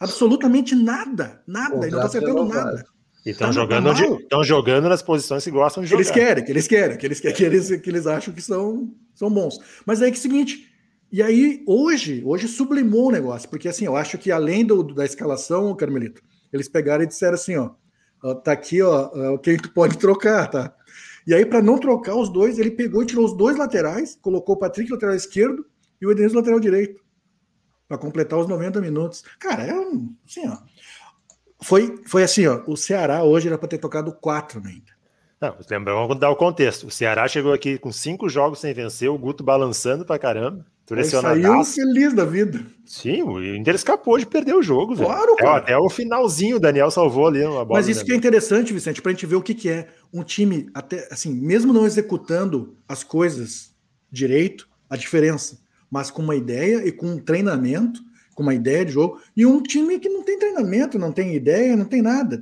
[0.00, 2.84] Absolutamente nada, nada, ele não tá acertando nada.
[3.24, 6.00] E estão tá jogando, de, jogando nas posições que gostam de jogar.
[6.00, 8.92] Eles querem, que eles querem, que eles querem, que eles, que eles acham que são,
[9.14, 9.58] são bons.
[9.86, 10.71] Mas aí que é o seguinte,
[11.12, 15.04] e aí hoje, hoje sublimou o negócio, porque assim, eu acho que além do, da
[15.04, 17.70] escalação, Carmelito, eles pegaram e disseram assim, ó,
[18.34, 20.74] tá aqui, ó, quem tu pode trocar, tá?
[21.26, 24.56] E aí, para não trocar os dois, ele pegou e tirou os dois laterais, colocou
[24.56, 25.64] o Patrick lateral esquerdo
[26.00, 27.00] e o Edenilson lateral direito,
[27.86, 29.22] para completar os 90 minutos.
[29.38, 30.14] Cara, é um.
[30.26, 30.56] Assim, ó.
[31.62, 32.62] Foi, foi assim, ó.
[32.66, 34.90] O Ceará hoje era para ter tocado quatro ainda.
[35.40, 36.86] Não, vamos dar o contexto.
[36.86, 40.66] O Ceará chegou aqui com cinco jogos sem vencer, o Guto balançando para caramba.
[41.04, 42.60] Saiu feliz da vida.
[42.84, 45.08] Sim, o Inter escapou de perder o jogo, velho.
[45.08, 45.58] Claro, cara.
[45.58, 47.80] Até, o finalzinho, o Daniel salvou ali uma bola.
[47.80, 50.68] Mas isso que é interessante, Vicente, pra gente ver o que, que é um time,
[50.74, 53.72] até assim, mesmo não executando as coisas
[54.10, 55.58] direito, a diferença,
[55.90, 58.02] mas com uma ideia e com um treinamento,
[58.34, 61.76] com uma ideia de jogo, e um time que não tem treinamento, não tem ideia,
[61.76, 62.38] não tem nada.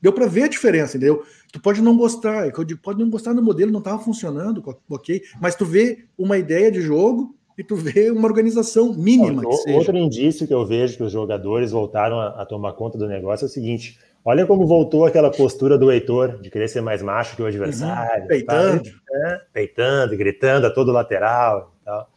[0.00, 1.24] Deu para ver a diferença, entendeu?
[1.52, 2.50] Tu pode não gostar,
[2.82, 6.80] pode não gostar do modelo, não estava funcionando, ok, mas tu vê uma ideia de
[6.80, 9.42] jogo e tu vê uma organização mínima.
[9.68, 13.44] Outro indício que eu vejo que os jogadores voltaram a, a, tomar conta do negócio
[13.44, 17.36] é o seguinte: olha como voltou aquela postura do Heitor de querer ser mais macho
[17.36, 19.40] que o adversário, uhum, peitando, né?
[19.52, 22.08] peitando, gritando a todo lateral e tal.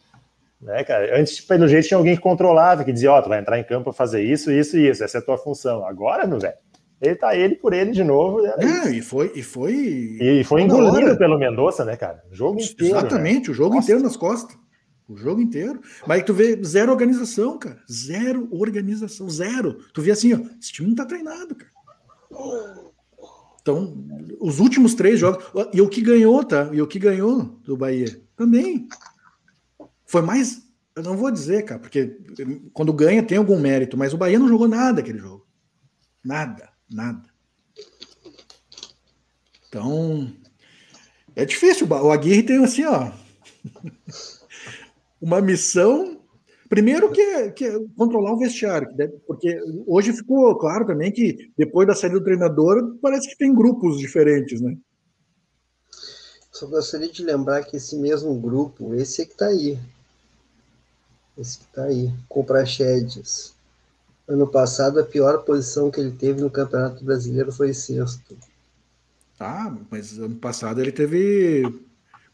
[0.60, 1.20] Né, cara?
[1.20, 3.64] Antes, pelo jeito, tinha alguém que controlava, que dizia: Ó, oh, tu vai entrar em
[3.64, 5.86] campo para fazer isso, isso e isso, essa é a tua função.
[5.86, 6.56] Agora, meu velho,
[7.00, 8.44] ele tá ele por ele de novo.
[8.44, 9.32] É, e foi.
[9.36, 9.74] E foi,
[10.20, 12.24] e foi engolido pelo Mendonça, né, cara?
[12.32, 12.96] O jogo inteiro.
[12.96, 13.00] Né?
[13.00, 13.52] Exatamente, né?
[13.52, 13.86] o jogo Nossa.
[13.86, 14.58] inteiro nas costas.
[15.08, 15.80] O jogo inteiro.
[16.06, 17.82] Mas tu vê zero organização, cara.
[17.90, 19.30] Zero organização.
[19.30, 19.76] Zero.
[19.94, 20.40] Tu vê assim, ó.
[20.60, 21.72] Esse time não tá treinado, cara.
[23.62, 24.06] Então,
[24.40, 25.46] os últimos três jogos.
[25.74, 26.70] E o que ganhou, tá?
[26.74, 28.88] E o que ganhou do Bahia também.
[30.06, 30.68] Foi mais.
[30.94, 32.18] Eu não vou dizer, cara, porque
[32.74, 35.46] quando ganha tem algum mérito, mas o Bahia não jogou nada aquele jogo.
[36.24, 37.30] Nada, nada.
[39.70, 40.34] Então,
[41.36, 41.88] é difícil.
[41.88, 43.12] O Aguirre tem assim, ó
[45.28, 46.22] uma missão.
[46.70, 48.90] Primeiro que é, que é controlar o vestiário,
[49.26, 53.98] porque hoje ficou claro também que depois da saída do treinador parece que tem grupos
[53.98, 54.76] diferentes, né?
[56.52, 59.80] Só gostaria de lembrar que esse mesmo grupo, esse é que está aí,
[61.38, 63.54] esse que está aí, com o Praxedes.
[64.28, 68.36] Ano passado, a pior posição que ele teve no Campeonato Brasileiro foi sexto.
[69.40, 71.87] Ah, mas ano passado ele teve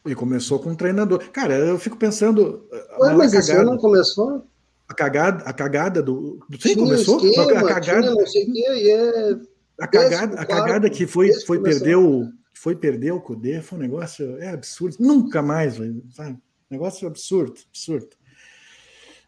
[0.05, 1.19] e começou com um treinador.
[1.31, 2.67] Cara, eu fico pensando.
[2.99, 4.45] Ué, mas esse ano não começou?
[4.87, 6.39] A cagada, a cagada do.
[6.59, 7.25] Sim, começou?
[7.25, 8.11] Esquema, a cagada.
[8.11, 9.37] Não sei que, é
[9.79, 12.27] a cagada, a cagada que foi, foi perder o.
[12.53, 14.37] Foi perder o Cudê, foi um negócio.
[14.39, 14.97] É absurdo.
[14.99, 15.75] Nunca mais,
[16.11, 16.37] sabe?
[16.69, 18.09] Negócio absurdo, absurdo.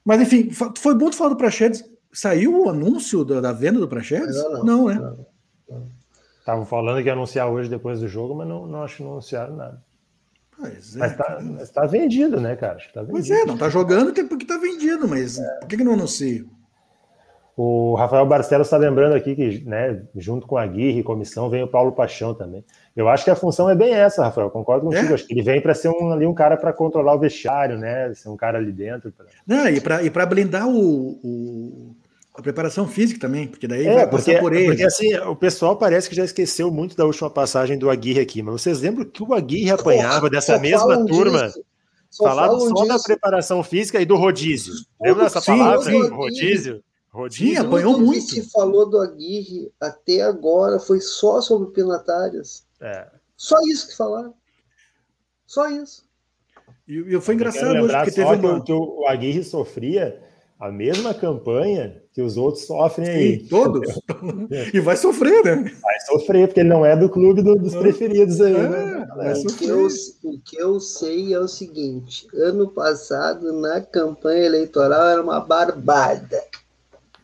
[0.04, 1.84] Mas, enfim, foi bom tu falar do Praxedes.
[2.14, 4.36] Saiu o anúncio da, da venda do Praxedes?
[4.36, 5.16] Não, não, não, né?
[6.40, 9.14] Estavam falando que ia anunciar hoje depois do jogo, mas não, não acho que não
[9.14, 9.84] anunciaram nada.
[10.58, 12.78] Pois é, mas tá, mas tá vendido, né, cara?
[12.94, 13.12] Tá vendido.
[13.12, 15.60] Pois é, não tá jogando porque tá vendido, mas é.
[15.60, 16.46] por que, que não anuncia?
[17.58, 21.64] O Rafael Barcelos está lembrando aqui que, né, junto com a Guirre e comissão, vem
[21.64, 22.66] o Paulo Paixão também.
[22.94, 24.50] Eu acho que a função é bem essa, Rafael.
[24.50, 25.12] Concordo contigo.
[25.12, 25.14] É?
[25.14, 28.14] Acho que ele vem para ser um, ali um cara para controlar o vestiário, né?
[28.14, 29.10] Ser um cara ali dentro.
[29.10, 29.26] Pra...
[29.48, 31.96] Não, e para blindar o, o,
[32.38, 34.68] a preparação física também, porque daí é, vai porque, passar por ele.
[34.68, 38.42] Porque assim, o pessoal parece que já esqueceu muito da última passagem do Aguirre aqui,
[38.42, 41.52] mas vocês lembram que o Aguirre apanhava dessa mesma turma?
[42.18, 44.74] Falava só, só da preparação física e do rodízio.
[45.02, 45.84] Lembra dessa sim, palavra?
[45.84, 46.84] Sim, rodízio?
[47.10, 47.48] Rodízio.
[47.48, 48.24] Sim, apanhou muito.
[48.24, 52.66] O que se falou do Aguirre até agora foi só sobre pinatárias.
[52.82, 53.08] É.
[53.36, 54.34] Só isso que falaram.
[55.46, 56.04] Só isso.
[56.88, 58.64] E, e foi engraçado hoje, porque teve uma...
[58.64, 60.25] que o Aguirre sofria
[60.60, 63.40] a mesma campanha que os outros sofrem aí.
[63.40, 64.00] Sim, todos.
[64.74, 65.72] e vai sofrer, né?
[65.82, 68.56] Vai sofrer, porque ele não é do clube do, dos preferidos aí.
[68.56, 69.34] É, né?
[69.34, 69.88] o, que eu,
[70.24, 76.42] o que eu sei é o seguinte: ano passado, na campanha eleitoral, era uma barbada.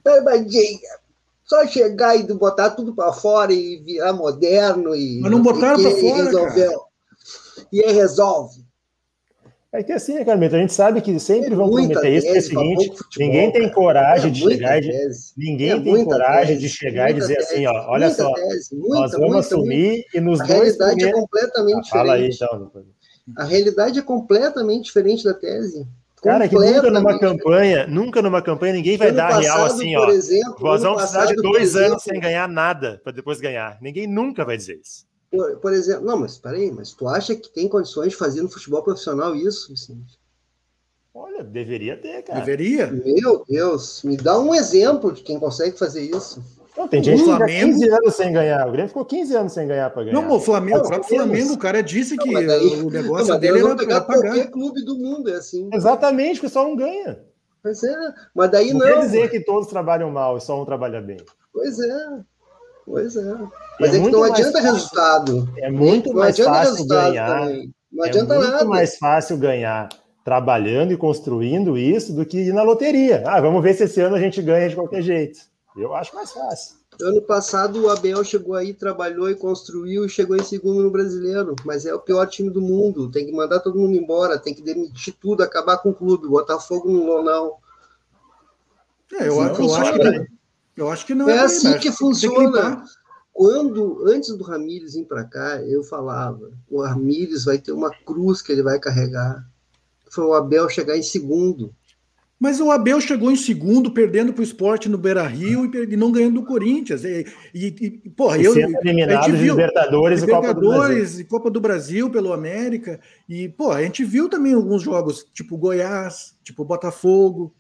[0.04, 1.02] Barbadinha.
[1.46, 5.20] Só chegar e botar tudo para fora e virar moderno e.
[5.22, 6.24] Mas não botaram para fora.
[6.24, 6.82] Resolveu.
[7.72, 8.61] E aí resolve.
[9.74, 12.34] É que assim, né, Carmento, a gente sabe que sempre é vão prometer isso, que
[12.34, 14.92] é o seguinte, futebol, ninguém tem coragem é de chegar e de,
[15.38, 18.76] ninguém é tem coragem tese, de chegar e dizer tese, assim, ó, olha só, tese,
[18.76, 20.18] muita, nós vamos muita, assumir muita.
[20.18, 21.18] e nos a dois realidade primeiros...
[21.18, 22.44] é completamente ah, fala diferente.
[22.44, 22.86] Aí, então,
[23.38, 25.88] a realidade é completamente diferente da tese.
[26.22, 29.96] Cara, que nunca numa campanha, nunca numa campanha ninguém vai ano dar passado, real assim,
[29.96, 30.10] ó.
[30.10, 33.78] Exemplo, nós vamos precisar de dois exemplo, anos sem ganhar nada para depois ganhar.
[33.82, 35.10] Ninguém nunca vai dizer isso.
[35.32, 38.50] Por, por, exemplo, não, mas peraí, mas tu acha que tem condições de fazer no
[38.50, 40.20] futebol profissional isso, Vicente?
[41.14, 42.40] Olha, deveria ter, cara.
[42.40, 42.88] Deveria?
[42.88, 46.44] Meu Deus, me dá um exemplo de quem consegue fazer isso.
[46.78, 48.68] Não, tem gente que fica 15 anos sem ganhar.
[48.68, 50.22] O Grêmio ficou 15 anos sem ganhar para ganhar.
[50.22, 53.40] Não, o Flamengo, o próprio Flamengo, o cara disse que não, daí, o negócio não,
[53.40, 55.70] dele era pegar qualquer clube do mundo, é assim.
[55.74, 57.20] Exatamente, que só um ganha.
[57.62, 57.96] Pois é,
[58.34, 58.80] mas daí não.
[58.80, 61.18] Não quer dizer que todos trabalham mal e só um trabalha bem.
[61.54, 62.22] Pois é.
[62.86, 63.38] Pois é.
[63.82, 65.54] Mas é, é que não adianta fácil, resultado.
[65.58, 67.40] É muito mais fácil ganhar.
[67.40, 67.74] Também.
[67.92, 68.66] Não adianta é muito nada.
[68.66, 69.90] mais fácil ganhar
[70.24, 73.24] trabalhando e construindo isso do que ir na loteria.
[73.26, 75.40] Ah, vamos ver se esse ano a gente ganha de qualquer jeito.
[75.76, 76.76] Eu acho mais fácil.
[77.02, 81.56] Ano passado o Abel chegou aí, trabalhou e construiu e chegou em segundo no brasileiro,
[81.66, 83.10] mas é o pior time do mundo.
[83.10, 86.60] Tem que mandar todo mundo embora, tem que demitir tudo, acabar com o clube, botar
[86.60, 87.56] fogo no lonão.
[89.14, 90.28] É, eu, eu, eu acho que,
[90.78, 92.84] eu acho que não é, é assim que funciona.
[93.42, 98.40] Quando, antes do Ramires vir para cá, eu falava: o Ramires vai ter uma cruz
[98.40, 99.44] que ele vai carregar.
[100.12, 101.74] Foi o Abel chegar em segundo.
[102.40, 106.12] Mas o Abel chegou em segundo, perdendo para o esporte no Beira Rio e, não
[106.12, 107.04] ganhando do Corinthians.
[107.04, 107.66] E, e,
[108.06, 108.56] e porra, e eu.
[108.56, 113.00] Eliminado a viu, Libertadores, Libertadores e Copa do Brasil pelo América.
[113.28, 117.56] E, pô, a gente viu também alguns jogos, tipo Goiás, tipo Botafogo.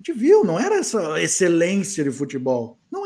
[0.00, 2.76] A gente viu, não era essa excelência de futebol.
[2.90, 3.05] Não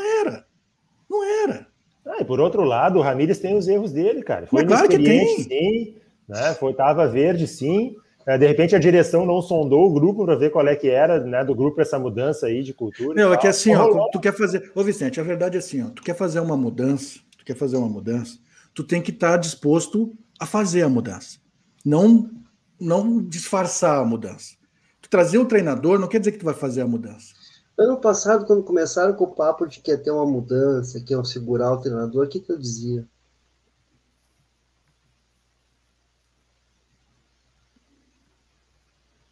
[2.31, 4.47] por outro lado, o Ramires tem os erros dele, cara.
[4.47, 5.43] Foi claro que tem.
[5.43, 5.95] sim.
[6.29, 6.53] Né?
[6.53, 7.93] Foi, tava verde, sim.
[8.25, 11.19] É, de repente a direção não sondou o grupo para ver qual é que era,
[11.19, 13.21] né, do grupo essa mudança aí de cultura.
[13.21, 15.89] Não, é que assim, ó, tu quer fazer, ô Vicente, a verdade é assim, ó,
[15.89, 18.39] tu quer fazer uma mudança, tu quer fazer uma mudança,
[18.73, 21.37] tu tem que estar tá disposto a fazer a mudança,
[21.83, 22.31] não
[22.79, 24.55] não disfarçar a mudança.
[25.01, 27.40] Tu trazer o treinador não quer dizer que tu vai fazer a mudança.
[27.81, 31.25] Ano passado, quando começaram com o papo de que ia ter uma mudança, que iam
[31.25, 33.07] segurar o treinador, o que, que eu dizia?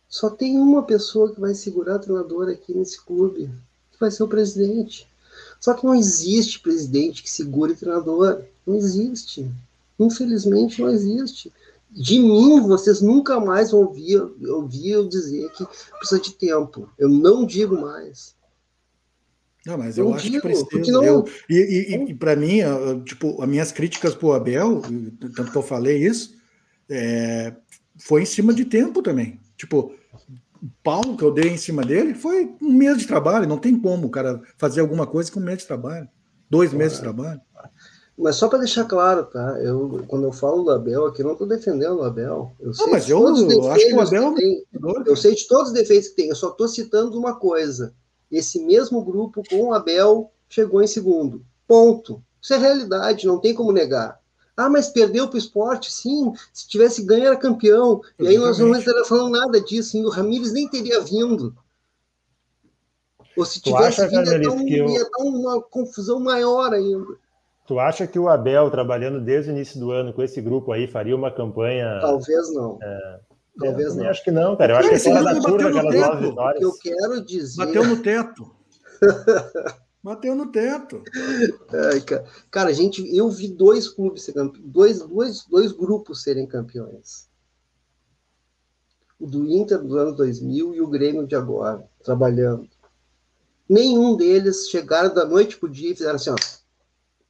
[0.08, 3.52] Só tem uma pessoa que vai segurar o treinador aqui nesse clube,
[3.92, 5.08] que vai ser o presidente.
[5.60, 8.42] Só que não existe presidente que segure o treinador.
[8.66, 9.48] Não existe.
[10.00, 11.54] Infelizmente não existe.
[11.92, 15.64] De mim, vocês nunca mais vão ouvir, ouvir eu dizer que
[16.00, 16.90] precisa de tempo.
[16.98, 18.39] Eu não digo mais.
[19.70, 20.92] Não, mas eu, eu acho digo, que precisa.
[20.92, 21.04] Não...
[21.04, 22.60] Eu, e e, e para mim,
[23.06, 24.82] tipo, as minhas críticas para o Abel,
[25.36, 26.36] tanto que eu falei isso,
[26.90, 27.54] é,
[28.00, 29.40] foi em cima de tempo também.
[29.56, 29.94] Tipo,
[30.62, 33.48] o pau que eu dei em cima dele foi um mês de trabalho.
[33.48, 36.08] Não tem como o cara fazer alguma coisa com um mês de trabalho.
[36.50, 37.40] Dois meses de trabalho.
[38.18, 39.58] Mas só para deixar claro, tá?
[39.62, 42.52] Eu, quando eu falo do Abel aqui, não estou defendendo o Abel.
[42.60, 44.34] Eu sei não, mas eu, eu acho que o Abel.
[44.34, 44.66] Que tem,
[45.06, 47.94] eu sei de todos os defeitos que tem, eu só estou citando uma coisa.
[48.32, 51.44] Esse mesmo grupo com o Abel chegou em segundo.
[51.68, 52.24] Ponto.
[52.42, 54.20] Isso é realidade, não tem como negar.
[54.56, 55.92] Ah, mas perdeu para o esporte?
[55.92, 58.02] Sim, se tivesse ganho era campeão.
[58.02, 58.24] Exatamente.
[58.24, 61.56] E aí nós não estaríamos falando nada disso, e o Ramires nem teria vindo.
[63.38, 64.90] Ou se tivesse acha, vindo, ia, um, eu...
[64.90, 67.16] ia dar uma confusão maior ainda.
[67.66, 70.88] Tu acha que o Abel, trabalhando desde o início do ano com esse grupo aí,
[70.88, 72.00] faria uma campanha.
[72.02, 72.78] Talvez não.
[72.82, 73.20] É...
[73.60, 74.10] Talvez não.
[74.10, 74.74] Acho que não, cara.
[74.74, 76.64] Eu acho que é fora da curva aquelas nove vitórias.
[76.64, 77.66] Eu quero dizer.
[77.66, 78.56] Bateu no teto.
[80.02, 81.04] Bateu no teto.
[81.92, 82.26] Ai, cara.
[82.50, 84.34] cara, gente, eu vi dois clubes ser
[84.64, 87.28] dois, dois, dois grupos serem campeões.
[89.20, 92.70] O do Inter do ano 2000 e o Grêmio de agora, trabalhando.
[93.68, 96.36] Nenhum deles chegaram da noite pro dia e fizeram assim, ó,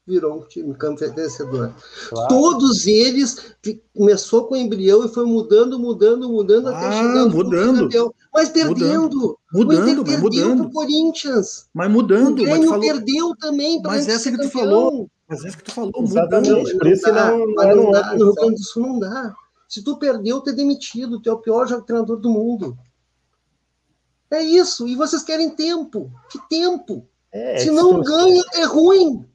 [0.10, 1.74] virou um time campeão vencedor.
[2.10, 2.28] Claro.
[2.28, 3.56] Todos eles
[3.96, 7.80] começou com o embrião e foi mudando, mudando, mudando ah, até chegar mudando.
[7.84, 8.14] campeão.
[8.34, 9.38] Mas perdendo.
[9.54, 10.64] Mudando, mas mudando.
[10.64, 11.68] pro Corinthians.
[11.74, 12.32] Mas mudando.
[12.32, 12.82] O Grêmio falou...
[12.82, 15.08] perdeu também Mas essa que tu falou.
[15.28, 16.52] Mas essa que tu falou, Exatamente.
[16.52, 16.78] mudando.
[16.80, 19.36] Por isso não, não, não, não, dá, no Rio Grande do Sul não dá.
[19.68, 21.22] Se tu perdeu, tu é demitido.
[21.22, 22.76] Tu é o pior treinador do mundo.
[24.32, 24.88] É isso.
[24.88, 26.12] E vocês querem tempo.
[26.32, 27.08] Que tempo?
[27.32, 29.26] É, se não ganha, é ruim.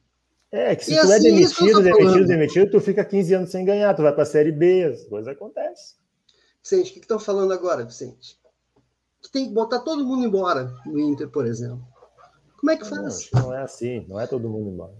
[0.55, 3.51] É, que se e tu é assim, é demitido, demitido, demitido, tu fica 15 anos
[3.51, 5.97] sem ganhar, tu vai para a Série B, as coisas acontecem.
[6.63, 8.39] Vicente, o que estão falando agora, Vicente?
[9.21, 11.85] Que tem que botar todo mundo embora no Inter, por exemplo.
[12.57, 13.29] Como é que faz?
[13.33, 14.95] Não, não é assim, não é todo mundo embora.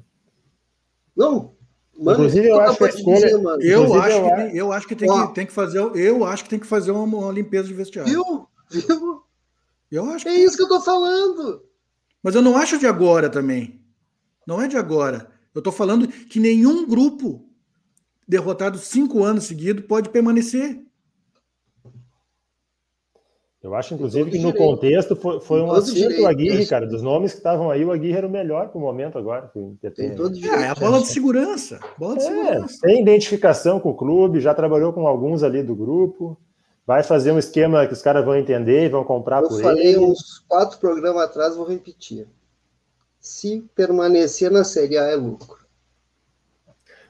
[1.15, 1.55] Não?
[1.97, 3.17] Mano, Inclusive, eu acho que escolha.
[3.17, 5.79] Dizer, eu, acho eu, que tem, eu acho que tem, que, tem que fazer.
[5.79, 8.11] Eu acho que tem que fazer uma, uma limpeza de vestiário.
[8.11, 8.49] Viu?
[8.69, 9.23] Viu?
[9.89, 10.27] Eu acho.
[10.27, 10.39] É que...
[10.39, 11.63] isso que eu tô falando.
[12.21, 13.81] Mas eu não acho de agora também.
[14.45, 15.33] Não é de agora.
[15.55, 17.47] Eu tô falando que nenhum grupo
[18.27, 20.83] derrotado cinco anos seguidos pode permanecer.
[23.65, 26.87] Eu acho, inclusive, que no contexto foi, foi um acerto o Aguirre, cara.
[26.87, 29.51] Dos nomes que estavam aí, o Aguirre era o melhor pro momento agora.
[29.97, 31.81] Tem todo é, é a bola de segurança.
[31.97, 32.79] Bola de é, segurança.
[32.83, 36.37] Tem identificação com o clube, já trabalhou com alguns ali do grupo.
[36.87, 39.67] Vai fazer um esquema que os caras vão entender e vão comprar Eu por ele.
[39.67, 42.29] Eu falei uns quatro programas atrás, vou repetir.
[43.25, 45.65] Se permanecer na Série A é lucro.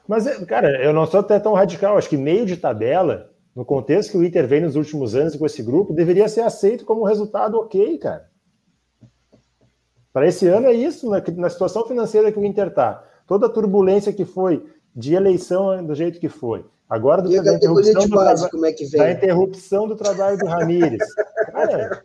[0.07, 1.97] Mas, cara, eu não sou até tão radical.
[1.97, 5.45] Acho que meio de tabela no contexto que o Inter vem nos últimos anos com
[5.45, 8.29] esse grupo, deveria ser aceito como resultado ok, cara.
[10.13, 13.03] Para esse ano é isso, na, na situação financeira que o Inter está.
[13.27, 14.65] Toda a turbulência que foi
[14.95, 16.65] de eleição do jeito que foi.
[16.87, 19.01] Agora do, da, interrupção do base, como é que vem?
[19.01, 21.03] da interrupção do trabalho do Ramires.
[21.51, 22.03] Cara,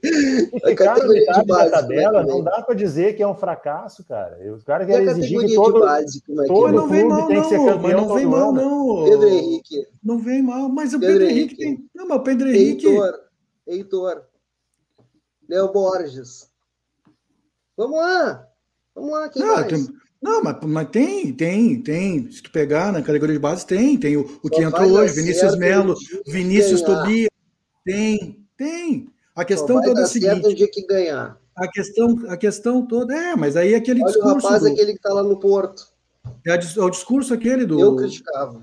[0.64, 4.02] ficar no metade da é tabela, é não dá para dizer que é um fracasso,
[4.04, 4.38] cara.
[4.54, 7.48] O cara quer exigir que todo, base, é todo não vem mal, tem não, que
[7.50, 9.04] ser campeão não vem mal, não.
[9.04, 9.86] Pedro Henrique.
[10.02, 11.90] Não vem mal, mas o Pedro, Pedro Henrique, tem...
[11.94, 12.86] Não, mas o Pedro Henrique...
[12.86, 13.20] Heitor,
[13.66, 14.22] Heitor,
[15.46, 16.48] Léo Borges.
[17.76, 18.48] Vamos lá,
[18.94, 19.66] vamos lá, quem não, mais?
[19.68, 20.00] Tem...
[20.22, 22.30] Não, mas, mas tem, tem, tem.
[22.30, 23.97] Se tu pegar na categoria de base, tem.
[23.97, 25.94] Tem o, o que entrou hoje, Vinícius Melo,
[26.26, 27.30] Vinícius Tobias.
[27.84, 29.09] Tem, tem.
[29.34, 30.47] A questão toda é a seguinte.
[30.47, 31.40] o dia que ganhar.
[31.56, 33.14] A questão, a questão toda.
[33.14, 34.47] É, mas aí aquele Olha discurso.
[34.47, 35.88] O rapaz, do, aquele que está lá no Porto.
[36.47, 37.80] É, é, o discurso aquele do.
[37.80, 38.60] Eu criticava.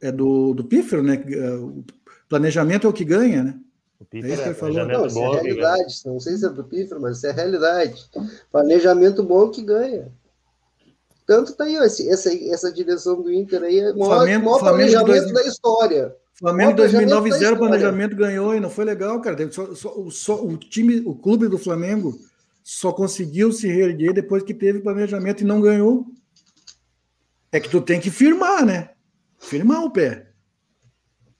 [0.00, 1.22] É do, do Pífero, né?
[1.60, 1.84] O
[2.28, 3.58] planejamento é o que ganha, né?
[4.00, 4.86] O Pífero é isso que ele falou.
[4.86, 5.94] Não, isso é realidade.
[6.06, 8.08] Não sei se é do Pífero, mas isso é realidade.
[8.52, 10.12] Planejamento bom é o que ganha.
[11.26, 14.44] Tanto tá aí, ó, esse, essa, essa direção do Inter aí é o maior, Flamengo,
[14.44, 16.16] maior Flamengo planejamento dois, da história.
[16.38, 19.50] Flamengo 2009 zero planejamento ganhou e não foi legal, cara.
[19.50, 22.16] Só, só, só, o time, o clube do Flamengo
[22.62, 26.06] só conseguiu se reerguer depois que teve planejamento e não ganhou.
[27.50, 28.90] É que tu tem que firmar, né?
[29.38, 30.30] Firmar o pé.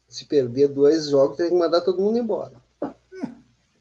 [0.08, 2.54] Se perder dois jogos, tem que mandar todo mundo embora.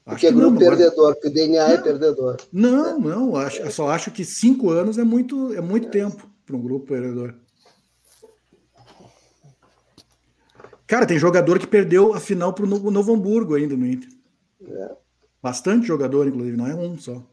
[0.06, 2.38] Porque é grupo não, perdedor, porque o DNA é não, é perdedor.
[2.54, 6.56] Não, não, acho, eu só acho que cinco anos é muito, é muito tempo para
[6.56, 7.34] um grupo perdedor.
[10.86, 14.10] Cara, tem jogador que perdeu a final para o Novo Hamburgo ainda no Inter.
[14.68, 14.92] É.
[15.42, 17.24] Bastante jogador, inclusive, não é um só.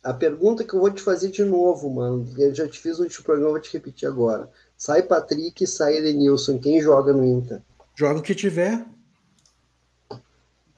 [0.00, 3.04] A pergunta que eu vou te fazer de novo, mano, eu já te fiz no
[3.04, 4.48] último programa, vou te repetir agora.
[4.76, 7.60] Sai Patrick, sai Edenilson, quem joga no Inter?
[7.96, 8.86] Joga o que tiver.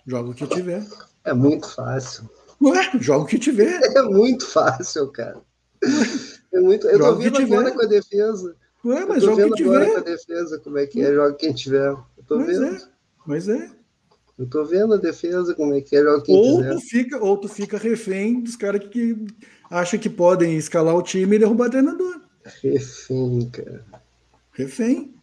[0.06, 0.82] Joga o que tiver.
[1.24, 2.28] É muito fácil.
[2.62, 3.80] Ué, joga o que tiver.
[3.96, 5.40] É muito fácil, cara.
[6.52, 6.86] É muito...
[6.86, 8.56] Eu joga tô vendo agora com a defesa.
[8.84, 9.90] Ué, mas joga o que tiver.
[9.90, 11.88] com a defesa, como é que é, joga quem tiver.
[11.90, 12.76] Eu tô mas vendo.
[12.76, 12.88] É.
[13.26, 13.70] Mas é.
[14.38, 16.74] Eu tô vendo a defesa, como é que é, joga quem ou quiser.
[16.74, 19.26] Tu fica, ou tu fica refém dos caras que, que
[19.70, 22.20] acham que podem escalar o time e derrubar o treinador.
[22.62, 23.84] Refém, cara.
[24.52, 25.14] Refém.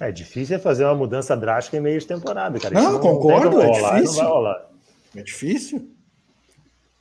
[0.00, 2.74] É difícil é fazer uma mudança drástica em meio de temporada, cara.
[2.74, 4.24] Não, não concordo, é rolar, difícil.
[5.14, 5.90] É difícil.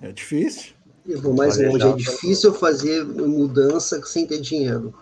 [0.02, 0.74] É difícil.
[1.06, 4.94] Eu vou mais longe, é difícil fazer mudança sem ter dinheiro.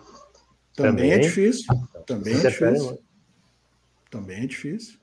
[0.74, 1.66] Também, é Também é difícil.
[2.06, 2.98] Também é difícil.
[4.10, 4.98] Também é difícil.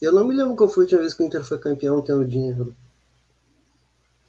[0.00, 2.24] Eu não me lembro qual foi a última vez que o Inter foi campeão tendo
[2.24, 2.74] dinheiro.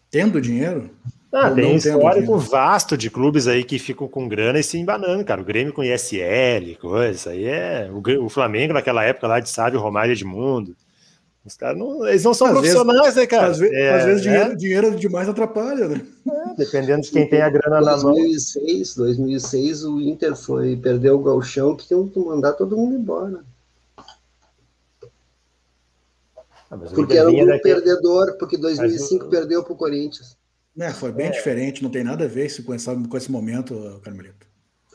[0.09, 0.89] Tendo dinheiro?
[1.33, 5.23] Ah, tem um histórico vasto de clubes aí que ficam com grana e se embanando,
[5.23, 5.41] cara.
[5.41, 7.11] O Grêmio com ISL, coisa.
[7.11, 7.89] Isso aí é.
[7.89, 10.75] O, o Flamengo naquela época lá de Sávio, Romário e Edmundo.
[11.45, 12.05] Os caras não.
[12.05, 13.47] Eles não são às profissionais, vezes, né, cara?
[13.47, 14.55] Às, ve é, às vezes dinheiro, é.
[14.55, 16.05] dinheiro demais atrapalha, né?
[16.29, 18.13] É, dependendo de quem tem a grana 2006, na mão.
[18.13, 23.43] 2006, 2006, o Inter foi perder o galchão que tinham que mandar todo mundo embora.
[26.69, 27.63] Ah, porque era um grupo daqui...
[27.63, 30.37] perdedor, porque 2005 mas, perdeu para o Corinthians.
[30.79, 31.31] É, foi bem é.
[31.31, 34.47] diferente, não tem nada a ver isso com, essa, com esse momento, Carmelito.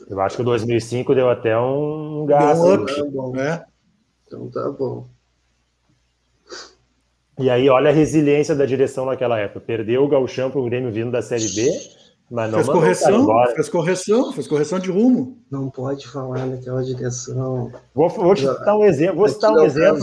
[0.09, 2.63] Eu acho que o 2005 deu até um gasto.
[2.63, 3.31] Um up, tá bom.
[3.31, 3.65] Né?
[4.25, 5.07] Então tá bom.
[7.39, 9.59] E aí, olha a resiliência da direção naquela época.
[9.59, 11.69] Perdeu o Galchão para o Grêmio vindo da Série B,
[12.29, 15.37] mas não fez correção, fez correção, fez correção de rumo.
[15.49, 17.71] Não pode falar naquela direção.
[17.95, 19.15] Vou, vou citar um exemplo.
[19.15, 19.99] Vou citar um exemplo.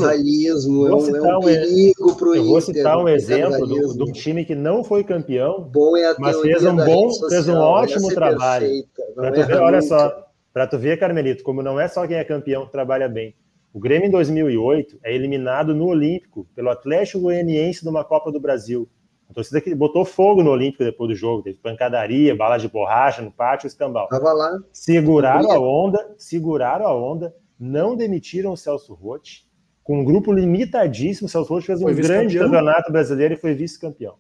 [0.88, 4.54] vou citar é um, perigo pro Eu vou citar um exemplo do, do, time que
[4.54, 8.84] não foi campeão, Bom é mas fez um bom, social, fez um ótimo trabalho.
[9.18, 12.64] É ver, olha só, para tu ver, Carmelito, como não é só quem é campeão
[12.64, 13.34] que trabalha bem.
[13.70, 18.88] O Grêmio em 2008 é eliminado no Olímpico pelo Atlético Goianiense numa Copa do Brasil.
[19.34, 23.20] A torcida que botou fogo no Olímpico depois do jogo, teve pancadaria, bala de borracha
[23.20, 24.06] no pátio, escambau.
[24.06, 24.60] Tava lá.
[24.72, 29.44] Seguraram a onda, seguraram a onda, não demitiram o Celso Rotti,
[29.82, 31.26] com um grupo limitadíssimo.
[31.26, 34.14] O Celso Rotti fez um grande campeonato brasileiro e foi vice-campeão.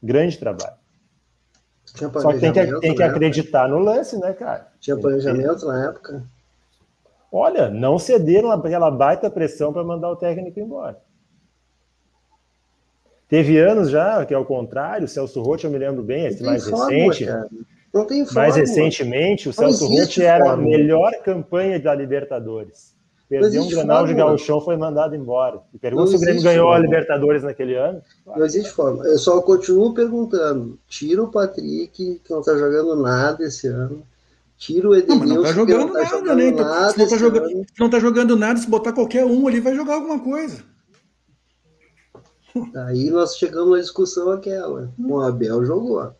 [0.00, 0.76] Grande trabalho.
[1.84, 4.68] Só que tem que, tem que acreditar no lance, né, cara?
[4.78, 6.24] Tinha planejamento na época?
[7.32, 11.02] Olha, não cederam aquela baita pressão para mandar o técnico embora.
[13.28, 16.68] Teve anos já que, ao contrário, o Celso Rotti, eu me lembro bem, esse mais
[16.68, 17.26] forma, recente.
[17.26, 17.48] Cara.
[17.92, 18.40] Não tem forma.
[18.40, 22.94] Mais recentemente, o Celso Rotti era a melhor campanha da Libertadores.
[23.28, 25.60] Perdeu um Granal de Gauchão, foi mandado embora.
[25.72, 26.76] E pergunta se o Grêmio ganhou forma.
[26.76, 28.02] a Libertadores naquele ano.
[28.26, 29.04] Não existe forma.
[29.04, 30.78] Eu só continuo perguntando.
[30.86, 34.02] Tira o Patrick, que não está jogando nada esse ano.
[34.58, 36.46] Tira o Edenilson, não, não tá jogando não tá nada, jogando né?
[36.46, 39.58] Então, nada se não tá jogando, não tá jogando nada, se botar qualquer um ali,
[39.58, 40.62] vai jogar alguma coisa.
[42.86, 44.92] Aí nós chegamos na discussão aquela.
[44.98, 46.12] O Abel jogou.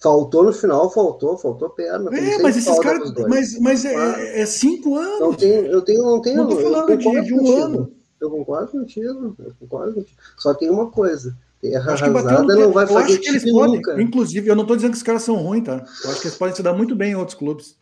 [0.00, 2.14] Faltou no final, faltou, faltou perna.
[2.14, 3.10] É, mas esses caras.
[3.28, 5.20] Mas, mas é, é, é, cinco anos.
[5.20, 6.36] Não tenho, eu tenho, não tenho.
[6.36, 7.52] Não tô falando de, de, um contigo.
[7.52, 7.92] ano.
[8.20, 9.36] Eu concordo contigo.
[9.38, 10.18] Eu concordo contigo.
[10.36, 11.36] Só tem uma coisa.
[11.60, 14.02] Terra acho arrasada não vai fazer acho que eles podem, nunca.
[14.02, 15.82] Inclusive, eu não estou dizendo que os caras são ruins, tá?
[16.04, 17.78] Eu acho que eles podem se dar muito bem em outros clubes.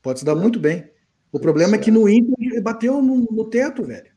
[0.00, 0.88] Pode se dar muito bem.
[1.32, 4.13] O problema é que no Inter bateu no, no teto, velho.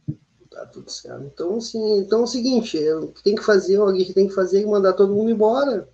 [0.58, 1.22] Tá tudo certo.
[1.32, 4.34] Então, assim, então é o seguinte, o que tem que fazer, alguém que tem que
[4.34, 5.88] fazer é mandar todo mundo embora.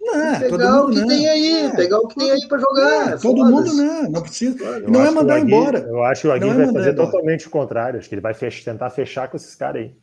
[0.00, 1.06] Não, pegar o que não.
[1.06, 3.12] tem aí, é, pegar o que tem aí para jogar.
[3.12, 4.80] É, todo mundo não, não precisa.
[4.88, 5.80] não é mandar Agui, embora.
[5.80, 7.10] Eu acho que o Agui é vai fazer embora.
[7.10, 7.98] totalmente o contrário.
[7.98, 9.94] Acho que ele vai fech tentar fechar com esses caras aí.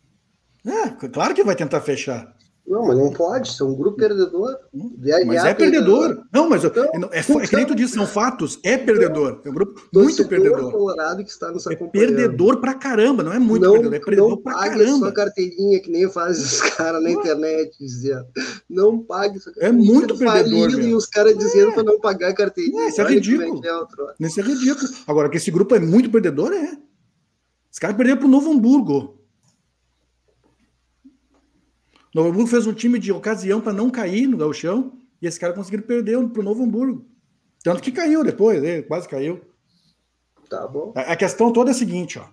[0.72, 2.36] É, claro que vai tentar fechar.
[2.66, 4.58] Não, mas não pode, ser um grupo perdedor.
[5.26, 6.24] Mas é perdedor.
[6.32, 9.42] Não, mas então, é, é, é que nem tu disse, são fatos, é perdedor.
[9.44, 10.72] É um grupo muito perdedor.
[10.72, 14.30] Colorado que está nos é perdedor pra caramba, não é muito não, perdedor, é perdedor
[14.30, 14.98] não pra pague caramba.
[14.98, 18.26] sua carteirinha que nem faz os caras na internet dizendo.
[18.70, 20.80] Não pague sua É muito perdedor.
[20.80, 21.74] E os caras dizendo é.
[21.74, 22.84] para não pagar a carteirinha.
[22.84, 23.62] É, isso é ridículo.
[23.66, 24.90] É isso é ridículo.
[25.06, 26.78] Agora, que esse grupo é muito perdedor, é.
[27.70, 29.23] Os caras perderam pro Novo Hamburgo.
[32.14, 35.54] Novo Hamburgo fez um time de ocasião para não cair no gauchão e esse cara
[35.54, 37.06] conseguiram perder para o Novo Hamburgo.
[37.64, 38.82] Tanto que caiu depois, né?
[38.84, 39.42] quase caiu.
[40.50, 40.94] Tá bom.
[40.96, 42.26] A, a questão toda é a seguinte, ó.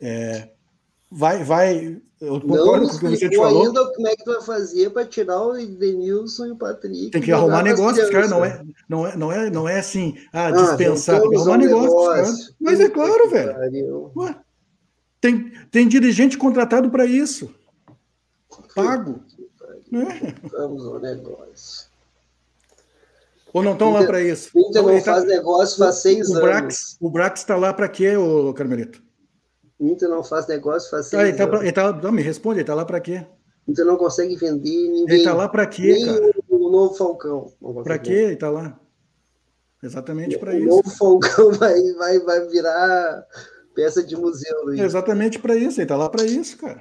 [0.00, 0.48] É,
[1.10, 2.00] vai, vai.
[2.20, 3.66] Eu concordo com o que você te falou.
[3.66, 7.10] ainda como é que tu vai fazer para tirar o Denilson e o Patrick.
[7.10, 8.28] Tem que arrumar negócio, cara.
[8.28, 11.20] Não é, não, é, não, é, não é assim, ah, ah dispensar.
[11.20, 12.14] tem que arrumar um negócio.
[12.14, 14.12] negócio Mas é claro, velho.
[14.16, 14.36] Ué,
[15.20, 17.52] tem, tem dirigente contratado para isso
[18.74, 19.20] pago.
[20.50, 21.92] Vamos ao negócio.
[23.52, 24.50] Ou não estão lá para isso?
[24.54, 27.72] O Inter não tá- faz negócio faz seis o, o Brax, O Brax está lá
[27.74, 29.02] para quê, ô Carmelito?
[29.78, 32.22] O Inter não faz negócio faz seis ah, ele tá pra, ele tá, não, me
[32.22, 33.26] responde, ele está lá para quê?
[33.66, 35.04] O Inter não consegue vender ninguém.
[35.08, 36.32] Ele está lá para quê, nem cara?
[36.48, 37.52] O, o novo Falcão.
[37.84, 38.78] Para quê ele está lá?
[39.82, 40.64] Exatamente para isso.
[40.64, 43.26] O novo Falcão vai, vai, vai virar
[43.74, 44.64] peça de museu.
[44.64, 44.80] Luiz.
[44.80, 46.80] Exatamente para isso, ele está lá para isso, cara.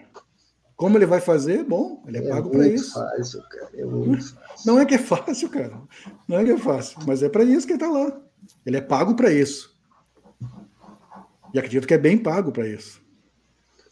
[0.82, 1.64] Como ele vai fazer?
[1.64, 2.96] Bom, ele é, é pago para isso.
[2.96, 3.70] Fácil, cara.
[3.76, 4.66] É muito fácil.
[4.66, 5.80] Não é que é fácil, cara.
[6.28, 8.20] Não é que é fácil, mas é para isso que ele está lá.
[8.66, 9.78] Ele é pago para isso.
[11.54, 13.00] E acredito que é bem pago para isso.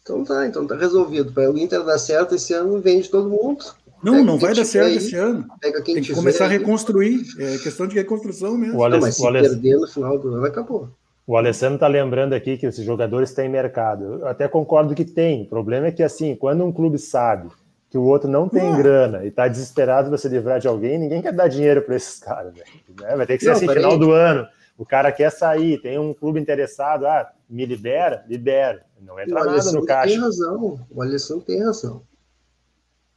[0.02, 1.32] Então tá, então tá resolvido.
[1.32, 3.64] Para o Inter dar certo esse ano, vende todo mundo.
[4.02, 5.46] Não, pega não vai dar certo aí, esse ano.
[5.60, 7.22] Pega quem Tem que começar a reconstruir.
[7.38, 8.78] É questão de reconstrução mesmo.
[8.78, 10.90] O Alex, não, mas se perder no final do ano, acabou.
[11.30, 14.02] O Alessandro está lembrando aqui que esses jogadores têm mercado.
[14.14, 15.42] Eu até concordo que tem.
[15.42, 17.48] O problema é que, assim, quando um clube sabe
[17.88, 21.22] que o outro não tem grana e está desesperado para se livrar de alguém, ninguém
[21.22, 22.52] quer dar dinheiro para esses caras.
[22.52, 23.16] Né?
[23.16, 23.98] Vai ter que ser não, assim, final aí.
[24.00, 24.44] do ano.
[24.76, 28.84] O cara quer sair, tem um clube interessado, ah, me libera, libera.
[29.00, 30.08] Não entra nada no caixa.
[30.08, 30.84] tem razão.
[30.90, 32.02] O Alessandro tem razão.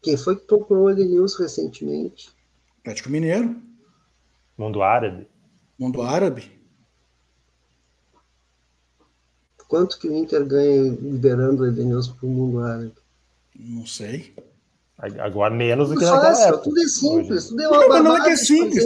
[0.03, 2.29] Quem foi que procurou o Edenilson recentemente?
[2.81, 3.55] Atlético Mineiro.
[4.55, 5.27] Mundo Árabe.
[5.79, 6.62] Mundo Árabe.
[9.73, 12.93] Quanto que o Inter ganha liberando o Edenilson para o mundo árabe?
[13.59, 14.31] Não sei.
[15.17, 16.63] Agora menos do que naquela época.
[16.65, 18.85] Tudo é simples, tudo é uma não, não é que é simples.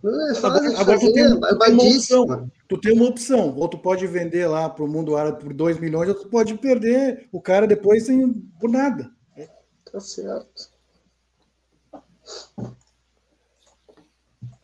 [0.00, 3.56] Não é fácil agora, agora tu, tem, tu, tem uma opção, tu tem uma opção.
[3.56, 6.54] Ou tu pode vender lá para o mundo árabe por 2 milhões, ou tu pode
[6.54, 9.10] perder o cara depois sem, por nada.
[9.90, 10.70] Tá certo.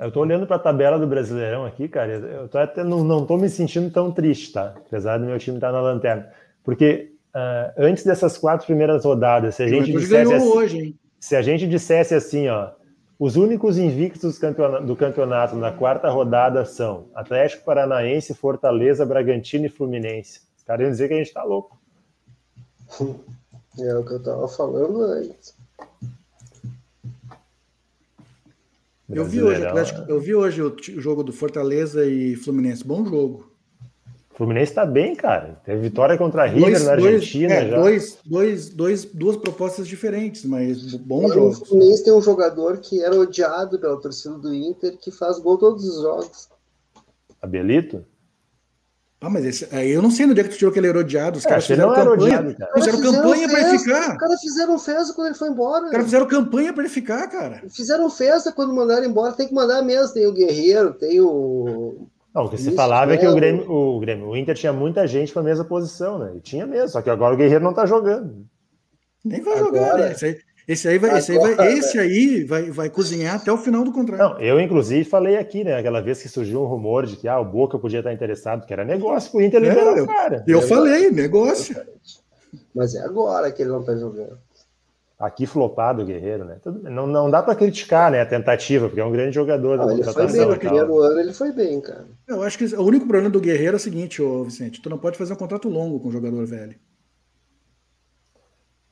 [0.04, 2.12] Eu tô olhando para a tabela do Brasileirão aqui, cara.
[2.12, 4.74] Eu tô até não, não tô me sentindo tão triste, tá?
[4.76, 6.30] Apesar do meu time estar tá na lanterna.
[6.62, 11.40] Porque uh, antes dessas quatro primeiras rodadas, se a gente dissesse assim, hoje, se a
[11.40, 12.72] gente dissesse assim, ó,
[13.18, 14.38] os únicos invictos
[14.84, 20.42] do campeonato na quarta rodada são Atlético Paranaense, Fortaleza, Bragantino e Fluminense.
[20.54, 21.80] Os caras iam dizer que a gente tá louco.
[23.78, 25.54] É o que eu tava falando antes.
[29.08, 32.84] Eu vi, hoje, Atlético, eu vi hoje o jogo do Fortaleza e Fluminense.
[32.84, 33.50] Bom jogo.
[34.32, 35.60] O Fluminense está bem, cara.
[35.64, 37.54] Teve vitória contra a River dois, na Argentina.
[37.54, 41.48] Dois, é, dois, dois, dois, duas propostas diferentes, mas bom jogo.
[41.50, 45.58] O Fluminense tem um jogador que era odiado pela torcida do Inter, que faz gol
[45.58, 46.48] todos os jogos.
[47.40, 48.04] Abelito?
[49.24, 50.98] Ah, mas esse, aí eu não sei no dia que tu tirou que ele era
[50.98, 51.38] odiado.
[51.38, 52.10] Os é, caras fizeram campanha.
[52.12, 52.72] Odiado, cara.
[52.74, 54.12] Fizeram, fizeram campanha para ele ficar.
[54.12, 55.84] Os caras fizeram festa quando ele foi embora.
[55.86, 57.62] Os caras fizeram campanha para ele ficar, cara.
[57.70, 59.32] Fizeram festa quando mandaram embora.
[59.32, 60.12] Tem que mandar mesmo.
[60.12, 62.06] Tem o Guerreiro, tem o.
[62.34, 65.06] Não, o que se falava é que o Grêmio, o Grêmio, o Inter tinha muita
[65.06, 66.32] gente para a mesma posição, né?
[66.36, 68.44] E tinha mesmo, só que agora o Guerreiro não tá jogando.
[69.24, 70.12] Nem vai agora, jogar, né?
[70.12, 73.58] Esse aí, esse aí, vai, esse aí, vai, esse aí vai, vai cozinhar até o
[73.58, 74.18] final do contrato.
[74.18, 75.76] Não, eu, inclusive, falei aqui, né?
[75.76, 78.72] Aquela vez que surgiu um rumor de que ah, o Boca podia estar interessado, que
[78.72, 80.44] era negócio pro Inter liberar é, o cara.
[80.46, 81.76] Eu, eu falei, negócio.
[82.74, 84.38] Mas é agora que ele não tá jogando.
[85.18, 86.56] Aqui flopado o Guerreiro, né?
[86.64, 89.92] Não, não dá para criticar né, a tentativa, porque é um grande jogador não, da
[89.92, 92.06] ele foi bem, no primeiro ano ele foi bem, cara.
[92.26, 94.98] Eu acho que o único problema do Guerreiro é o seguinte, ô Vicente, tu não
[94.98, 96.74] pode fazer um contrato longo com um jogador velho.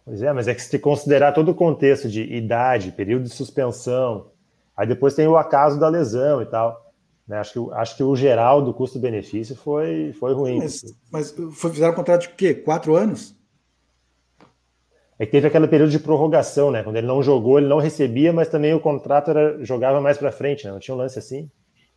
[0.05, 4.31] Pois é, mas é que se considerar todo o contexto de idade, período de suspensão,
[4.77, 6.93] aí depois tem o acaso da lesão e tal.
[7.27, 7.39] Né?
[7.39, 10.59] Acho, que, acho que o geral do custo-benefício foi, foi ruim.
[10.59, 12.53] Mas, mas fizeram um contrato de quê?
[12.55, 13.37] Quatro anos?
[15.19, 16.83] É que teve aquele período de prorrogação, né?
[16.83, 20.33] Quando ele não jogou, ele não recebia, mas também o contrato era, jogava mais para
[20.33, 20.73] frente, né?
[20.73, 21.49] Não tinha um lance assim?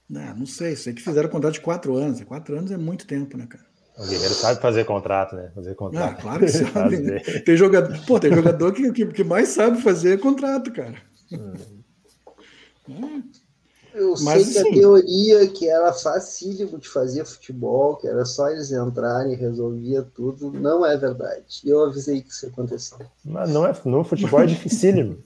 [0.07, 0.76] Não, não sei.
[0.76, 2.22] Sei que fizeram um contrato de quatro anos.
[2.23, 3.65] Quatro anos é muito tempo, né, cara?
[3.97, 5.51] O Guerreiro sabe fazer contrato, né?
[5.55, 6.19] Fazer contrato.
[6.19, 6.97] Ah, claro que sabe.
[6.97, 7.19] Né?
[7.19, 10.95] tem jogador, pô, tem jogador que, que, que, mais sabe fazer contrato, cara.
[11.31, 13.23] Hum.
[13.93, 18.26] Eu Mas, sei que assim, a teoria que era facílimo de fazer futebol, que era
[18.26, 21.61] só eles entrarem e resolvia tudo, não é verdade.
[21.63, 23.07] Eu avisei que isso ia acontecer.
[23.23, 25.17] Mas não é, no futebol é dificílimo.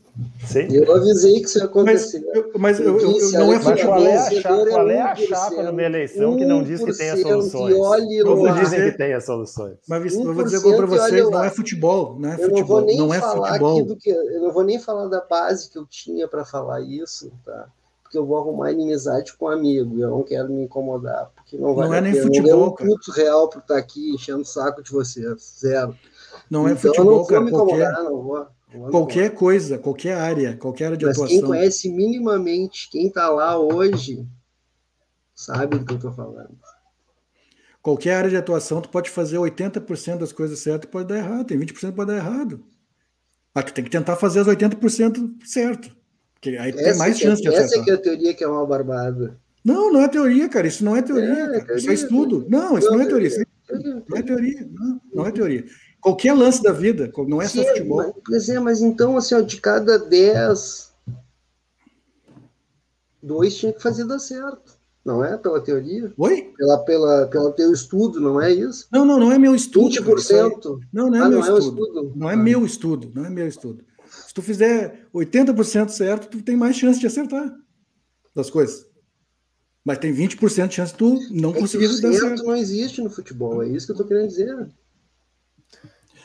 [0.46, 0.68] Sim.
[0.72, 2.22] Eu avisei que isso ia acontecer.
[2.26, 5.16] Mas, eu, mas eu, eu, não é mas qual é a chapa, qual é a
[5.16, 7.76] chapa numa eleição que não diz que tem as soluções?
[8.24, 9.78] Todos dizem que tem as soluções.
[9.88, 12.98] Mas eu vou dizer para vocês, não é futebol, não é futebol, não, vou nem
[12.98, 13.86] não é falar futebol.
[13.86, 17.32] Do que, eu não vou nem falar da base que eu tinha para falar isso,
[17.46, 17.68] tá?
[18.02, 21.76] Porque eu vou arrumar inimizade com um amigo, eu não quero me incomodar, porque não
[21.76, 24.46] vai Não é nem futebol, não é um culto real para estar aqui enchendo o
[24.46, 25.96] saco de vocês, zero.
[26.50, 28.10] Não é então, futebol, eu não vou me incomodar, qualquer...
[28.10, 28.48] não vou.
[28.92, 31.38] Qualquer coisa, qualquer área, qualquer área de Mas atuação.
[31.40, 34.28] Quem conhece minimamente quem está lá hoje,
[35.34, 36.56] sabe do que eu estou falando.
[37.82, 41.48] Qualquer área de atuação, tu pode fazer 80% das coisas certas e pode dar errado,
[41.48, 42.64] tem 20% que pode dar errado.
[43.56, 45.98] Mas tu tem que tentar fazer as 80% certo.
[46.34, 47.80] Porque aí essa tem mais é chance é, de acertar.
[47.80, 49.40] Essa é, é a teoria que é uma barbada.
[49.64, 50.68] Não, não é teoria, cara.
[50.68, 51.78] Isso não é teoria, é, cara.
[51.78, 52.46] Isso é estudo.
[52.50, 53.30] Não, isso não é teoria.
[54.08, 54.70] Não é teoria.
[54.72, 55.66] Não, não é teoria.
[56.02, 58.16] Qualquer lance da vida, não é só futebol.
[58.28, 60.94] Mas, é, mas então, assim, ó, de cada 10,
[63.22, 64.80] dois tinha que fazer dar certo.
[65.04, 65.38] Não é?
[65.38, 66.14] Pela teoria?
[66.18, 66.54] Oi?
[66.58, 68.88] Pela, pela, pelo teu estudo, não é isso?
[68.92, 69.90] Não, não, não é meu estudo.
[69.90, 70.80] 20%?
[70.92, 71.58] Não, não é ah, meu não estudo.
[71.58, 72.14] É estudo.
[72.16, 72.38] Não é ah.
[72.38, 73.84] meu estudo, não é meu estudo.
[74.28, 77.54] Se tu fizer 80% certo, tu tem mais chance de acertar
[78.36, 78.86] das coisas.
[79.84, 82.44] Mas tem 20% de chance de tu não é conseguir dar certo.
[82.44, 84.70] não existe no futebol, é isso que eu tô querendo dizer.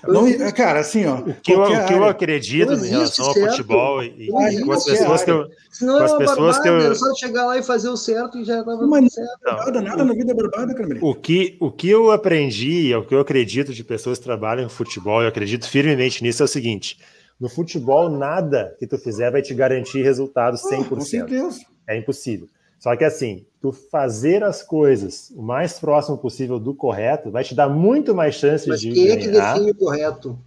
[0.06, 1.16] Não, cara, assim, ó.
[1.16, 4.84] O que, eu, o que eu acredito em relação ao futebol e, e com as
[4.84, 5.48] pessoas que eu.
[5.70, 6.80] Senão com as é pessoas que eu.
[6.80, 9.30] Era só chegar lá e fazer o certo e já estava Mas certo.
[9.44, 10.98] Nada, nada na vida é barbada, cara.
[11.00, 14.66] O que, o que eu aprendi, é o que eu acredito de pessoas que trabalham
[14.66, 16.98] em futebol, eu acredito firmemente nisso, é o seguinte:
[17.40, 20.80] no futebol, nada que tu fizer vai te garantir resultados 100%.
[20.80, 21.60] Oh, com certeza.
[21.88, 22.48] É impossível.
[22.84, 27.54] Só que assim, tu fazer as coisas o mais próximo possível do correto vai te
[27.54, 29.14] dar muito mais chances Mas de quem ganhar.
[29.14, 30.38] é que define o correto?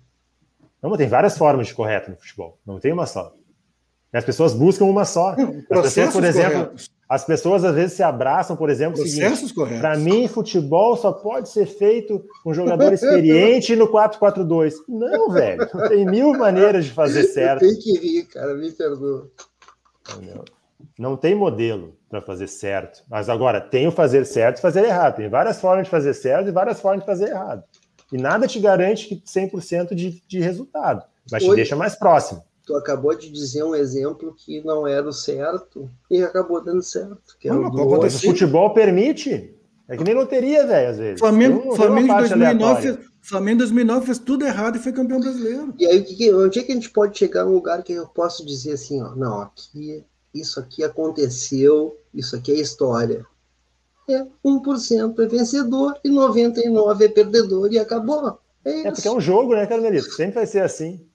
[0.80, 2.60] Não, tem várias formas de correto no futebol.
[2.64, 3.34] Não tem uma só.
[4.14, 5.36] As pessoas buscam uma só.
[5.72, 6.92] As pessoas, por exemplo, corretos.
[7.10, 9.82] as pessoas às vezes se abraçam, por exemplo, processos corretos.
[9.82, 14.76] Para mim, futebol só pode ser feito com um jogador experiente no 4-4-2.
[14.88, 15.68] Não, velho.
[15.90, 17.62] Tem mil maneiras de fazer certo.
[17.62, 18.54] Tem que rir, cara.
[18.54, 19.28] Me perdoa.
[20.16, 20.46] Entendeu?
[20.98, 23.04] Não tem modelo para fazer certo.
[23.10, 25.16] Mas agora, tem o fazer certo e fazer errado.
[25.16, 27.64] Tem várias formas de fazer certo e várias formas de fazer errado.
[28.12, 32.44] E nada te garante que 100% de, de resultado, mas te deixa mais próximo.
[32.66, 37.38] Tu acabou de dizer um exemplo que não era o certo e acabou dando certo.
[37.40, 39.54] Que não, o, o futebol permite.
[39.90, 41.20] É que nem loteria, velho, às vezes.
[41.20, 45.74] Flamengo, Flamengo, 2009 fez, Flamengo 2009 fez tudo errado e foi campeão brasileiro.
[45.80, 48.74] E aí, onde é que a gente pode chegar num lugar que eu posso dizer
[48.74, 53.26] assim, ó, não, aqui isso aqui aconteceu, isso aqui é história.
[54.10, 58.40] É 1% é vencedor e 99% é perdedor e acabou.
[58.64, 60.12] É, é porque é um jogo, né, Carmelito?
[60.12, 61.06] Sempre vai ser assim.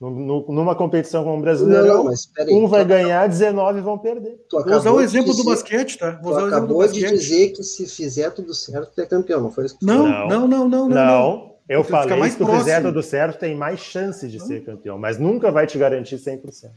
[0.00, 2.08] numa competição como o brasileiro,
[2.50, 4.40] um vai ganhar, 19 vão perder.
[4.50, 6.20] Vou usar o exemplo dizer, do basquete, tá?
[6.22, 7.10] Vou usar o exemplo do basquete.
[7.10, 10.06] de dizer que se fizer tudo certo, tu é campeão, não foi isso que não,
[10.06, 11.52] não, não, não, não, não, não.
[11.68, 15.18] Eu falei que se tu fizer tudo certo, tem mais chances de ser campeão, mas
[15.18, 16.70] nunca vai te garantir 100%.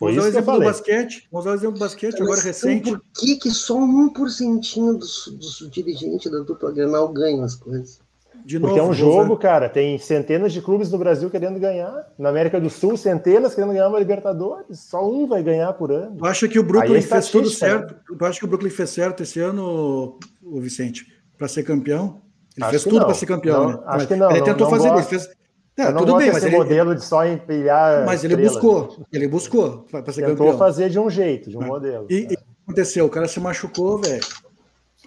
[0.00, 1.28] Foi Vou usar o exemplo do basquete.
[1.30, 2.90] Vou usar o exemplo do basquete mas agora recente.
[2.90, 8.00] Por que, que só 1% dos, dos dirigentes da dupla Grenal ganham as coisas?
[8.42, 9.68] De Porque novo, é um jogo, cara.
[9.68, 12.06] Tem centenas de clubes no Brasil querendo ganhar.
[12.18, 14.80] Na América do Sul, centenas querendo ganhar uma Libertadores.
[14.80, 16.16] Só um vai ganhar por ano.
[16.16, 17.54] Tu acha que o Brooklyn é fez tudo né?
[17.54, 17.94] certo?
[18.16, 21.06] Tu acha que o Brooklyn fez certo esse ano, o Vicente,
[21.36, 22.22] para ser campeão?
[22.56, 23.82] Ele acho fez tudo para ser campeão, não, né?
[23.84, 24.30] Acho que não.
[24.30, 24.96] Ele tentou não fazer isso.
[24.96, 25.39] Ele fez...
[25.80, 28.04] É, tudo bem, mas ele modelo de só empilhar.
[28.04, 30.58] Mas ele buscou, ele buscou para ser Tentou campeão.
[30.58, 31.66] fazer de um jeito, de um é.
[31.66, 32.06] modelo.
[32.10, 32.32] E, é.
[32.32, 34.20] e aconteceu, o cara se machucou, velho.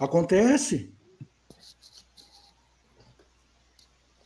[0.00, 0.92] Acontece.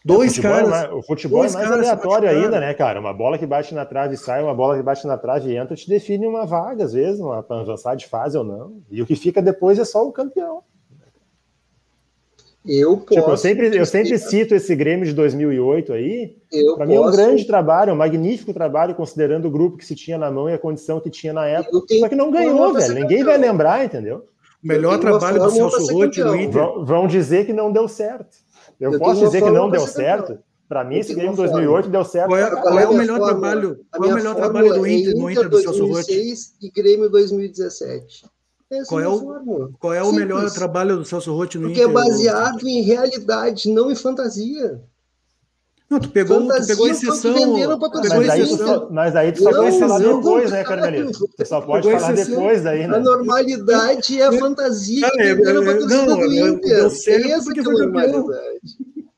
[0.05, 0.85] Dois caras.
[0.85, 2.99] É o futebol é mais aleatório ainda, né, cara?
[2.99, 5.57] Uma bola que bate na trave e sai, uma bola que bate na trave e
[5.57, 8.81] entra, te define uma vaga, às vezes, para avançar de fase ou não.
[8.91, 10.63] E o que fica depois é só o campeão.
[12.69, 13.15] Eu posso.
[13.15, 16.37] Tipo, eu sempre, eu sempre cito esse Grêmio de 2008 aí.
[16.77, 20.19] Para mim é um grande trabalho, um magnífico trabalho, considerando o grupo que se tinha
[20.19, 21.81] na mão e a condição que tinha na época.
[21.99, 22.95] Só que não ganhou, velho.
[22.95, 24.27] Ninguém vai lembrar, entendeu?
[24.63, 26.85] O melhor trabalho do Celso Rotti no Inter.
[26.85, 28.37] Vão dizer que não deu certo.
[28.79, 30.39] Eu, eu posso dizer que não deu certo?
[30.69, 32.29] Para mim, esse Grêmio 2008 deu certo.
[32.29, 33.41] Qual é, qual é o melhor fórmula?
[33.41, 33.81] trabalho?
[33.91, 36.35] Qual é o melhor trabalho do Inter, no Inter do Celso Rotti?
[36.61, 38.27] e Grêmio 2017.
[38.87, 41.93] Qual é, o, qual é o melhor trabalho do Celso Rotti no Porque Inter?
[41.93, 44.83] Porque é baseado em realidade, não em fantasia.
[45.89, 47.33] Não, tu pegou, tu pegou exceção.
[47.33, 51.29] Mas, mas, aí tu, mas aí tu só não, pode falar depois, né, Carmelito?
[51.35, 52.97] Tu só pode falar depois daí, né?
[52.97, 56.85] A normalidade é a fantasia que venderam pra torcida do Inter.
[56.85, 58.61] Essa que é a normalidade.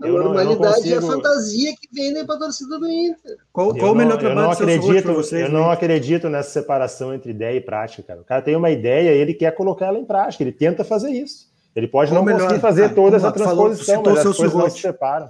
[0.02, 3.36] A eu normalidade não, é a fantasia que vendem para a torcida do Inter.
[3.52, 7.30] Qual, qual o melhor trabalho eu não acredito, vocês, Eu não acredito nessa separação entre
[7.30, 8.20] ideia e prática, cara.
[8.20, 11.10] O cara tem uma ideia e ele quer colocar ela em prática, ele tenta fazer
[11.10, 11.50] isso.
[11.76, 14.54] Ele pode qual não melhor, conseguir fazer ah, toda essa transposição, falou, mas as coisas
[14.54, 15.28] não se separam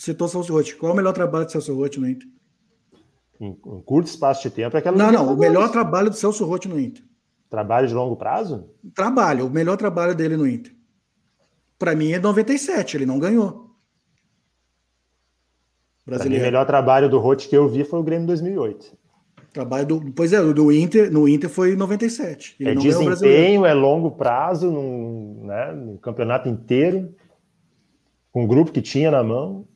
[0.00, 0.74] citou Celso Rotti.
[0.76, 2.26] Qual é o melhor trabalho de Celso Rotti no Inter?
[3.38, 4.96] Em, em curto espaço de tempo é aquela.
[4.96, 5.34] Não, não.
[5.34, 7.04] O melhor trabalho do Celso Rotti no Inter.
[7.48, 8.70] Trabalho de longo prazo?
[8.94, 9.46] Trabalho.
[9.46, 10.72] O melhor trabalho dele no Inter.
[11.78, 12.96] Para mim é 97.
[12.96, 13.69] Ele não ganhou.
[16.10, 16.42] Brasileiro.
[16.42, 18.98] Mim, o melhor trabalho do Rotti que eu vi foi o Grêmio 2008.
[19.52, 22.56] Trabalho do, pois é, do Inter, no Inter foi 97.
[22.60, 27.14] Ele é desempenho, é longo prazo, num, né, no campeonato inteiro
[28.30, 29.66] com o grupo que tinha na mão.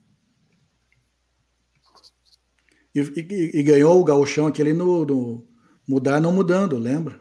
[2.94, 5.44] E, e, e ganhou o gauchão aquele no, no,
[5.88, 7.20] mudar não mudando, lembra?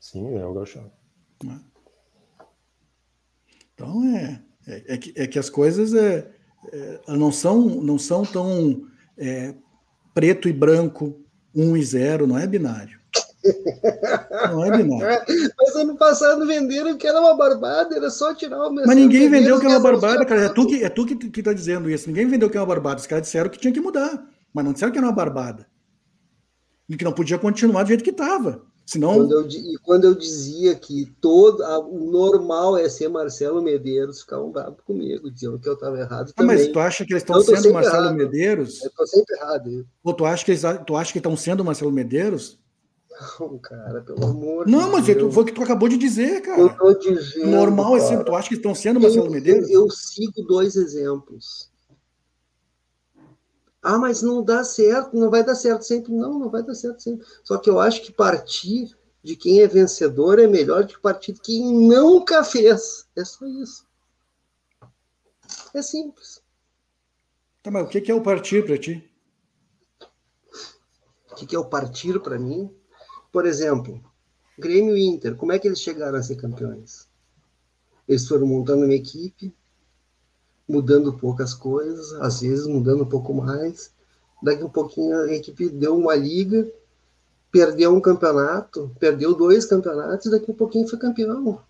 [0.00, 0.90] Sim, é o gauchão.
[1.44, 1.60] Né?
[3.72, 6.30] Então é, é, é, que, é que as coisas é, é,
[7.06, 8.82] não, são, não são tão
[9.16, 9.54] é,
[10.14, 11.20] preto e branco,
[11.54, 12.98] um e zero, não é binário.
[14.50, 15.24] Não é binário.
[15.58, 19.58] Mas ano passado venderam que era uma barbada, era só tirar o Mas ninguém vendeu
[19.58, 20.42] que era uma barbada, cara.
[20.42, 22.08] É tu que, é tu que, que tá dizendo isso.
[22.08, 23.00] Ninguém vendeu que era uma barbada.
[23.00, 24.22] Os caras disseram que tinha que mudar,
[24.52, 25.66] mas não disseram que era uma barbada.
[26.88, 28.62] E que não podia continuar do jeito que estava.
[28.88, 29.16] Senão...
[29.16, 34.22] Quando eu, e quando eu dizia que todo a, o normal é ser Marcelo Medeiros,
[34.22, 36.32] ficavam bravos comigo, diziam que eu estava errado.
[36.34, 38.16] Ah, mas tu acha que eles estão sendo Marcelo errado.
[38.16, 38.80] Medeiros?
[38.80, 39.86] Eu estou sempre errado.
[40.02, 42.58] Ou tu acha que eles, tu acha que estão sendo Marcelo Medeiros?
[43.38, 45.34] Não, cara, pelo amor Não, mas Deus.
[45.34, 46.58] foi o que tu acabou de dizer, cara.
[46.58, 47.46] Eu tô dizendo.
[47.46, 48.24] Normal é sempre.
[48.24, 49.68] Tu acha que estão sendo Marcelo Medeiros?
[49.68, 51.68] Eu, eu sigo dois exemplos.
[53.82, 56.12] Ah, mas não dá certo, não vai dar certo sempre.
[56.12, 57.26] Não, não vai dar certo sempre.
[57.44, 61.32] Só que eu acho que partir de quem é vencedor é melhor do que partir
[61.32, 63.08] de quem nunca fez.
[63.16, 63.86] É só isso.
[65.74, 66.42] É simples.
[67.62, 69.08] Tá, mas o que é o partir para ti?
[71.30, 72.74] O que é o partir para mim?
[73.30, 74.02] Por exemplo,
[74.58, 77.08] Grêmio e Inter, como é que eles chegaram a ser campeões?
[78.08, 79.54] Eles foram montando uma equipe,
[80.68, 83.90] mudando poucas coisas, às vezes mudando um pouco mais.
[84.42, 86.70] Daqui um pouquinho a equipe deu uma liga,
[87.50, 91.60] perdeu um campeonato, perdeu dois campeonatos, e daqui um pouquinho foi campeão.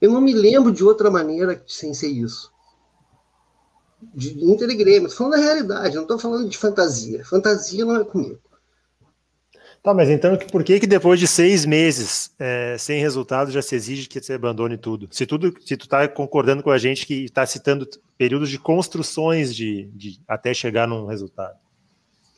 [0.00, 2.50] Eu não me lembro de outra maneira sem ser isso.
[4.12, 5.06] De Inter e Grêmio.
[5.06, 7.24] Estou falando da realidade, não estou falando de fantasia.
[7.24, 8.40] Fantasia não é comigo.
[9.82, 13.74] Tá, mas então por que que depois de seis meses é, sem resultado já se
[13.74, 15.08] exige que você abandone tudo?
[15.10, 19.52] Se tudo, se tu está concordando com a gente que está citando períodos de construções
[19.52, 21.58] de, de, até chegar num resultado.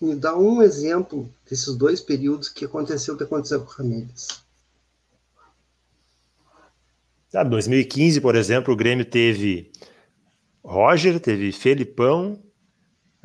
[0.00, 4.28] Me dá um exemplo desses dois períodos que aconteceu o que aconteceu com o Ramírez.
[7.34, 9.70] Ah, 2015, por exemplo, o Grêmio teve
[10.62, 12.40] Roger, teve Felipão,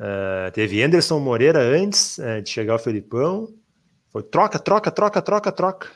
[0.00, 3.52] Uh, teve Anderson Moreira antes uh, de chegar o Felipão.
[4.10, 5.88] Foi troca, troca, troca, troca, troca.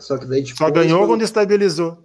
[0.00, 1.08] Só que daí Só ganhou foi...
[1.08, 2.04] quando estabilizou.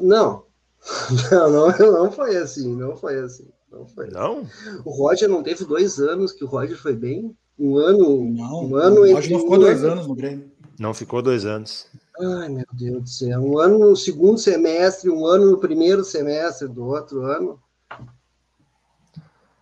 [0.00, 0.44] Não.
[1.30, 3.48] não, não, não foi assim, não foi assim.
[3.70, 4.08] Não foi.
[4.10, 4.40] Não?
[4.40, 4.82] Assim.
[4.84, 7.36] O Roger não teve dois anos que o Roger foi bem.
[7.58, 8.24] Um ano.
[8.24, 9.92] Não, um ano o Roger não ficou um dois ano...
[9.92, 10.50] anos no Grêmio.
[10.78, 11.86] Não ficou dois anos.
[12.20, 13.40] Ai, meu Deus do céu.
[13.40, 17.60] Um ano no segundo semestre, um ano no primeiro semestre do outro ano.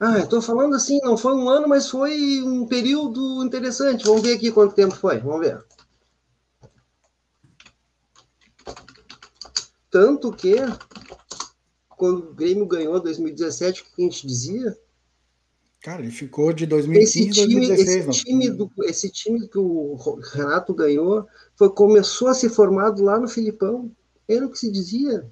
[0.05, 4.05] Ah, estou falando assim, não foi um ano, mas foi um período interessante.
[4.05, 5.21] Vamos ver aqui quanto tempo foi.
[5.21, 5.65] Vamos ver.
[9.89, 10.57] Tanto que,
[11.91, 14.77] quando o Grêmio ganhou 2017, o que a gente dizia?
[15.81, 18.09] Cara, ele ficou de 2015 esse time, 2016.
[18.09, 19.95] Esse time, do, esse time que o
[20.33, 23.89] Renato ganhou foi, começou a ser formado lá no Filipão.
[24.29, 25.31] Era o que se dizia.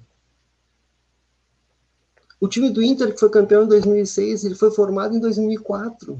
[2.41, 6.19] O time do Inter, que foi campeão em 2006, ele foi formado em 2004.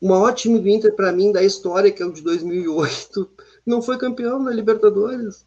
[0.00, 3.30] O maior time do Inter, para mim, da história, que é o de 2008,
[3.64, 5.46] não foi campeão da Libertadores.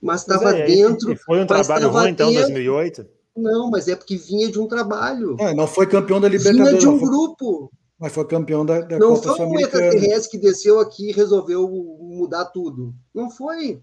[0.00, 1.10] Mas estava é, dentro.
[1.10, 3.06] E foi um trabalho ruim, então, em 2008?
[3.36, 5.36] Não, mas é porque vinha de um trabalho.
[5.40, 6.70] É, não foi campeão da Libertadores.
[6.70, 7.72] Vinha de um grupo.
[7.98, 11.12] Mas foi campeão da, da não Copa Não foi um extraterrestre que desceu aqui e
[11.12, 12.94] resolveu mudar tudo.
[13.12, 13.82] Não foi.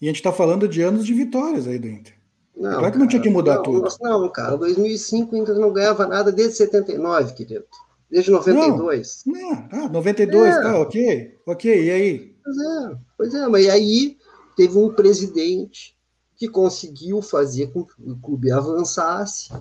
[0.00, 2.14] E a gente está falando de anos de vitórias aí do Inter.
[2.56, 3.88] Não, claro que não tinha que mudar não, tudo.
[4.00, 7.64] Não, cara, 2005 o Inter não ganhava nada desde 79, querido.
[8.10, 9.22] Desde 92.
[9.26, 10.62] Não, não ah, 92, é.
[10.62, 11.38] tá, ok.
[11.46, 12.36] Ok, e aí?
[12.42, 14.18] Pois é, pois é, mas aí
[14.56, 15.96] teve um presidente
[16.36, 19.52] que conseguiu fazer com que o clube avançasse,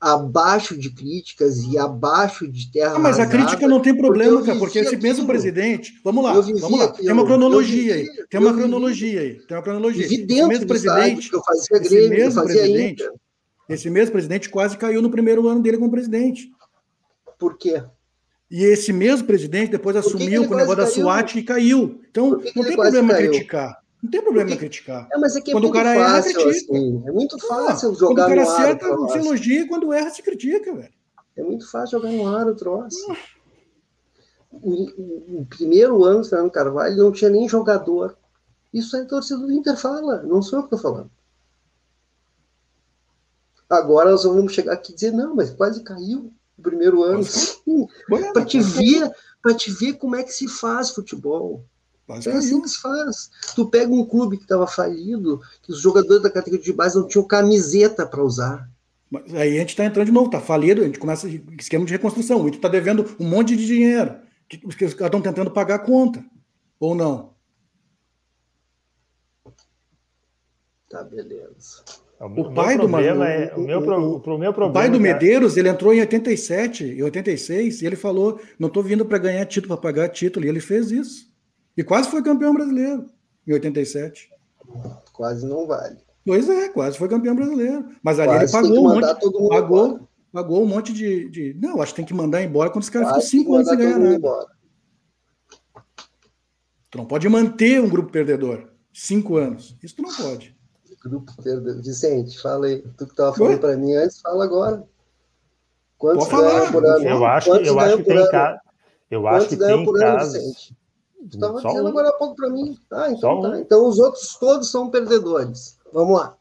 [0.00, 2.94] abaixo de críticas e abaixo de terra.
[2.96, 6.00] Ah, mas a crítica não tem problema, cara, porque esse mesmo presidente.
[6.04, 6.88] Vamos lá, vamos lá.
[6.88, 8.08] Tem uma cronologia aí.
[8.30, 9.34] Tem uma cronologia aí.
[9.46, 10.06] Tem uma cronologia.
[10.06, 11.30] Esse mesmo presidente.
[11.30, 13.10] Que eu fazia Grêmio, esse mesmo presidente.
[13.68, 16.50] Esse mesmo presidente quase caiu no primeiro ano dele como presidente.
[17.38, 17.82] Por quê?
[18.50, 22.00] E esse mesmo presidente depois assumiu com o negócio da SWAT e caiu.
[22.10, 23.78] Então, não tem problema criticar.
[24.02, 24.60] Não tem problema Porque...
[24.60, 25.08] criticar.
[25.12, 26.72] É, mas é que é quando o cara fácil, erra, critica.
[26.72, 27.02] Assim.
[27.06, 30.74] É muito fácil ah, jogar Quando o cara acerta, se elogia, quando erra, se critica,
[30.74, 30.92] velho.
[31.36, 32.98] É muito fácil jogar no ar o troço.
[34.50, 38.16] O, o, primeiro ano do Fernando Carvalho não tinha nem jogador.
[38.72, 41.10] Isso aí a torcida do Inter fala, não sou eu que estou falando.
[43.68, 47.24] Agora nós vamos chegar aqui e dizer, não, mas quase caiu o primeiro ano.
[48.32, 49.10] Para te ver,
[49.42, 51.64] para te ver como é que se faz futebol.
[52.08, 53.30] É assim que se faz.
[53.54, 57.06] Tu pega um clube que estava falido, que os jogadores da categoria de base não
[57.06, 58.68] tinham camiseta para usar.
[59.10, 61.28] Mas aí a gente está entrando de novo, está falido, a gente começa
[61.58, 62.40] esquema de reconstrução.
[62.40, 64.16] A gente está devendo um monte de dinheiro,
[64.48, 66.24] que os caras estão tentando pagar a conta.
[66.80, 67.34] Ou não?
[70.88, 71.84] Tá, beleza.
[72.20, 75.56] É o, o pai do é, o, meu, o, meu problema, o pai do Medeiros,
[75.56, 79.76] ele entrou em 87, em 86, e ele falou: não estou vindo para ganhar título,
[79.76, 81.27] para pagar título, e ele fez isso.
[81.78, 83.08] E quase foi campeão brasileiro
[83.46, 84.28] em 87.
[85.12, 85.96] Quase não vale.
[86.26, 87.88] Pois é, quase foi campeão brasileiro.
[88.02, 91.92] Mas ali quase ele pagou um monte, pagou, pagou um monte de, de, Não, acho
[91.92, 94.46] que tem que mandar embora quando os caras ficam cinco anos sem ganhar nada.
[96.90, 98.72] Tu não pode manter um grupo perdedor.
[98.92, 99.76] Cinco anos.
[99.80, 100.56] Isso tu não pode.
[101.04, 101.80] Grupo perdedor.
[101.80, 102.82] Vicente, fala aí.
[102.96, 104.84] Tu que estava falando para mim antes, fala agora.
[105.96, 107.04] Quantos ganham por ano?
[107.04, 108.60] Eu acho, eu acho que tem casos.
[109.08, 110.72] Eu acho que tem casos.
[111.30, 111.88] Tu estava dizendo um.
[111.88, 112.76] agora há pouco para mim.
[112.92, 113.48] Ah, então tá.
[113.48, 113.56] Um.
[113.56, 115.78] Então os outros todos são perdedores.
[115.92, 116.36] Vamos lá.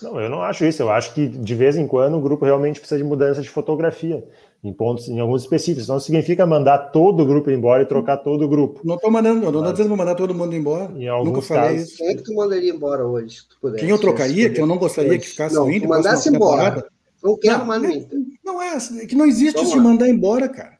[0.00, 0.82] Não, eu não acho isso.
[0.82, 4.24] Eu acho que de vez em quando o grupo realmente precisa de mudança de fotografia
[4.62, 5.88] em pontos, em alguns específicos.
[5.88, 8.80] Não significa mandar todo o grupo embora e trocar todo o grupo.
[8.84, 10.92] Não estou mandando, não estou dizendo mandar todo mundo embora.
[10.96, 11.98] Em Nunca falei casos, isso.
[11.98, 13.42] Quem é que tu mandaria embora hoje?
[13.78, 15.20] Quem eu trocaria, que eu não gostaria hoje.
[15.20, 16.86] que ficasse não, indo mandasse embora.
[17.22, 18.18] Não quero mais no Inter.
[18.44, 20.77] Não é, é que não existe isso de mandar embora, cara.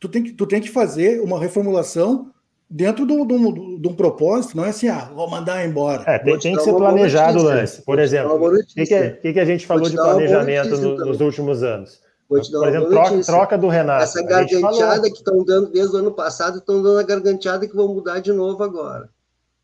[0.00, 2.30] Tu tem que, tu tem que fazer uma reformulação
[2.70, 6.04] dentro de um, propósito, não é assim, ah, vou mandar embora.
[6.06, 7.82] É, tem, tem que ser planejado o lance.
[7.82, 12.00] Por exemplo, o que, que, que, a gente falou de planejamento no, nos últimos anos?
[12.28, 14.04] Vou te dar Por exemplo, troca, troca, do Renato.
[14.04, 17.88] Essa garganteada que estão dando desde o ano passado, estão dando a garganteada que vão
[17.88, 19.08] mudar de novo agora.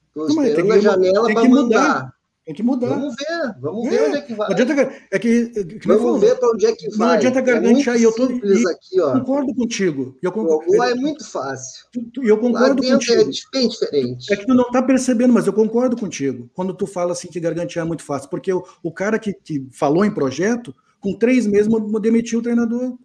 [0.09, 2.14] Estou esperando a janela para mudar.
[2.45, 2.89] Tem que mudar.
[2.89, 4.53] Vamos ver, vamos é, ver onde é que vai.
[4.53, 4.73] Adianta,
[5.11, 7.09] é que, que vamos falou, ver para onde é que vai.
[7.09, 7.97] Não adianta gargantear.
[7.97, 9.13] É eu tô, e, aqui, ó.
[9.19, 10.19] concordo contigo.
[10.23, 11.87] Eu concordo, lá é muito fácil.
[12.23, 13.21] E eu concordo lá é contigo.
[13.23, 14.31] É bem diferente.
[14.31, 16.51] É que tu não está percebendo, mas eu concordo contigo.
[16.53, 18.29] Quando tu fala assim que gargantear é muito fácil.
[18.29, 21.73] Porque o, o cara que, que falou em projeto, com três meses
[22.03, 22.99] demitiu o treinador.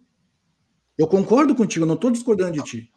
[0.98, 2.92] Eu concordo contigo, não estou discordando de ti.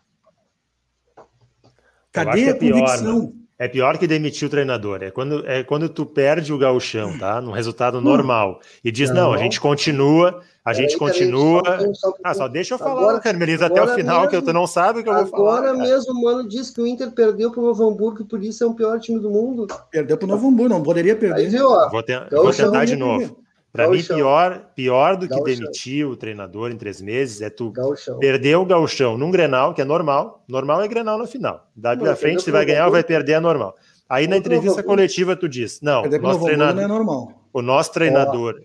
[2.11, 3.22] Cadê a é pior, convicção?
[3.22, 3.43] Né?
[3.64, 5.02] É pior que demitir o treinador.
[5.02, 7.40] É quando, é quando tu perde o gauchão, tá?
[7.40, 8.60] Num resultado normal.
[8.84, 11.61] E diz, não, não a gente continua, a gente continua.
[11.94, 14.68] Só, ah, só deixa eu falar, agora, Carmelisa, até o final, mesmo, que tu não
[14.68, 15.60] sabe o que eu vou falar.
[15.60, 18.44] Agora mesmo o Mano disse que o Inter perdeu para o Novo Hamburgo e por
[18.44, 19.68] isso é o pior time do mundo.
[19.90, 21.44] Perdeu para o Novo Hamburgo, não poderia perder.
[21.44, 23.43] Aí, viu, ó, vou, te, vou tentar de novo.
[23.74, 28.20] Para mim, pior, pior do que demitir o treinador em três meses é tu Gauchão.
[28.20, 30.44] perder o gauchão num Grenal, que é normal.
[30.48, 31.68] Normal é Grenal no final.
[31.76, 33.76] Daí pra frente, se vai ganhar ou vai perder, é normal.
[34.08, 37.32] Aí na entrevista coletiva tu diz, não, o nosso treinador, não é normal.
[37.52, 38.62] O nosso treinador...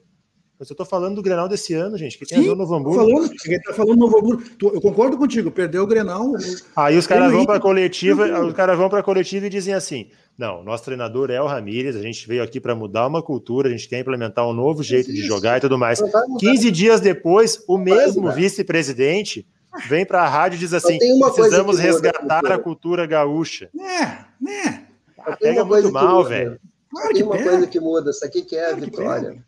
[0.58, 2.74] Mas eu tô falando do Grenal desse ano, gente, que tem Sim, a ver Novo
[2.74, 2.98] Hamburgo.
[2.98, 4.42] Falando, quem tá falando Novo Hamburgo.
[4.60, 6.32] Eu concordo contigo, perdeu o Grenal.
[6.74, 10.64] Aí os caras vão para coletiva, os caras vão para coletiva e dizem assim: não,
[10.64, 13.88] nosso treinador é o Ramírez, a gente veio aqui para mudar uma cultura, a gente
[13.88, 16.02] quer implementar um novo jeito de jogar e tudo mais.
[16.40, 19.46] 15 dias depois, o mesmo vice-presidente
[19.88, 20.98] vem para a rádio e diz assim:
[21.34, 23.70] precisamos resgatar a cultura gaúcha.
[23.78, 24.86] É, né?
[25.18, 26.58] Ah, pega muito mal, velho.
[26.90, 27.50] Claro tem uma pega.
[27.50, 29.47] coisa que muda, isso aqui que é claro a vitória.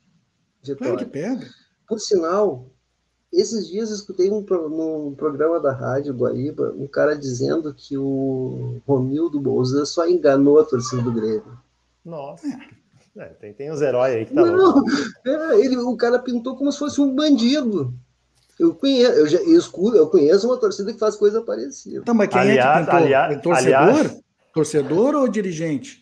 [0.77, 1.47] Claro que pega.
[1.89, 2.67] Por sinal,
[3.33, 9.41] esses dias escutei um, no programa da rádio Guaíba um cara dizendo que o Romildo
[9.41, 11.59] Bolsa só enganou a torcida do Grêmio.
[12.05, 12.47] Nossa.
[13.17, 14.85] É, tem, tem uns heróis aí que tá Não,
[15.27, 17.93] é, ele, o cara pintou como se fosse um bandido.
[18.59, 22.03] Eu conheço, eu, já, eu, eu conheço uma torcida que faz coisa parecida.
[22.03, 22.99] Tá, mas quem aliás, é que pintou?
[22.99, 23.79] Aliás, torcedor?
[23.79, 24.21] Aliás,
[24.53, 26.00] torcedor ou dirigente?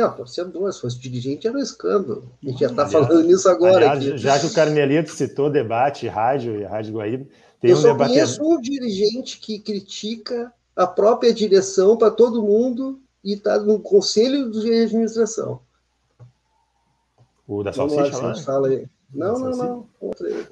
[0.00, 2.32] Não, torcedor, se fosse dirigente era um escândalo.
[2.42, 3.90] A gente já está falando nisso agora.
[3.90, 7.26] Aliás, já que o Carmelito citou debate, rádio e Rádio Guaíba,
[7.60, 8.12] tem eu um só debate...
[8.12, 14.50] conheço um dirigente que critica a própria direção para todo mundo e está no conselho
[14.50, 15.60] de administração.
[17.46, 18.34] O da Salsicha lá?
[18.36, 18.86] Fala aí.
[19.12, 19.86] Não, não, não.
[20.00, 20.46] Outro aí.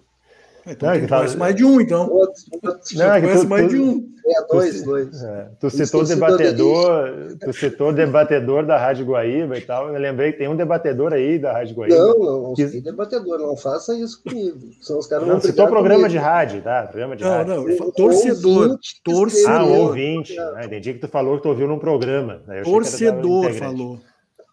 [0.71, 2.11] Então, não, conhece mais de um, então.
[2.11, 4.09] Outro, outro, não, é conhece tu, mais tu, de um.
[4.27, 5.23] É, dois, tu, dois.
[5.23, 9.89] É, tu citou o debatedor, tu citou debatedor da Rádio Guaíba e tal.
[9.89, 11.97] Eu lembrei que tem um debatedor aí da Rádio Guaíba.
[11.97, 12.67] Não, não, não que...
[12.81, 14.59] debatedor, não faça isso comigo.
[14.83, 16.11] São os caras não, citou programa comigo.
[16.11, 16.83] de rádio, tá?
[16.83, 17.55] Programa de não, rádio.
[17.55, 18.63] não, torcedor.
[18.63, 19.51] Ouvinte, torcedor.
[19.51, 20.39] Ah, ouvinte.
[20.39, 22.43] Ah, entendi que tu falou que tu ouviu num programa.
[22.65, 23.99] Torcedor falou.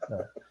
[0.10, 0.45] É.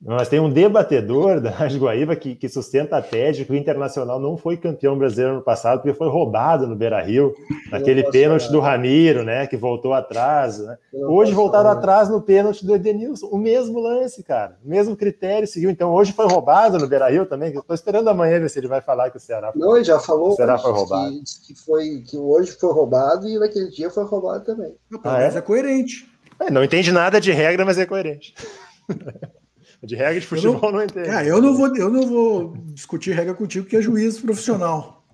[0.00, 4.20] Nós temos um debatedor da Rádio Guaíba que, que, sustenta a tese que o Internacional
[4.20, 7.34] não foi campeão brasileiro no passado porque foi roubado no Beira Rio,
[7.68, 8.52] naquele pênalti falar.
[8.52, 9.48] do Ramiro, né?
[9.48, 10.60] Que voltou atrás.
[10.60, 10.78] Né?
[10.92, 11.78] Hoje voltaram falar.
[11.78, 13.26] atrás no pênalti do Edenilson.
[13.26, 14.56] O mesmo lance, cara.
[14.64, 15.68] O mesmo critério seguiu.
[15.68, 17.52] Então hoje foi roubado no Beira Rio também.
[17.52, 19.98] Estou esperando amanhã ver se ele vai falar que o Ceará foi, Não, ele já
[19.98, 21.10] falou o Ceará foi roubado.
[21.10, 24.72] Que, que, foi, que hoje foi roubado e naquele dia foi roubado também.
[25.02, 25.26] Ah, é?
[25.26, 26.08] é coerente.
[26.38, 28.32] É, não entende nada de regra, mas é coerente.
[29.82, 31.08] De regra de futebol não, não entendo.
[31.10, 35.04] Ah, eu não vou, eu não vou discutir regra contigo, que é juiz profissional.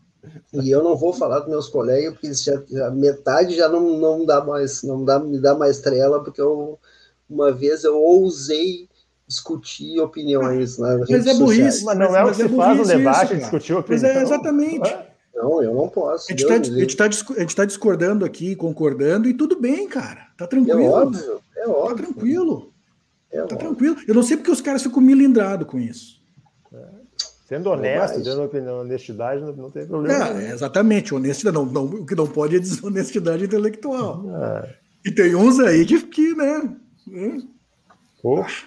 [0.53, 4.25] E eu não vou falar dos meus colegas, porque já, já, metade já não, não
[4.25, 6.79] dá mais, não dá, me dá mais trela, porque eu,
[7.29, 8.89] uma vez eu ousei
[9.27, 11.85] discutir opiniões na Mas é burrice.
[11.85, 14.03] Mas não é o que se é faz no debate, isso, discutir opinião.
[14.03, 14.97] Mas é exatamente.
[15.35, 16.33] Não, eu não posso.
[16.33, 20.29] A gente está tá, tá discordando aqui, concordando, e tudo bem, cara.
[20.39, 20.81] Tá tranquilo.
[20.81, 21.89] É óbvio, é óbvio.
[21.89, 22.74] Tá tranquilo.
[23.35, 23.97] É tá tranquilo.
[24.07, 26.23] Eu não sei porque os caras ficam milindrados com isso.
[26.73, 27.05] É.
[27.47, 30.41] Sendo honesto, tendo honestidade, não, não tem problema.
[30.41, 31.55] É, exatamente, honestidade.
[31.55, 34.25] Não, não, o que não pode é desonestidade intelectual.
[34.43, 34.75] É.
[35.05, 36.77] E tem uns aí que, que né?
[38.23, 38.65] Poxa.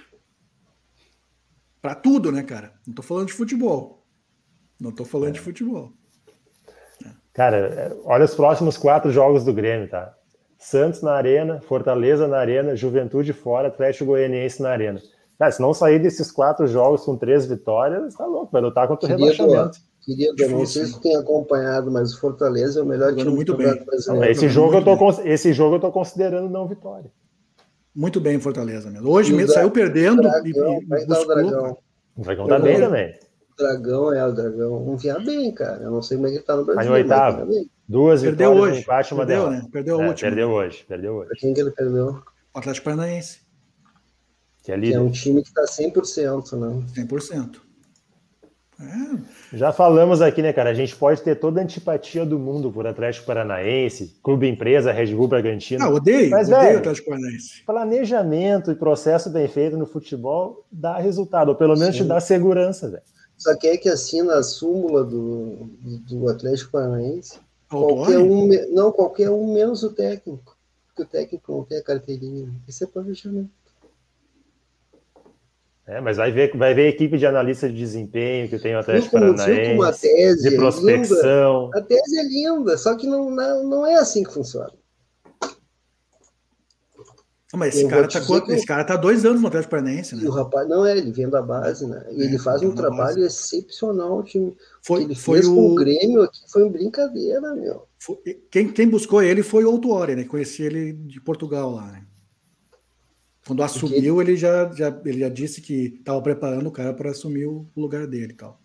[1.82, 2.74] Pra tudo, né, cara?
[2.86, 4.06] Não tô falando de futebol.
[4.80, 5.94] Não tô falando de futebol.
[7.34, 10.17] Cara, é, olha os próximos quatro jogos do Grêmio, tá?
[10.58, 15.02] Santos na arena, Fortaleza na arena, Juventude fora, Atlético Goianiense na arena.
[15.38, 19.06] Cara, se não sair desses quatro jogos com três vitórias, tá louco, vai lutar contra
[19.06, 19.78] o queria rebaixamento.
[20.02, 23.52] Queria, eu não sei se tem acompanhado, mas o Fortaleza é o melhor time muito
[23.52, 23.84] do bem.
[23.84, 24.32] brasileiro.
[24.32, 27.12] Esse jogo, eu tô, esse jogo eu tô considerando não vitória.
[27.94, 29.10] Muito bem, Fortaleza mesmo.
[29.10, 30.22] Hoje mesmo saiu perdendo.
[30.22, 31.78] Dragão, e, e, vai dar o Dragão.
[32.16, 33.16] O Dragão tá bem também.
[33.52, 34.86] O Dragão é o Dragão.
[34.86, 35.84] Não vinha bem, cara.
[35.84, 36.84] Eu não sei como é que ele tá no Brasil.
[36.84, 37.52] Tá em oitavo.
[37.88, 38.80] Duas perdeu vitórias, hoje.
[38.80, 39.64] um empate, uma perdeu, derrota.
[39.64, 39.70] Né?
[39.72, 40.30] Perdeu, é, última.
[40.30, 41.30] perdeu hoje, perdeu hoje.
[41.38, 42.22] Quem que ele perdeu?
[42.54, 43.40] O Atlético Paranaense.
[44.62, 46.84] Que é, que é um time que tá 100%, né?
[46.94, 47.62] 100%.
[48.80, 49.58] É.
[49.58, 50.70] Já falamos aqui, né, cara?
[50.70, 55.16] A gente pode ter toda a antipatia do mundo por Atlético Paranaense, clube empresa, Red
[55.16, 55.84] Bull Bragantino.
[55.86, 57.64] Ah, odeio, mas, odeio velho, Atlético Paranaense.
[57.66, 62.04] Planejamento e processo bem feito no futebol dá resultado, ou pelo menos Sim.
[62.04, 63.04] te dá segurança, velho.
[63.38, 65.70] Só que é que assina a súmula do,
[66.10, 70.58] do Atlético Paranaense Qualquer um, não, qualquer um menos o técnico.
[70.88, 72.50] Porque o técnico não tem a carteirinha.
[72.68, 73.50] Isso é planejamento.
[75.86, 79.14] É, mas vai ver, vai ver equipe de analista de desempenho que tem o Atlético
[79.14, 81.66] Paranaense, uma tese de prospecção.
[81.66, 81.80] Linda.
[81.80, 84.74] A tese é linda, só que não, não, não é assim que funciona.
[87.56, 90.28] Mas esse cara, tá, quanto, esse cara tá dois anos no Atlético Paranaense, né?
[90.28, 92.06] o rapaz, não é, ele vem da base, né?
[92.12, 94.18] E é, ele faz um trabalho excepcional.
[94.18, 95.56] O time foi, ele foi fez o...
[95.56, 97.88] com o Grêmio aqui foi uma brincadeira, meu.
[97.98, 98.18] Foi,
[98.52, 100.26] quem, quem buscou ele foi o Autuori, né?
[100.26, 102.04] Conheci ele de Portugal lá, né?
[103.48, 107.46] Quando assumiu, ele já, já, ele já disse que estava preparando o cara para assumir
[107.46, 108.60] o lugar dele e tal.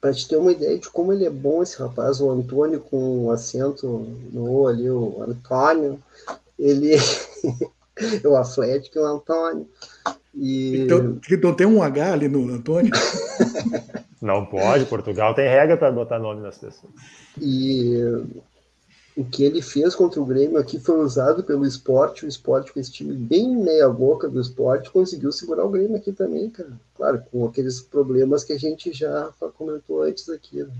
[0.00, 3.26] Para te ter uma ideia de como ele é bom, esse rapaz, o Antônio com
[3.26, 3.86] o acento
[4.32, 6.02] no ali, o Antônio,
[6.58, 6.96] ele
[8.24, 9.68] o Atlético e o Antônio.
[10.34, 10.82] E...
[10.82, 12.92] Então, então tem um H ali no Antônio?
[14.20, 16.92] Não pode, Portugal tem regra para botar nome nas pessoas.
[17.40, 18.00] E
[19.16, 22.80] o que ele fez contra o Grêmio aqui foi usado pelo esporte, o esporte com
[22.80, 26.72] esse time bem meia boca do esporte, conseguiu segurar o Grêmio aqui também, cara.
[26.94, 30.62] Claro, com aqueles problemas que a gente já comentou antes aqui.
[30.62, 30.70] Né?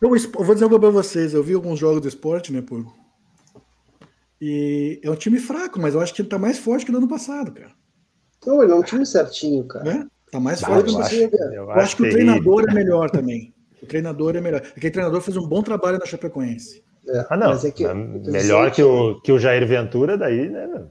[0.00, 2.84] Eu, vou dizer algo para vocês, eu vi alguns jogos do esporte, né, por
[4.46, 6.98] E é um time fraco, mas eu acho que ele tá mais forte que no
[6.98, 7.70] ano passado, cara.
[8.46, 9.90] Não, ele é um time certinho, cara.
[9.90, 10.04] É?
[10.30, 11.30] Tá mais forte que você.
[11.32, 13.54] Eu, eu acho, acho que o treinador é melhor também.
[13.82, 14.60] O treinador é melhor.
[14.76, 16.84] Aquele treinador fez um bom trabalho na Chapecoense.
[17.08, 17.52] É, ah, não.
[17.52, 20.88] É que, melhor que o, que o Jair Ventura, daí, né?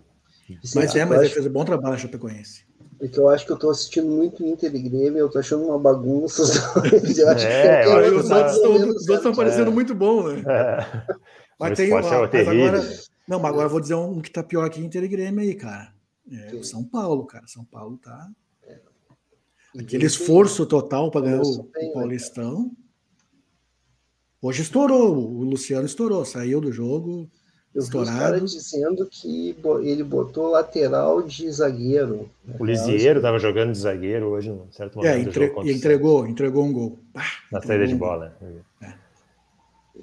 [0.74, 2.66] Mas é, mas ele fez um bom trabalho na Chapecoense.
[3.00, 5.64] É que eu acho que eu tô assistindo muito Inter e Grêmio, eu tô achando
[5.66, 6.42] uma bagunça.
[6.82, 9.74] eu acho é, que eu, eu, os outros estão parecendo é.
[9.74, 10.42] muito bom, né?
[10.48, 11.04] É.
[11.60, 12.82] Mas tem uma, mas agora,
[13.28, 15.56] não, mas agora eu vou dizer um que tá pior que Inter e Grêmio aí,
[15.56, 15.94] cara.
[16.32, 17.48] É o São Paulo, cara.
[17.48, 18.30] São Paulo tá.
[18.64, 18.80] É.
[19.80, 22.72] Aquele esforço total para ganhar o, o né, Paulistão.
[24.42, 27.30] Hoje estourou, o Luciano estourou, saiu do jogo.
[27.74, 28.12] Eu estourado.
[28.12, 32.30] vi os caras dizendo que ele botou lateral de zagueiro.
[32.46, 32.56] Né?
[32.60, 35.12] O Lisieiro estava jogando de zagueiro hoje, num certo momento.
[35.12, 37.00] É, entre, e entregou, entregou um gol.
[37.16, 38.38] Ah, Na saída de bola.
[38.82, 38.94] É.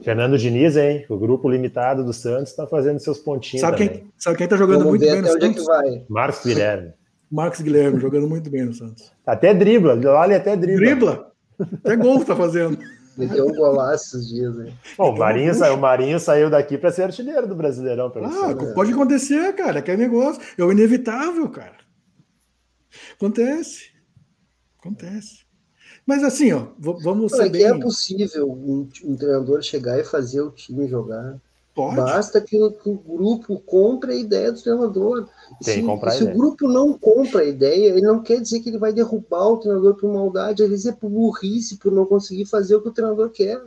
[0.03, 1.05] Fernando Diniz, hein?
[1.09, 3.61] O grupo limitado do Santos está fazendo seus pontinhos.
[3.61, 4.01] Sabe também.
[4.01, 5.67] quem, sabe quem tá jogando Vamos muito bem no é Santos?
[6.09, 6.93] Marcos Guilherme.
[7.31, 9.13] Marcos Guilherme jogando muito bem no Santos.
[9.27, 10.87] Até dribla, lá ele até dribla.
[10.87, 11.33] Dribla?
[11.85, 12.79] Até gol tá fazendo.
[13.17, 14.73] Meteu um golaço esses dias aí.
[14.97, 18.11] Bom, o Marinho, saiu, o Marinho saiu daqui para ser artilheiro do Brasileirão.
[18.17, 19.83] Ah, pode acontecer, cara.
[19.83, 20.41] Que é negócio.
[20.57, 21.77] É o inevitável, cara.
[23.15, 23.91] Acontece.
[24.79, 25.45] Acontece.
[26.11, 27.63] Mas assim, ó, vamos saber.
[27.63, 31.37] É que é possível um, um treinador chegar e fazer o time jogar.
[31.73, 31.95] Pode.
[31.95, 35.29] Basta que o, que o, grupo compre a ideia do treinador.
[35.63, 38.93] se, se o grupo não compra a ideia, ele não quer dizer que ele vai
[38.93, 42.83] derrubar o treinador por maldade, às vezes é por burrice, por não conseguir fazer o
[42.83, 43.63] que o treinador quer.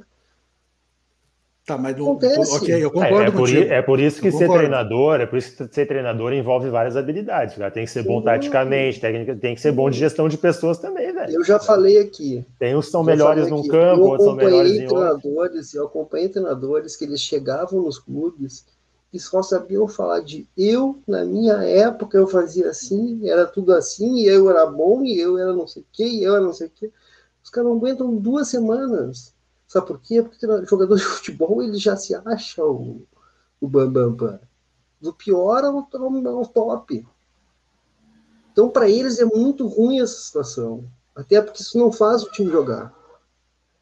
[1.65, 2.11] Tá, mas não.
[2.11, 5.56] Ok, eu concordo é, é, por, é por isso que ser treinador, é por isso
[5.56, 7.56] que ser treinador envolve várias habilidades.
[7.56, 7.72] Cara.
[7.72, 11.14] Tem que ser bom taticamente, técnica, tem que ser bom de gestão de pessoas também,
[11.14, 11.34] velho.
[11.34, 12.45] Eu já falei aqui.
[12.60, 16.98] Tem uns que são melhores num campo, outros são melhores em treinadores, Eu acompanhei treinadores
[16.98, 18.65] que eles chegavam nos clubes
[19.14, 24.15] e só sabiam falar de eu, na minha época, eu fazia assim, era tudo assim,
[24.18, 26.52] e eu era bom, e eu era não sei o quê, e eu era não
[26.52, 26.91] sei o quê.
[27.41, 29.32] Os caras não aguentam duas semanas
[29.74, 30.22] Sabe por quê?
[30.22, 33.02] Porque o jogador de futebol ele já se acha o,
[33.60, 34.16] o bambambam.
[34.16, 34.40] Bam, bam.
[35.02, 37.04] Do pior ao, ao top.
[38.52, 40.86] Então, para eles é muito ruim essa situação.
[41.16, 42.94] Até porque isso não faz o time jogar.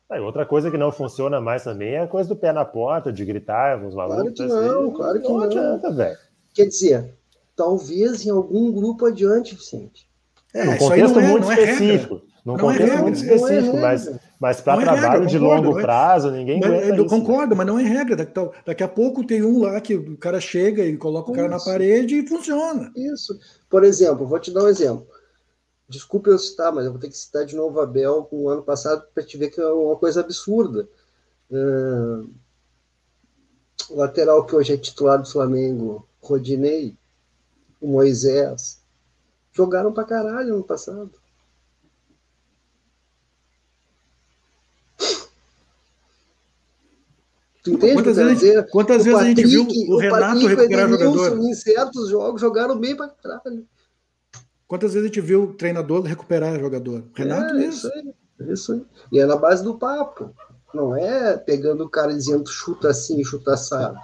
[0.09, 3.11] Ah, outra coisa que não funciona mais também é a coisa do pé na porta,
[3.11, 4.33] de gritar os malucos.
[4.33, 5.37] Claro que não, assim, claro que não.
[5.37, 5.43] não.
[5.43, 6.17] Adianta, velho.
[6.53, 7.17] Quer dizer,
[7.53, 10.09] talvez em algum grupo adiante, Vicente.
[10.53, 12.21] É, num contexto é, muito é específico.
[12.45, 14.09] Num não é contexto é muito específico, mas
[14.41, 17.15] mas para é trabalho regra, de concordo, longo prazo, ninguém mas, aguenta Eu isso.
[17.15, 18.15] concordo, mas não é regra.
[18.15, 18.33] Daqui,
[18.65, 21.59] daqui, a pouco tem um lá que o cara chega e coloca o cara na
[21.59, 22.91] parede e funciona.
[22.95, 23.39] Isso.
[23.69, 25.05] Por exemplo, vou te dar um exemplo.
[25.87, 28.49] Desculpe eu citar, mas eu vou ter que citar de novo a Bel com o
[28.49, 30.89] ano passado para te ver que é uma coisa absurda.
[31.51, 32.27] Uh,
[33.91, 36.97] o lateral que hoje é titular do Flamengo, Rodinei,
[37.79, 38.81] o Moisés,
[39.51, 41.20] jogaram para caralho no passado.
[47.63, 48.67] Tu entende quantas vezes, dizer?
[48.69, 51.39] Quantas vezes Patrick, a gente viu o, Renato Patrick, recuperar jogador?
[51.39, 53.65] Em certos jogos jogaram bem pra caralho.
[54.67, 57.03] Quantas vezes a gente viu o treinador recuperar jogador?
[57.13, 57.73] Renato é, mesmo.
[57.73, 58.85] Isso aí, isso aí.
[59.11, 60.33] E é na base do papo.
[60.73, 63.99] Não é pegando o cara dizendo chuta assim, chuta assado.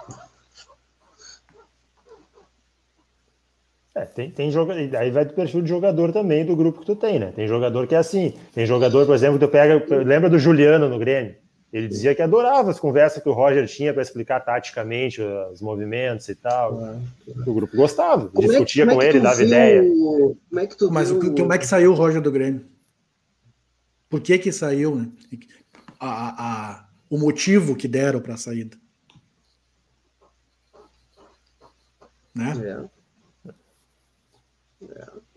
[3.94, 6.94] É, tem, tem jogador, aí vai do perfil de jogador também do grupo que tu
[6.94, 7.32] tem, né?
[7.34, 8.34] Tem jogador que é assim.
[8.54, 9.84] Tem jogador, por exemplo, que tu pega.
[10.04, 11.34] Lembra do Juliano no Grêmio?
[11.70, 16.28] Ele dizia que adorava as conversas que o Roger tinha para explicar taticamente os movimentos
[16.28, 16.82] e tal.
[16.82, 16.98] É.
[17.46, 19.82] O grupo gostava, como discutia é, com ele, dava viu, ideia.
[19.82, 21.34] Como é que tu Mas viu...
[21.34, 22.64] como é que saiu o Roger do Grêmio?
[24.08, 25.08] Por que que saiu, né?
[26.00, 28.76] A, a, o motivo que deram para a saída.
[32.34, 32.88] Né?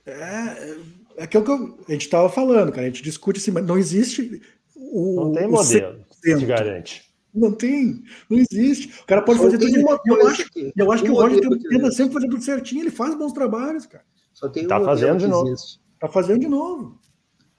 [0.05, 0.11] É.
[0.11, 0.77] É,
[1.17, 2.83] é que é o que a gente estava falando, cara.
[2.83, 4.41] A gente discute assim, mas não existe
[4.75, 5.25] o.
[5.25, 7.11] Não tem modelo, te garante.
[7.33, 9.01] Não tem, não existe.
[9.01, 9.77] O cara pode Só fazer tudo.
[10.05, 10.45] Eu acho,
[10.75, 14.03] eu acho que o Roger tenta sempre fazer tudo certinho, ele faz bons trabalhos, cara.
[14.33, 15.47] Só tem tá fazendo de novo.
[15.49, 15.79] Existe.
[15.99, 16.99] Tá fazendo de novo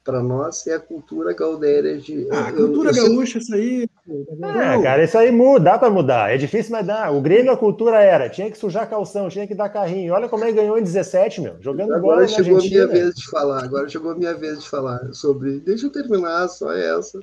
[0.05, 2.27] para nós é a cultura gaudéria de.
[2.31, 3.89] Ah, a cultura eu, eu gaúcha, isso aí.
[4.09, 6.35] É, cara, isso aí muda, dá para mudar.
[6.35, 7.11] É difícil, mas dá.
[7.11, 10.13] O Grêmio, a cultura era: tinha que sujar calção, tinha que dar carrinho.
[10.13, 12.15] Olha como ele ganhou em 17, meu, jogando agora bola.
[12.25, 13.65] Agora chegou a minha vez de falar.
[13.65, 15.61] Agora chegou a minha vez de falar sobre.
[15.61, 17.21] Deixa eu terminar, só essa.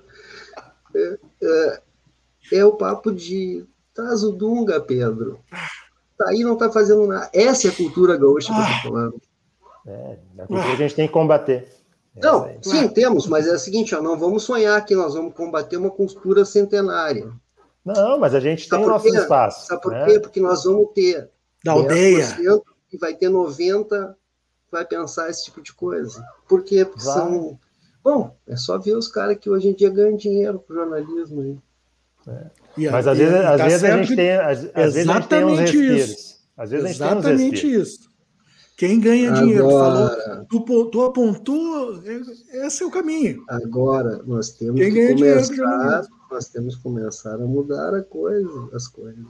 [0.96, 1.82] É, é,
[2.54, 3.66] é o papo de.
[3.94, 5.40] Traz o Dunga, Pedro.
[6.18, 7.30] Tá aí, não tá fazendo nada.
[7.34, 9.22] Essa é a cultura gaúcha que eu tô falando.
[9.88, 11.68] É, a cultura que a gente tem que combater.
[12.22, 15.78] Não, sim, temos, mas é o seguinte, ó, não vamos sonhar que nós vamos combater
[15.78, 17.32] uma cultura centenária.
[17.86, 19.68] Não, mas a gente Sabe tem nosso espaço.
[19.68, 20.06] Sabe por né?
[20.06, 20.20] quê?
[20.20, 21.30] Porque nós vamos ter
[21.64, 22.28] da aldeia
[22.92, 24.18] e vai ter 90
[24.72, 26.24] vai pensar esse tipo de coisa.
[26.48, 26.86] Por quê?
[26.86, 27.14] Porque vai.
[27.14, 27.60] são
[28.04, 31.58] Bom, é só ver os caras que hoje em dia ganham dinheiro com jornalismo aí.
[32.28, 32.92] É.
[32.92, 35.46] Mas às vezes, às tá vezes a gente tem, às, às vezes a gente tem
[35.46, 36.10] uns respiros.
[36.10, 36.40] Isso.
[36.56, 38.10] Às vezes Exatamente isso.
[38.78, 39.70] Quem ganha Agora, dinheiro?
[39.70, 43.44] Falou, tu, tu apontou, é, esse é o caminho.
[43.50, 48.88] Agora, nós temos Quem que começar, nós temos que começar a mudar a coisa, as
[48.88, 49.26] coisas.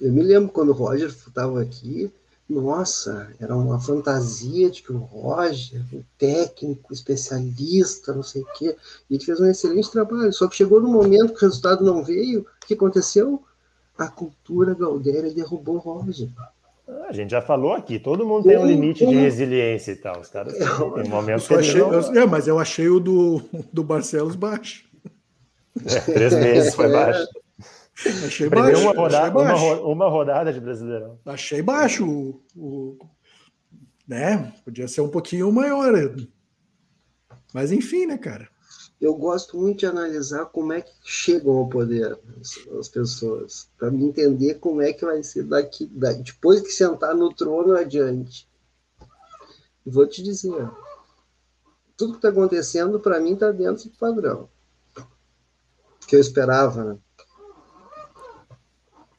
[0.00, 2.10] Eu me lembro quando o Roger estava aqui,
[2.50, 8.76] nossa, era uma fantasia de que o Roger, um técnico, especialista, não sei o quê,
[9.08, 10.32] e ele fez um excelente trabalho.
[10.32, 13.42] Só que chegou no momento que o resultado não veio, o que aconteceu?
[14.00, 16.28] a cultura gaudéria derrubou Roger.
[16.88, 20.20] Ah, a gente já falou aqui, todo mundo tem um limite de resiliência e tal.
[20.20, 23.84] Os caras têm um momento eu achei, eu, é, mas eu achei o do, do
[23.84, 24.88] Barcelos baixo.
[25.84, 26.92] É, três meses foi é.
[26.92, 27.28] baixo.
[28.26, 28.82] Achei baixo.
[28.82, 29.64] Uma rodada, achei baixo.
[29.64, 31.18] Uma, uma, rodada de Brasileirão.
[31.26, 32.08] Achei baixo.
[32.08, 32.98] O, o,
[34.06, 34.52] né?
[34.64, 35.92] Podia ser um pouquinho maior.
[37.52, 38.48] Mas enfim, né, cara?
[39.00, 42.18] eu gosto muito de analisar como é que chegam ao poder
[42.78, 47.14] as, pessoas, para me entender como é que vai ser daqui, daqui, depois que sentar
[47.14, 48.46] no trono adiante.
[49.86, 50.70] E vou te dizer,
[51.96, 54.50] tudo que está acontecendo para mim está dentro do padrão
[56.06, 56.84] que eu esperava.
[56.84, 56.98] Né?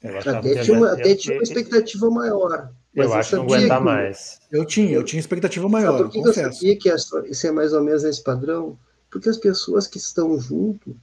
[0.03, 2.71] Eu até tinha, uma, até tinha uma expectativa maior.
[2.95, 4.39] eu acho que não aguentar que, mais.
[4.51, 5.97] Eu tinha, eu tinha expectativa maior.
[5.97, 6.89] Sabe por que eu sabia que
[7.29, 8.79] isso é mais ou menos esse padrão?
[9.11, 10.95] Porque as pessoas que estão junto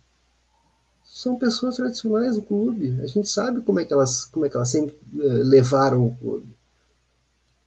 [1.04, 2.98] são pessoas tradicionais do clube.
[3.02, 6.16] A gente sabe como é que elas, como é que elas sempre uh, levaram o
[6.16, 6.56] clube.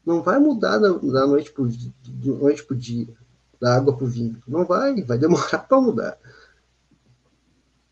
[0.06, 3.08] Não vai mudar da, da noite para noite pro dia,
[3.60, 4.42] da água para o vinho.
[4.48, 6.18] Não vai, vai demorar para mudar.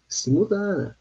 [0.07, 0.95] Se mudar, né?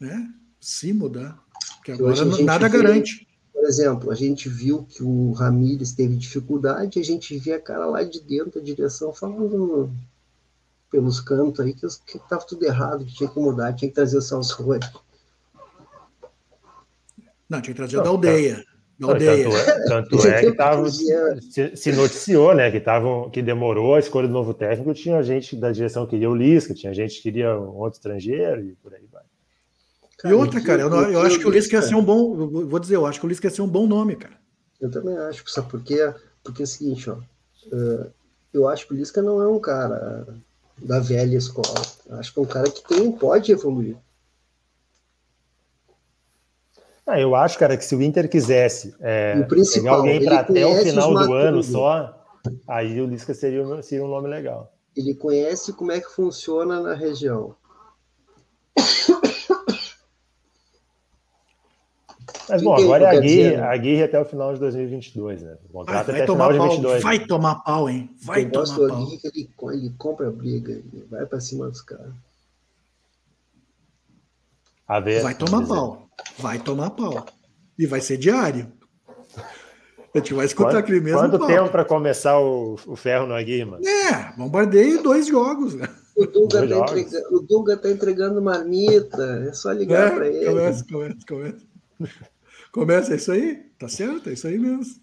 [0.00, 0.16] É,
[0.60, 1.43] se mudar.
[1.76, 3.26] Porque agora nada vê, garante.
[3.52, 7.86] Por exemplo, a gente viu que o Ramires teve dificuldade, a gente via a cara
[7.86, 9.90] lá de dentro da direção falando
[10.90, 14.62] pelos cantos aí que estava tudo errado, que tinha que mudar, tinha que trazer o
[14.62, 14.88] Rotti.
[17.48, 18.64] Não, tinha que trazer da aldeia.
[18.98, 19.48] Da aldeia.
[19.88, 24.28] Tanto, tanto é que tava, se, se, noticiou, né, que, tavam, que demorou a escolha
[24.28, 27.58] do novo técnico, tinha gente da direção que queria o Lisca, tinha gente que queria
[27.58, 29.22] um outro estrangeiro e por aí vai.
[30.24, 32.48] Cara, e outra, cara, eu, não, eu acho que o Lisca ia ser um bom,
[32.64, 34.32] vou dizer, eu acho que o Lisca ia ser um bom nome, cara.
[34.80, 36.14] Eu também acho, sabe por quê?
[36.42, 38.10] Porque é o seguinte, ó, uh,
[38.50, 40.26] eu acho que o Lisca não é um cara
[40.78, 41.82] da velha escola.
[42.12, 43.98] Acho que é um cara que tem, pode evoluir.
[47.06, 49.42] Ah, eu acho, cara, que se o Inter quisesse é,
[49.74, 52.18] pegar alguém para até o final do ano só,
[52.66, 54.72] aí o Lisca seria, seria um nome legal.
[54.96, 57.54] Ele conhece como é que funciona na região.
[62.48, 65.56] Mas bom, agora é a Aguirre, a Aguirre até o final de 2022, né?
[65.68, 67.02] O contrato vai, vai até final de 2022.
[67.02, 68.10] Vai tomar pau, hein?
[68.22, 68.84] Vai tomar pau.
[68.84, 72.12] Aguirre, ele, ele compra briga, ele vai para cima dos caras.
[74.86, 75.74] A ver, vai tomar dizer.
[75.74, 76.08] pau.
[76.38, 77.26] Vai tomar pau.
[77.78, 78.70] E vai ser diário.
[80.14, 81.48] A gente vai escutar quanto, aquele mesmo Quanto pau.
[81.48, 83.84] tempo para começar o, o ferro no Aguirre, mano?
[83.84, 85.74] É, bombardeio dois jogos.
[85.74, 85.88] Né?
[86.16, 90.46] O Dunga, tá entregando, o Dunga tá entregando marmita, é só ligar é, para ele.
[90.46, 91.74] Começa, começa, começa.
[92.74, 93.54] Começa, é isso aí?
[93.78, 95.00] Tá certo, é isso aí mesmo.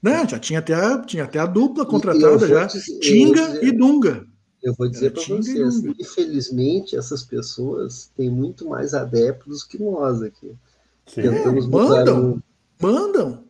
[0.00, 2.66] Não, já tinha até a, tinha até a dupla contratada já.
[2.66, 4.24] Dizer, Tinga dizer, e Dunga.
[4.62, 10.54] Eu vou dizer para vocês, infelizmente, essas pessoas têm muito mais adeptos que nós aqui.
[11.12, 12.42] Tentamos mandam, um...
[12.80, 13.44] mandam,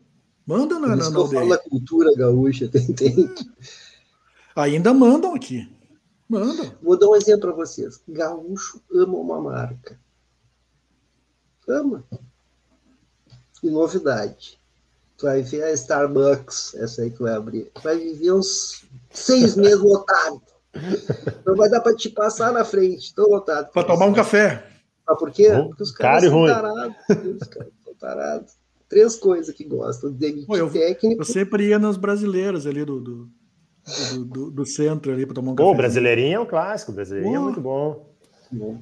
[0.47, 1.59] mandam na, na, na aldeia.
[1.69, 3.35] cultura gaúcha, tem, tem.
[4.57, 5.71] Ainda mandam aqui.
[6.27, 6.73] Mandam.
[6.83, 8.01] Vou dar um exemplo para vocês.
[8.09, 10.01] Gaúcho ama uma marca
[11.69, 12.03] Ama.
[13.63, 14.59] E novidade.
[15.17, 17.71] Tu vai ver a Starbucks, essa aí que vai abrir.
[17.75, 20.43] Tu vai viver uns seis meses lotado.
[21.47, 23.71] Não vai dar para te passar na frente, tô lotado.
[23.73, 24.67] Para tomar um café.
[25.07, 25.51] Ah, por quê?
[25.51, 26.97] Porque os caras são tarados.
[27.41, 28.53] Os caras são tarados.
[28.89, 30.11] Três coisas que gostam.
[30.13, 31.21] De Pô, eu, técnico.
[31.21, 33.29] Eu sempre ia nos brasileiros ali do, do,
[34.15, 35.69] do, do, do centro ali para tomar um café.
[35.69, 37.41] Pô, brasileirinho é um clássico, brasileirinho Pô.
[37.41, 38.15] é muito bom.
[38.51, 38.79] bom.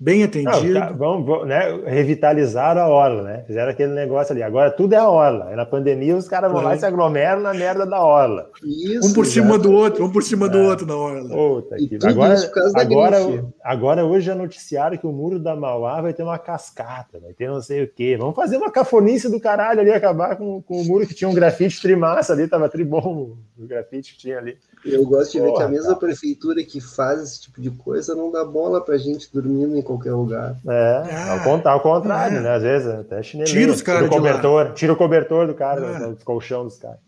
[0.00, 0.78] Bem atendido.
[0.78, 3.44] Não, vamos, vamos né, revitalizar a orla, né?
[3.48, 4.44] Fizeram aquele negócio ali.
[4.44, 5.56] Agora tudo é a orla.
[5.56, 6.64] na pandemia os caras vão é.
[6.66, 8.48] lá e se aglomeram na merda da orla.
[8.62, 10.50] Isso, um por cima do outro, um por cima é.
[10.50, 11.28] do outro na orla.
[11.28, 12.36] Puta, agora,
[12.76, 17.32] agora, agora hoje já noticiaram que o muro da Mauá vai ter uma cascata, vai
[17.32, 18.16] ter não sei o quê.
[18.16, 21.34] Vamos fazer uma cafonice do caralho ali, acabar com, com o muro que tinha um
[21.34, 24.56] grafite trimassa ali, tava tribom o grafite que tinha ali.
[24.84, 25.98] Eu gosto de Porra, ver que a mesma cara.
[25.98, 30.12] prefeitura que faz esse tipo de coisa não dá bola pra gente dormindo em qualquer
[30.12, 30.56] lugar.
[30.66, 32.40] É, ah, ao, ao contrário, é.
[32.40, 32.50] né?
[32.54, 33.48] Às vezes até chinelo.
[33.48, 36.08] Tira os caras tira o cobertor, tira o cobertor do cara, é.
[36.10, 36.98] do colchão dos caras.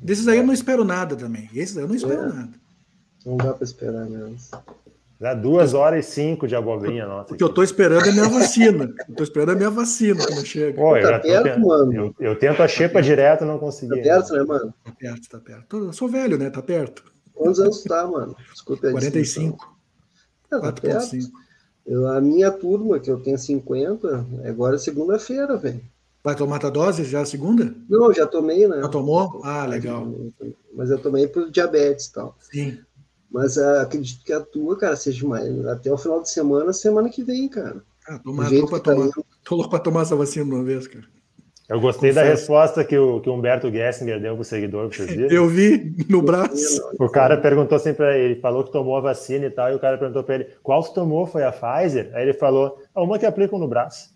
[0.00, 1.48] Desses aí eu não espero nada também.
[1.54, 2.26] Esses aí eu não espero é.
[2.26, 2.50] nada.
[3.24, 4.36] Não dá pra esperar mesmo.
[5.18, 7.32] Dá duas horas e cinco de abobrinha, nossa.
[7.32, 8.92] O que eu tô esperando é minha vacina.
[9.08, 10.76] Eu tô esperando a minha vacina quando chega.
[10.76, 11.92] Pô, tá perto, mano.
[11.92, 13.96] Eu, eu, tento a xepa direto, não consegui.
[13.96, 14.74] Tá perto, né, mano?
[14.84, 15.76] Tá perto, tá perto.
[15.76, 16.50] Eu sou velho, né?
[16.50, 17.04] Tá perto.
[17.32, 18.36] Quantos anos tá, mano?
[18.52, 19.78] Desculpa 45.
[20.52, 21.30] É, tá 4.5.
[21.86, 25.82] Eu, a minha turma, que eu tenho 50, agora é segunda-feira, velho.
[26.22, 27.74] Vai tomar a dose já a segunda?
[27.88, 28.80] Não, já tomei, né?
[28.80, 29.42] Já tomou?
[29.44, 30.10] Ah, legal.
[30.72, 32.34] Mas eu tomei por diabetes e tal.
[32.40, 32.78] Sim.
[33.34, 37.10] Mas uh, acredito que a tua, cara, seja mais até o final de semana, semana
[37.10, 37.82] que vem, cara.
[38.06, 39.10] Ah, tomar, tô, pra tá tomar,
[39.42, 41.04] tô louco pra tomar essa vacina de uma vez, cara.
[41.68, 42.26] Eu gostei Confesso.
[42.26, 45.30] da resposta que o, que o Humberto Gessinger deu pro seguidor, vocês viram?
[45.30, 46.80] Eu vi no braço.
[46.96, 49.80] O cara perguntou assim pra ele, falou que tomou a vacina e tal, e o
[49.80, 51.26] cara perguntou pra ele, qual você tomou?
[51.26, 52.12] Foi a Pfizer?
[52.14, 54.13] Aí ele falou, ah, uma que aplicam no braço.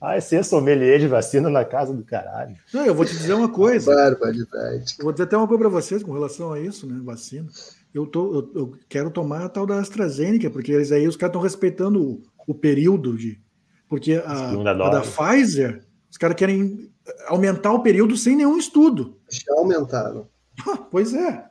[0.00, 2.56] Ah, esse é sommelier de vacina na casa do caralho.
[2.72, 3.94] Não, eu vou te dizer uma coisa.
[3.94, 4.94] Barbaridade.
[4.98, 7.00] Eu vou dizer até uma coisa para vocês com relação a isso, né?
[7.02, 7.48] Vacina.
[7.92, 11.30] Eu, tô, eu, eu quero tomar a tal da AstraZeneca, porque eles aí os caras
[11.30, 13.40] estão respeitando o, o, período de.
[13.88, 16.90] Porque a, a da Pfizer, os caras querem
[17.26, 19.18] aumentar o período sem nenhum estudo.
[19.30, 20.28] Já aumentaram.
[20.90, 21.44] pois é.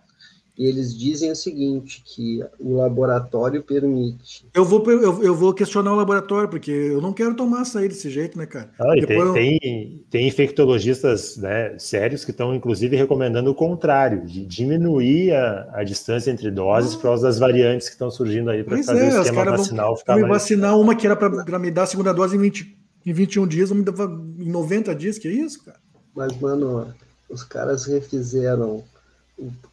[0.58, 4.48] E eles dizem o seguinte, que o laboratório permite.
[4.54, 8.10] Eu vou, eu, eu vou questionar o laboratório, porque eu não quero tomar açaí desse
[8.10, 8.70] jeito, né, cara?
[8.80, 9.34] Ah, tem, eu...
[9.34, 15.84] tem, tem, infectologistas né, sérios que estão, inclusive, recomendando o contrário, de diminuir a, a
[15.84, 16.96] distância entre doses ah.
[16.98, 19.98] por causa das variantes que estão surgindo aí para fazer é, o esquema vacinal vão,
[19.98, 20.34] ficar me mais...
[20.34, 23.70] vacinar uma que era para me dar a segunda dose em, 20, em 21 dias,
[23.70, 23.94] vão me dar
[24.40, 25.80] em 90 dias, que é isso, cara?
[26.16, 26.94] Mas, mano,
[27.30, 28.86] os caras refizeram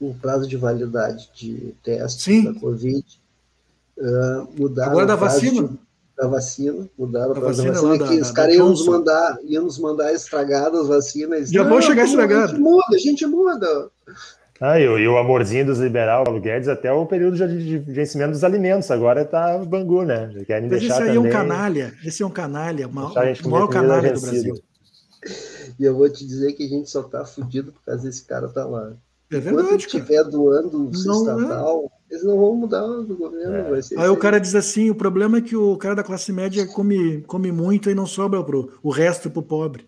[0.00, 2.44] o, prazo de validade de teste Sim.
[2.52, 3.04] da Covid.
[3.96, 5.68] Uh, mudaram Agora da vacina?
[5.68, 5.78] De,
[6.16, 9.78] da vacina, mudaram a vacina, vacina que da, os caras iam nos mandar, iam nos
[9.78, 11.50] mandar estragadas as vacinas.
[11.50, 12.44] Já vão chegar estragado.
[12.44, 13.90] A gente muda, a gente muda.
[14.60, 18.44] Ah, e, o, amorzinho dos liberal, Paulo Guedes, até o período de, de vencimento dos
[18.44, 20.32] alimentos, agora tá bangu, né?
[20.46, 23.68] Querem Mas deixar esse aí também, é um canalha, esse é um canalha, o maior
[23.68, 24.54] canalha do Brasil.
[25.80, 28.48] E eu vou te dizer que a gente só tá fudido por causa desse cara
[28.48, 28.92] tá lá.
[29.32, 29.66] É verdade.
[29.66, 32.14] Enquanto estiver doando o estatal, é.
[32.14, 33.54] eles não vão mudar do governo.
[33.54, 33.70] É.
[33.70, 36.32] Vai ser aí o cara diz assim: o problema é que o cara da classe
[36.32, 39.86] média come, come muito e não sobra pro, o resto pro pobre.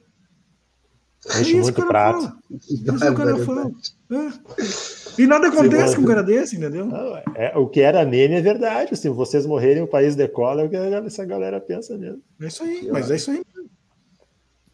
[1.41, 2.33] Enche é muito prato.
[2.51, 3.71] Isso é o cara fala.
[4.11, 5.23] É.
[5.23, 6.87] E nada acontece com um cara desse, entendeu?
[6.87, 8.89] Não, é, o que era meme é verdade.
[8.89, 12.23] Se assim, vocês morrerem, o país decola, é o que essa galera pensa mesmo.
[12.41, 13.43] É isso aí, que mas é isso aí.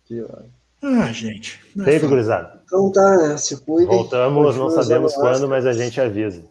[0.05, 0.25] Que
[0.82, 1.61] ah, gente.
[1.85, 2.61] Feito, gurizada.
[2.65, 3.36] Então tá, né?
[3.36, 3.86] Se cuidem.
[3.86, 6.43] Voltamos, não sabemos quando, mas a gente avisa.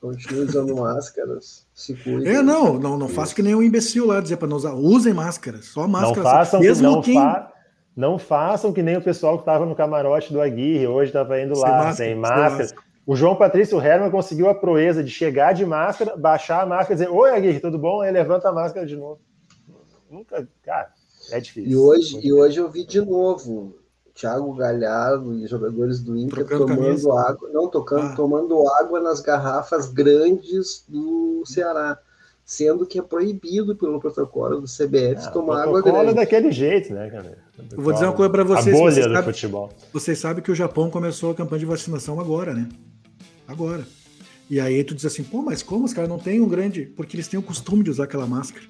[0.00, 1.66] Continue usando máscaras.
[1.74, 2.34] Se cuidem.
[2.34, 4.72] É, não, não, não faça que nem um imbecil lá dizer para não usar.
[4.72, 6.16] Usem máscaras, só máscaras.
[6.16, 7.14] Não façam, Mesmo não, quem...
[7.14, 7.52] fa
[7.94, 11.54] não façam que nem o pessoal que estava no camarote do Aguirre, hoje estava indo
[11.54, 12.68] sem lá, máscara, sem máscara.
[12.68, 16.92] Sem o João Patrício Herman conseguiu a proeza de chegar de máscara, baixar a máscara
[16.92, 18.00] e dizer: Oi, Aguirre, tudo bom?
[18.00, 19.20] Aí levanta a máscara de novo.
[20.08, 20.92] Nunca, cara,
[21.30, 21.70] é difícil.
[21.70, 23.74] E hoje, e hoje eu vi de novo
[24.14, 27.20] Thiago Galhardo e jogadores do Inter Trocando tomando camisa.
[27.20, 28.14] água, não tocando, ah.
[28.14, 31.98] tomando água nas garrafas grandes do Ceará,
[32.44, 36.10] sendo que é proibido pelo protocolo do CBF ah, tomar água grande.
[36.10, 37.38] é daquele jeito, né, cara?
[37.72, 38.74] Eu vou dizer uma coisa para vocês.
[38.74, 39.70] A bolha vocês do sabe, futebol.
[39.92, 42.68] Vocês sabem que o Japão começou a campanha de vacinação agora, né?
[43.46, 43.86] Agora.
[44.50, 46.84] E aí tu diz assim, pô, mas como os caras não têm um grande.
[46.84, 48.64] Porque eles têm o costume de usar aquela máscara.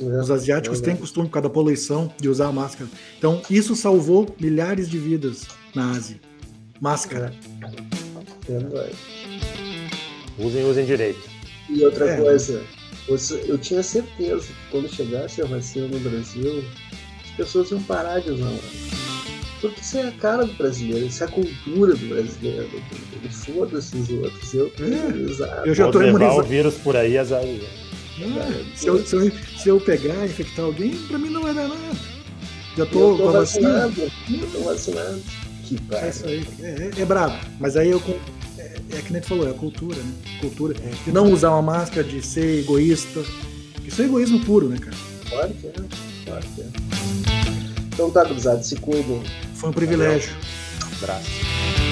[0.00, 2.88] Os asiáticos é têm costume, por causa da poluição, de usar a máscara.
[3.18, 6.20] Então, isso salvou milhares de vidas na Ásia.
[6.80, 7.32] Máscara.
[8.48, 8.92] É.
[10.38, 11.20] Usem, usem direito.
[11.68, 12.16] E outra é.
[12.16, 12.62] coisa,
[13.46, 16.64] eu tinha certeza que quando chegasse a vacina no Brasil,
[17.24, 19.02] as pessoas iam parar de usar máscara.
[19.60, 22.68] Porque isso é a cara do brasileiro, isso é a cultura do brasileiro.
[23.30, 24.54] Foda-se os outros.
[24.54, 26.40] Eu é, Eu já tô imunizado.
[26.40, 27.42] o vírus por aí, azar.
[28.22, 31.54] É, se, eu, se, eu, se eu pegar e infectar alguém, pra mim não vai
[31.54, 31.96] dar nada.
[32.76, 34.02] Já tô, tô vacinado.
[34.30, 35.20] Eu tô vacinado.
[35.64, 36.46] Que é isso aí.
[36.60, 37.36] É, é, é brabo.
[37.60, 38.02] Mas aí eu.
[38.58, 40.12] É, é que nem tu falou, é a cultura, né?
[40.40, 40.74] Cultura.
[41.04, 43.22] De não usar uma máscara, de ser egoísta.
[43.84, 44.96] Isso é egoísmo puro, né, cara?
[45.28, 45.72] Claro que é.
[46.24, 46.66] Claro que é.
[47.92, 49.22] Então tá, cruzado, se cuidem.
[49.54, 50.32] Foi um privilégio.
[50.82, 51.91] Um abraço.